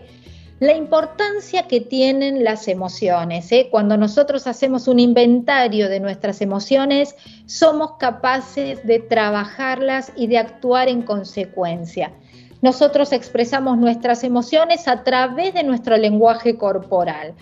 la 0.61 0.77
importancia 0.77 1.67
que 1.67 1.81
tienen 1.81 2.45
las 2.45 2.69
emociones. 2.69 3.51
¿eh? 3.51 3.69
Cuando 3.71 3.97
nosotros 3.97 4.47
hacemos 4.47 4.89
un 4.89 5.01
inventario 5.01 5.89
de 5.89 6.01
nuestras 6.01 6.43
emociones, 6.43 7.17
somos 7.47 7.93
capaces 7.99 8.87
de 8.87 8.99
trabajarlas 8.99 10.13
y 10.17 10.27
de 10.27 10.37
actuar 10.37 10.89
en 10.89 11.01
consecuencia 11.03 12.13
nosotros 12.63 13.13
expresamos 13.13 13.79
nuestras 13.79 14.25
emociones 14.25 14.89
a 14.89 15.03
través 15.03 15.55
de 15.55 15.63
nuestro 15.63 15.97
lenguaje 15.97 16.57
corporal. 16.57 17.35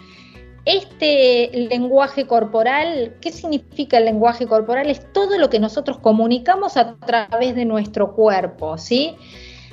Este 0.64 1.50
lenguaje 1.52 2.26
corporal, 2.26 3.16
¿qué 3.20 3.32
significa 3.32 3.98
el 3.98 4.04
lenguaje 4.04 4.46
corporal? 4.46 4.90
Es 4.90 5.12
todo 5.12 5.38
lo 5.38 5.48
que 5.48 5.58
nosotros 5.58 5.98
comunicamos 5.98 6.76
a 6.76 6.96
través 6.96 7.54
de 7.54 7.64
nuestro 7.64 8.14
cuerpo, 8.14 8.76
¿sí? 8.76 9.16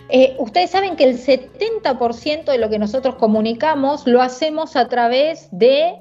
Eh, 0.10 0.36
ustedes 0.40 0.70
saben 0.70 0.96
que 0.96 1.04
el 1.04 1.18
70% 1.18 2.46
de 2.46 2.58
lo 2.60 2.70
que 2.70 2.78
nosotros 2.78 3.16
comunicamos 3.16 4.06
lo 4.06 4.22
hacemos 4.22 4.76
a 4.76 4.88
través 4.88 5.50
de 5.52 5.96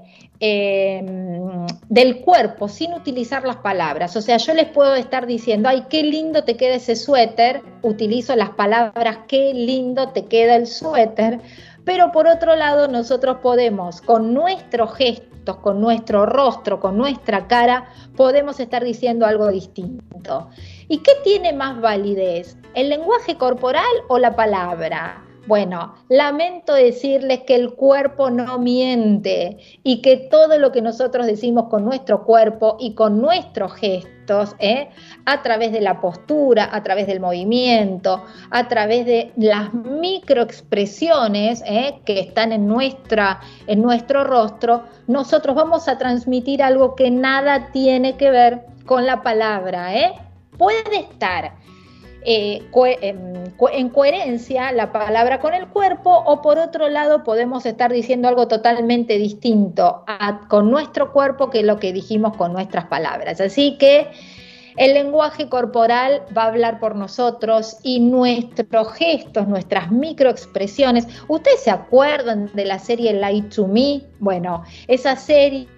Em, 0.47 1.67
del 1.89 2.21
cuerpo 2.21 2.69
sin 2.69 2.93
utilizar 2.93 3.47
las 3.47 3.57
palabras. 3.57 4.15
O 4.15 4.21
sea, 4.21 4.37
yo 4.37 4.53
les 4.53 4.67
puedo 4.67 4.95
estar 4.95 5.27
diciendo, 5.27 5.71
ay, 5.71 5.87
qué 5.89 6.03
lindo 6.03 6.45
te 6.45 6.59
queda 6.59 6.75
ese 6.75 6.97
suéter, 6.97 7.63
utilizo 7.81 8.37
las 8.37 8.51
palabras, 8.51 9.21
qué 9.27 9.55
lindo 9.55 10.11
te 10.11 10.27
queda 10.27 10.57
el 10.57 10.67
suéter, 10.67 11.41
pero 11.87 12.13
por 12.13 12.27
otro 12.27 12.57
lado 12.57 12.89
nosotros 12.89 13.39
podemos 13.39 14.03
con 14.03 14.35
nuestros 14.35 14.95
gestos, 14.95 15.57
con 15.63 15.81
nuestro 15.81 16.27
rostro, 16.27 16.79
con 16.79 16.99
nuestra 16.99 17.47
cara, 17.47 17.87
podemos 18.15 18.61
estar 18.61 18.85
diciendo 18.85 19.25
algo 19.25 19.49
distinto. 19.49 20.51
¿Y 20.89 20.99
qué 20.99 21.13
tiene 21.25 21.55
más 21.55 21.81
validez? 21.81 22.59
¿El 22.75 22.91
lenguaje 22.91 23.39
corporal 23.39 23.95
o 24.09 24.19
la 24.19 24.37
palabra? 24.37 25.25
Bueno, 25.47 25.95
lamento 26.09 26.73
decirles 26.73 27.41
que 27.41 27.55
el 27.55 27.75
cuerpo 27.75 28.31
no 28.31 28.59
miente 28.59 29.59
y 29.83 30.01
que 30.01 30.17
todo 30.17 30.59
lo 30.59 30.73
que 30.73 30.81
nosotros 30.81 31.27
decimos 31.27 31.69
con 31.69 31.85
nuestro 31.85 32.25
cuerpo 32.25 32.79
y 32.81 32.95
con 32.95 33.21
nuestros 33.21 33.75
gestos, 33.75 34.57
¿eh? 34.59 34.89
a 35.27 35.43
través 35.43 35.71
de 35.73 35.83
la 35.83 36.01
postura, 36.01 36.71
a 36.73 36.83
través 36.83 37.07
del 37.07 37.21
movimiento, 37.21 38.25
a 38.49 38.69
través 38.69 39.05
de 39.05 39.33
las 39.37 39.75
microexpresiones 39.75 41.63
¿eh? 41.67 42.01
que 42.07 42.21
están 42.21 42.53
en, 42.53 42.67
nuestra, 42.67 43.41
en 43.67 43.83
nuestro 43.83 44.25
rostro, 44.25 44.85
nosotros 45.09 45.55
vamos 45.55 45.89
a 45.89 45.99
transmitir 45.99 46.63
algo 46.63 46.95
que 46.95 47.11
nada 47.11 47.71
tiene 47.71 48.17
que 48.17 48.31
ver 48.31 48.63
con 48.87 49.05
la 49.05 49.23
palabra. 49.23 49.95
¿eh? 49.95 50.15
Puede 50.57 51.01
estar 51.01 51.53
eh, 52.27 52.63
em, 53.03 53.45
en 53.73 53.89
coherencia 53.91 54.73
la 54.73 54.93
palabra 54.93 55.41
con 55.41 55.53
el 55.53 55.69
cuerpo 55.69 56.11
o 56.11 56.41
por 56.41 56.59
otro 56.59 56.89
lado 56.89 57.23
podemos 57.23 57.67
estar 57.67 57.93
diciendo 57.93 58.29
algo 58.29 58.49
totalmente 58.49 59.19
distinto 59.19 60.05
con 60.49 60.71
nuestro 60.71 61.13
cuerpo 61.13 61.51
que 61.51 61.63
lo 61.63 61.79
que 61.79 61.93
dijimos 61.93 62.37
con 62.37 62.53
nuestras 62.53 62.87
palabras. 62.87 63.41
Así 63.41 63.77
que 63.79 64.09
el 64.77 64.95
lenguaje 64.95 65.49
corporal 65.49 66.23
va 66.37 66.45
a 66.45 66.47
hablar 66.47 66.81
por 66.81 66.97
nosotros 66.97 67.77
y 67.83 68.01
nuestros 68.01 68.93
gestos, 68.95 69.47
nuestras 69.47 69.93
microexpresiones. 69.93 71.07
¿Ustedes 71.29 71.61
se 71.61 71.71
acuerdan 71.71 72.51
de 72.55 72.65
la 72.65 72.79
serie 72.79 73.13
Light 73.13 73.55
to 73.55 73.69
Me? 73.69 74.03
Bueno, 74.19 74.65
esa 74.89 75.15
serie 75.15 75.69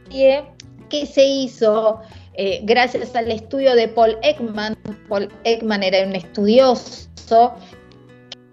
que 0.89 1.07
se 1.07 1.25
hizo 1.27 2.01
eh, 2.37 2.61
gracias 2.65 3.15
al 3.17 3.31
estudio 3.31 3.75
de 3.75 3.89
Paul 3.89 4.19
Ekman. 4.23 4.77
Paul 5.09 5.29
Ekman 5.45 5.83
era 5.83 6.07
un 6.07 6.15
estudioso 6.15 7.55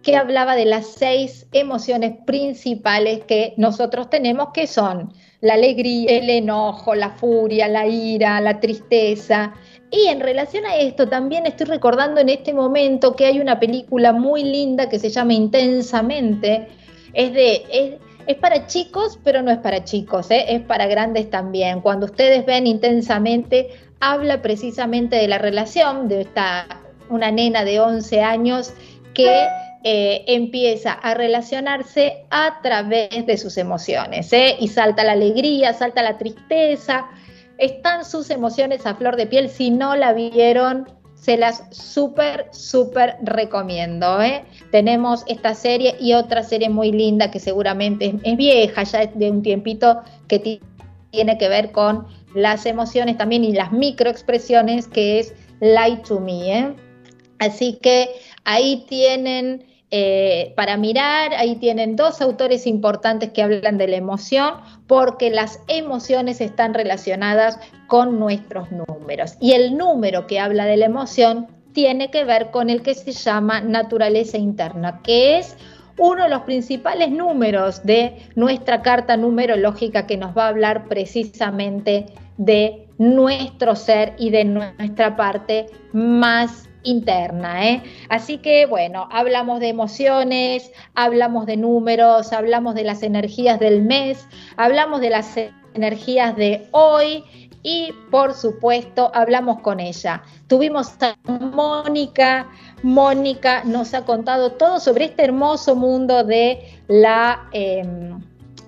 que 0.01 0.15
hablaba 0.17 0.55
de 0.55 0.65
las 0.65 0.87
seis 0.87 1.47
emociones 1.53 2.15
principales 2.25 3.23
que 3.25 3.53
nosotros 3.57 4.09
tenemos, 4.09 4.49
que 4.53 4.67
son 4.67 5.13
la 5.41 5.55
alegría, 5.55 6.17
el 6.17 6.29
enojo, 6.29 6.93
la 6.95 7.11
furia, 7.11 7.67
la 7.67 7.87
ira, 7.87 8.39
la 8.41 8.59
tristeza. 8.59 9.53
Y 9.91 10.07
en 10.07 10.19
relación 10.19 10.65
a 10.65 10.75
esto, 10.75 11.07
también 11.07 11.45
estoy 11.45 11.67
recordando 11.67 12.19
en 12.19 12.29
este 12.29 12.53
momento 12.53 13.15
que 13.15 13.25
hay 13.25 13.39
una 13.39 13.59
película 13.59 14.11
muy 14.11 14.43
linda 14.43 14.89
que 14.89 14.99
se 14.99 15.09
llama 15.09 15.33
Intensamente. 15.33 16.67
Es 17.13 17.33
de, 17.33 17.99
para 18.35 18.67
chicos, 18.67 19.19
pero 19.23 19.41
no 19.41 19.51
es 19.51 19.57
para 19.59 19.83
chicos, 19.83 20.31
¿eh? 20.31 20.45
es 20.49 20.61
para 20.61 20.87
grandes 20.87 21.29
también. 21.29 21.81
Cuando 21.81 22.05
ustedes 22.05 22.45
ven 22.45 22.67
intensamente, 22.67 23.69
habla 23.99 24.41
precisamente 24.41 25.15
de 25.15 25.27
la 25.27 25.37
relación 25.37 26.07
de 26.07 26.21
esta, 26.21 26.67
una 27.09 27.31
nena 27.31 27.63
de 27.63 27.79
11 27.79 28.21
años 28.21 28.73
que 29.13 29.47
eh, 29.83 30.23
empieza 30.27 30.93
a 30.93 31.13
relacionarse 31.13 32.25
a 32.29 32.61
través 32.61 33.25
de 33.25 33.37
sus 33.37 33.57
emociones, 33.57 34.31
¿eh? 34.31 34.55
y 34.59 34.69
salta 34.69 35.03
la 35.03 35.11
alegría, 35.11 35.73
salta 35.73 36.01
la 36.01 36.17
tristeza, 36.17 37.07
están 37.57 38.05
sus 38.05 38.29
emociones 38.29 38.85
a 38.85 38.95
flor 38.95 39.15
de 39.15 39.27
piel, 39.27 39.49
si 39.49 39.69
no 39.69 39.95
la 39.95 40.13
vieron, 40.13 40.87
se 41.23 41.37
las 41.37 41.63
súper, 41.71 42.49
súper 42.51 43.15
recomiendo. 43.23 44.21
¿eh? 44.21 44.43
Tenemos 44.71 45.23
esta 45.27 45.55
serie 45.55 45.95
y 45.97 46.13
otra 46.13 46.43
serie 46.43 46.67
muy 46.67 46.91
linda 46.91 47.31
que 47.31 47.39
seguramente 47.39 48.13
es, 48.23 48.35
vieja, 48.37 48.83
ya 48.83 49.03
es 49.03 49.17
de 49.17 49.31
un 49.31 49.41
tiempito, 49.41 50.01
que 50.27 50.59
tiene 51.11 51.37
que 51.37 51.47
ver 51.47 51.71
con 51.71 52.07
las 52.35 52.65
emociones 52.65 53.17
también 53.17 53.45
y 53.45 53.53
las 53.53 53.71
microexpresiones, 53.71 54.87
que 54.87 55.19
es 55.19 55.33
Light 55.61 56.03
to 56.03 56.19
Me. 56.19 56.59
¿eh? 56.59 56.75
Así 57.39 57.79
que 57.81 58.09
ahí 58.43 58.85
tienen 58.89 59.65
eh, 59.95 60.53
para 60.55 60.75
mirar, 60.75 61.35
ahí 61.35 61.57
tienen 61.57 61.95
dos 61.95 62.19
autores 62.19 62.65
importantes 62.65 63.29
que 63.29 63.43
hablan 63.43 63.77
de 63.77 63.87
la 63.87 63.97
emoción, 63.97 64.55
porque 64.87 65.29
las 65.29 65.59
emociones 65.67 66.41
están 66.41 66.73
relacionadas 66.73 67.59
con 67.85 68.17
nuestros 68.17 68.71
números. 68.71 69.35
Y 69.39 69.51
el 69.51 69.77
número 69.77 70.25
que 70.25 70.39
habla 70.39 70.65
de 70.65 70.77
la 70.77 70.85
emoción 70.85 71.45
tiene 71.73 72.09
que 72.09 72.23
ver 72.23 72.49
con 72.49 72.71
el 72.71 72.81
que 72.81 72.95
se 72.95 73.11
llama 73.11 73.61
naturaleza 73.61 74.39
interna, 74.39 74.99
que 75.03 75.37
es 75.37 75.55
uno 75.99 76.23
de 76.23 76.29
los 76.29 76.41
principales 76.41 77.11
números 77.11 77.83
de 77.83 78.17
nuestra 78.33 78.81
carta 78.81 79.15
numerológica 79.15 80.07
que 80.07 80.17
nos 80.17 80.35
va 80.35 80.45
a 80.45 80.49
hablar 80.49 80.87
precisamente 80.87 82.07
de 82.37 82.87
nuestro 82.97 83.75
ser 83.75 84.15
y 84.17 84.31
de 84.31 84.43
nuestra 84.43 85.15
parte 85.15 85.67
más 85.91 86.67
interna. 86.83 87.67
¿eh? 87.67 87.83
Así 88.09 88.37
que 88.37 88.65
bueno, 88.65 89.07
hablamos 89.11 89.59
de 89.59 89.69
emociones, 89.69 90.71
hablamos 90.95 91.45
de 91.45 91.57
números, 91.57 92.33
hablamos 92.33 92.75
de 92.75 92.83
las 92.83 93.03
energías 93.03 93.59
del 93.59 93.81
mes, 93.81 94.27
hablamos 94.57 95.01
de 95.01 95.09
las 95.09 95.35
energías 95.73 96.35
de 96.35 96.67
hoy 96.71 97.23
y 97.63 97.93
por 98.11 98.33
supuesto 98.33 99.09
hablamos 99.13 99.61
con 99.61 99.79
ella. 99.79 100.21
Tuvimos 100.47 100.93
a 101.01 101.15
Mónica, 101.23 102.49
Mónica 102.83 103.63
nos 103.63 103.93
ha 103.93 104.05
contado 104.05 104.51
todo 104.51 104.79
sobre 104.79 105.05
este 105.05 105.23
hermoso 105.23 105.75
mundo 105.75 106.23
de, 106.23 106.81
la, 106.87 107.47
em, 107.53 108.21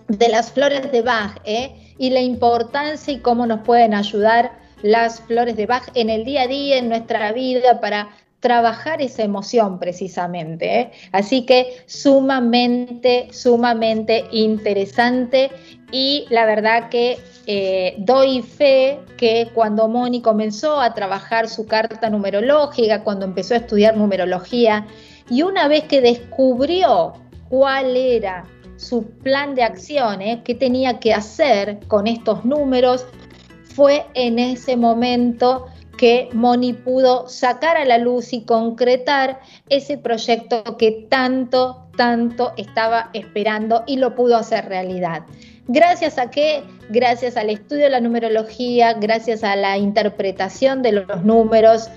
de 0.08 0.30
las 0.30 0.52
flores 0.52 0.92
de 0.92 1.02
Bach 1.02 1.40
¿eh? 1.44 1.94
y 1.98 2.10
la 2.10 2.22
importancia 2.22 3.14
y 3.14 3.20
cómo 3.20 3.46
nos 3.46 3.62
pueden 3.62 3.94
ayudar 3.94 4.65
las 4.86 5.20
flores 5.22 5.56
de 5.56 5.66
Bach 5.66 5.90
en 5.96 6.12
el 6.12 6.26
día 6.26 6.44
a 6.44 6.48
día, 6.48 6.78
en 6.78 6.90
nuestra 6.90 7.32
vida, 7.32 7.82
para 7.82 8.10
trabajar 8.40 9.02
esa 9.02 9.24
emoción 9.24 9.80
precisamente. 9.80 10.80
¿eh? 10.80 10.92
Así 11.12 11.44
que 11.44 11.78
sumamente, 11.88 13.30
sumamente 13.32 14.26
interesante 14.32 15.50
y 15.92 16.28
la 16.30 16.46
verdad 16.46 16.90
que 16.90 17.18
eh, 17.48 17.96
doy 17.98 18.44
fe 18.44 19.00
que 19.18 19.50
cuando 19.56 19.88
Moni 19.88 20.22
comenzó 20.22 20.80
a 20.80 20.94
trabajar 20.94 21.50
su 21.50 21.66
carta 21.66 22.12
numerológica, 22.12 23.04
cuando 23.04 23.26
empezó 23.26 23.56
a 23.56 23.58
estudiar 23.58 23.98
numerología, 23.98 24.86
y 25.32 25.42
una 25.42 25.68
vez 25.68 25.86
que 25.86 26.02
descubrió 26.02 27.14
cuál 27.50 27.98
era 27.98 28.46
su 28.78 29.08
plan 29.24 29.56
de 29.56 29.64
acción, 29.64 30.22
¿eh? 30.22 30.42
qué 30.46 30.54
tenía 30.54 31.00
que 31.00 31.12
hacer 31.12 31.80
con 31.88 32.06
estos 32.06 32.46
números, 32.46 33.08
fue 33.76 34.06
en 34.14 34.40
ese 34.40 34.78
momento 34.78 35.66
que 35.98 36.30
Moni 36.34 36.74
pudo 36.74 37.28
sacar 37.28 37.78
a 37.78 37.86
la 37.86 37.98
luz 37.98 38.32
y 38.34 38.44
concretar 38.44 39.40
ese 39.70 39.98
proyecto 39.98 40.78
que 40.78 41.08
tanto, 41.10 41.88
tanto 41.98 42.54
estaba 42.58 43.10
esperando 43.14 43.84
y 43.86 43.98
lo 43.98 44.16
pudo 44.16 44.38
hacer 44.38 44.66
realidad. 44.66 45.24
Gracias 45.68 46.18
a 46.18 46.30
qué? 46.30 46.64
Gracias 46.90 47.38
al 47.38 47.50
estudio 47.50 47.86
de 47.86 47.90
la 47.90 48.00
numerología, 48.00 48.94
gracias 48.94 49.44
a 49.44 49.56
la 49.56 49.78
interpretación 49.78 50.82
de 50.82 50.92
los 50.92 51.24
números 51.24 51.90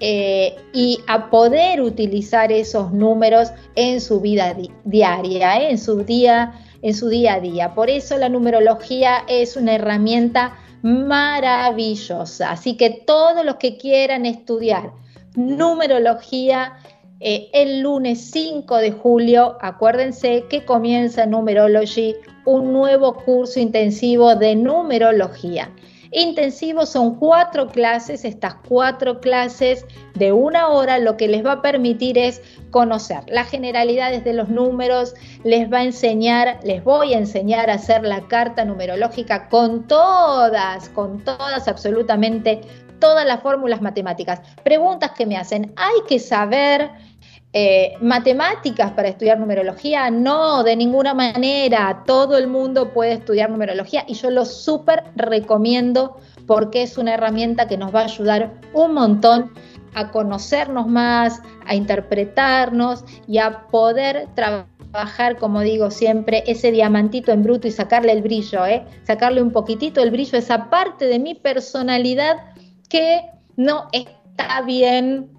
eh, 0.00 0.56
y 0.72 0.98
a 1.06 1.30
poder 1.30 1.80
utilizar 1.80 2.50
esos 2.50 2.92
números 2.92 3.52
en 3.76 4.00
su 4.00 4.20
vida 4.20 4.54
diaria, 4.84 5.58
eh, 5.58 5.70
en, 5.70 5.78
su 5.78 6.02
día, 6.02 6.52
en 6.82 6.94
su 6.94 7.08
día 7.08 7.34
a 7.34 7.40
día. 7.40 7.74
Por 7.74 7.88
eso 7.88 8.18
la 8.18 8.28
numerología 8.28 9.24
es 9.28 9.56
una 9.56 9.74
herramienta 9.74 10.58
maravillosa. 10.82 12.50
Así 12.50 12.76
que 12.76 12.90
todos 12.90 13.44
los 13.44 13.56
que 13.56 13.76
quieran 13.76 14.26
estudiar 14.26 14.92
numerología, 15.34 16.74
eh, 17.20 17.48
el 17.52 17.80
lunes 17.80 18.30
5 18.32 18.76
de 18.78 18.92
julio, 18.92 19.56
acuérdense 19.60 20.44
que 20.50 20.64
comienza 20.64 21.24
Numerology, 21.24 22.16
un 22.44 22.72
nuevo 22.72 23.14
curso 23.14 23.60
intensivo 23.60 24.34
de 24.34 24.56
numerología. 24.56 25.70
Intensivo 26.12 26.84
son 26.84 27.14
cuatro 27.14 27.68
clases, 27.68 28.26
estas 28.26 28.56
cuatro 28.68 29.20
clases 29.20 29.86
de 30.14 30.30
una 30.30 30.68
hora 30.68 30.98
lo 30.98 31.16
que 31.16 31.26
les 31.26 31.44
va 31.44 31.52
a 31.52 31.62
permitir 31.62 32.18
es 32.18 32.42
conocer 32.70 33.24
las 33.28 33.48
generalidades 33.48 34.22
de 34.22 34.34
los 34.34 34.50
números, 34.50 35.14
les 35.42 35.72
va 35.72 35.78
a 35.78 35.84
enseñar, 35.84 36.60
les 36.64 36.84
voy 36.84 37.14
a 37.14 37.18
enseñar 37.18 37.70
a 37.70 37.74
hacer 37.74 38.02
la 38.02 38.20
carta 38.28 38.66
numerológica 38.66 39.48
con 39.48 39.86
todas, 39.86 40.90
con 40.90 41.24
todas, 41.24 41.66
absolutamente 41.66 42.60
todas 42.98 43.26
las 43.26 43.40
fórmulas 43.40 43.80
matemáticas. 43.80 44.40
Preguntas 44.62 45.12
que 45.12 45.26
me 45.26 45.36
hacen, 45.36 45.72
hay 45.76 45.96
que 46.08 46.18
saber 46.18 46.90
eh, 47.54 47.94
matemáticas 48.00 48.92
para 48.92 49.08
estudiar 49.08 49.38
numerología, 49.38 50.10
no, 50.10 50.62
de 50.62 50.74
ninguna 50.74 51.12
manera. 51.12 52.02
Todo 52.06 52.38
el 52.38 52.46
mundo 52.46 52.92
puede 52.92 53.12
estudiar 53.12 53.50
numerología 53.50 54.04
y 54.08 54.14
yo 54.14 54.30
lo 54.30 54.46
súper 54.46 55.04
recomiendo 55.16 56.16
porque 56.46 56.82
es 56.82 56.96
una 56.96 57.12
herramienta 57.14 57.68
que 57.68 57.76
nos 57.76 57.94
va 57.94 58.00
a 58.00 58.04
ayudar 58.04 58.52
un 58.72 58.94
montón 58.94 59.52
a 59.94 60.10
conocernos 60.10 60.86
más, 60.86 61.42
a 61.66 61.74
interpretarnos 61.74 63.04
y 63.28 63.36
a 63.36 63.66
poder 63.68 64.28
trabajar, 64.34 65.36
como 65.36 65.60
digo 65.60 65.90
siempre, 65.90 66.44
ese 66.46 66.72
diamantito 66.72 67.32
en 67.32 67.42
bruto 67.42 67.68
y 67.68 67.70
sacarle 67.70 68.12
el 68.12 68.22
brillo, 68.22 68.64
¿eh? 68.64 68.84
sacarle 69.02 69.42
un 69.42 69.50
poquitito 69.50 70.02
el 70.02 70.10
brillo, 70.10 70.38
esa 70.38 70.70
parte 70.70 71.04
de 71.06 71.18
mi 71.18 71.34
personalidad 71.34 72.36
que 72.88 73.20
no 73.56 73.88
está 73.92 74.62
bien 74.62 75.31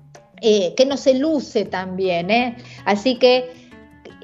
eh, 0.46 0.74
que 0.76 0.86
no 0.86 0.98
se 0.98 1.14
luce 1.14 1.64
también. 1.64 2.30
¿eh? 2.30 2.58
Así 2.84 3.16
que 3.16 3.50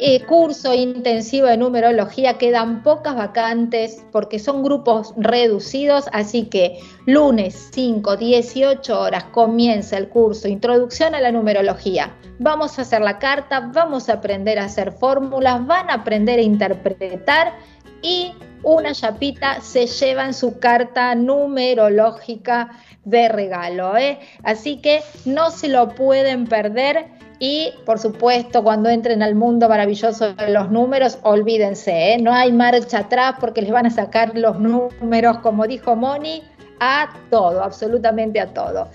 eh, 0.01 0.26
curso 0.26 0.74
intensivo 0.74 1.47
de 1.47 1.55
numerología, 1.55 2.38
quedan 2.38 2.84
pocas 2.84 3.15
vacantes 3.15 4.03
porque 4.11 4.38
son 4.38 4.61
grupos 4.61 5.13
reducidos, 5.15 6.09
así 6.11 6.45
que 6.45 6.80
lunes 7.05 7.70
5, 7.74 8.17
18 8.17 8.99
horas 8.99 9.24
comienza 9.32 9.97
el 9.97 10.09
curso 10.09 10.49
Introducción 10.49 11.15
a 11.15 11.22
la 11.22 11.32
Numerología. 11.32 12.13
Vamos 12.38 12.78
a 12.80 12.82
hacer 12.82 12.99
la 12.99 13.17
carta, 13.17 13.72
vamos 13.74 14.09
a 14.09 14.13
aprender 14.13 14.59
a 14.59 14.65
hacer 14.65 14.91
fórmulas, 14.91 15.65
van 15.65 15.89
a 15.89 15.95
aprender 15.95 16.39
a 16.39 16.43
interpretar 16.43 17.57
y 18.01 18.34
una 18.64 18.93
chapita 18.93 19.62
se 19.62 19.88
lleva 19.88 20.26
en 20.26 20.34
su 20.34 20.60
carta 20.60 21.16
numerológica 21.16 22.72
de 23.05 23.30
regalo. 23.30 23.97
¿eh? 23.97 24.20
Así 24.43 24.78
que 24.78 25.01
no 25.26 25.51
se 25.51 25.68
lo 25.68 25.89
pueden 25.89 26.47
perder. 26.47 27.07
Y 27.41 27.72
por 27.86 27.99
supuesto, 27.99 28.64
cuando 28.64 28.89
entren 28.89 29.24
al 29.24 29.34
mundo 29.34 29.70
maravilloso 29.70 30.34
de 30.34 30.49
los 30.49 30.70
números, 30.72 31.20
olvídense, 31.24 32.14
¿eh? 32.14 32.18
no 32.18 32.34
hay 32.34 32.51
marcha 32.51 32.99
atrás 32.99 33.36
porque 33.39 33.62
les 33.62 33.72
van 33.72 33.86
a 33.86 33.89
sacar 33.89 34.38
los 34.38 34.60
números, 34.60 35.38
como 35.38 35.66
dijo 35.66 35.95
Moni, 35.95 36.43
a 36.82 37.14
todo, 37.30 37.64
absolutamente 37.64 38.41
a 38.41 38.53
todo. 38.53 38.89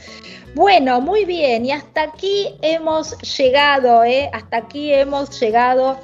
Bueno, 0.54 1.00
muy 1.00 1.24
bien, 1.24 1.64
y 1.64 1.72
hasta 1.72 2.02
aquí 2.02 2.54
hemos 2.60 3.18
llegado, 3.22 4.04
¿eh? 4.04 4.28
hasta 4.34 4.58
aquí 4.58 4.92
hemos 4.92 5.40
llegado 5.40 5.98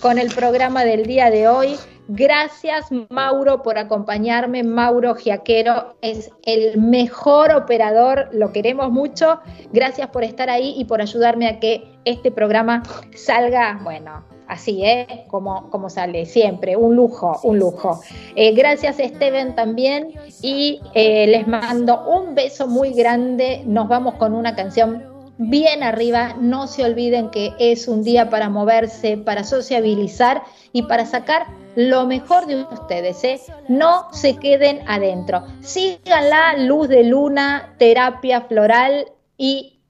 con 0.00 0.18
el 0.18 0.34
programa 0.34 0.84
del 0.84 1.06
día 1.06 1.30
de 1.30 1.46
hoy. 1.46 1.78
Gracias 2.08 2.88
Mauro 3.08 3.62
por 3.62 3.78
acompañarme. 3.78 4.62
Mauro 4.62 5.14
Giaquero 5.14 5.96
es 6.02 6.30
el 6.44 6.78
mejor 6.78 7.52
operador, 7.52 8.28
lo 8.32 8.52
queremos 8.52 8.90
mucho. 8.90 9.40
Gracias 9.72 10.08
por 10.08 10.22
estar 10.22 10.50
ahí 10.50 10.74
y 10.76 10.84
por 10.84 11.00
ayudarme 11.00 11.48
a 11.48 11.60
que 11.60 11.84
este 12.04 12.30
programa 12.30 12.82
salga, 13.14 13.80
bueno, 13.82 14.22
así, 14.48 14.84
¿eh? 14.84 15.24
Como, 15.28 15.70
como 15.70 15.88
sale 15.88 16.26
siempre, 16.26 16.76
un 16.76 16.94
lujo, 16.94 17.40
un 17.42 17.58
lujo. 17.58 18.00
Eh, 18.36 18.52
gracias 18.52 18.96
Steven 18.96 19.54
también 19.54 20.12
y 20.42 20.80
eh, 20.94 21.26
les 21.26 21.46
mando 21.46 22.04
un 22.06 22.34
beso 22.34 22.66
muy 22.66 22.92
grande. 22.92 23.62
Nos 23.64 23.88
vamos 23.88 24.16
con 24.16 24.34
una 24.34 24.54
canción 24.54 25.04
bien 25.38 25.82
arriba. 25.82 26.36
No 26.38 26.66
se 26.66 26.84
olviden 26.84 27.30
que 27.30 27.52
es 27.58 27.88
un 27.88 28.02
día 28.04 28.28
para 28.28 28.50
moverse, 28.50 29.16
para 29.16 29.42
sociabilizar 29.42 30.42
y 30.72 30.82
para 30.82 31.06
sacar 31.06 31.63
lo 31.76 32.06
mejor 32.06 32.46
de 32.46 32.62
ustedes, 32.62 33.22
¿eh? 33.24 33.40
No 33.68 34.08
se 34.12 34.36
queden 34.36 34.88
adentro. 34.88 35.44
Sigan 35.60 36.30
la 36.30 36.56
luz 36.56 36.88
de 36.88 37.04
luna, 37.04 37.74
terapia 37.78 38.40
floral 38.42 39.12
y 39.36 39.80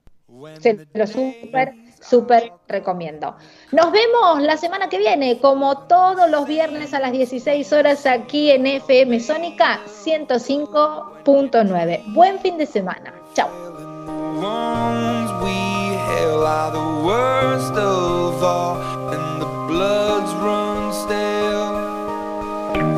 se 0.61 0.87
lo 0.95 1.07
súper, 1.07 1.75
súper 2.01 2.53
recomiendo. 2.69 3.37
Nos 3.73 3.93
vemos 3.93 4.41
la 4.43 4.57
semana 4.57 4.89
que 4.89 4.97
viene, 4.99 5.39
como 5.39 5.87
todos 5.87 6.31
los 6.31 6.47
viernes 6.47 6.95
a 6.95 7.01
las 7.01 7.13
16 7.13 7.73
horas 7.73 8.07
aquí 8.07 8.51
en 8.51 8.67
FM 8.67 9.21
Sónica 9.21 9.81
105.9. 9.87 12.15
Buen 12.15 12.41
fin 12.41 12.59
de 12.59 12.67
semana. 12.67 13.15
Chao. 13.35 13.49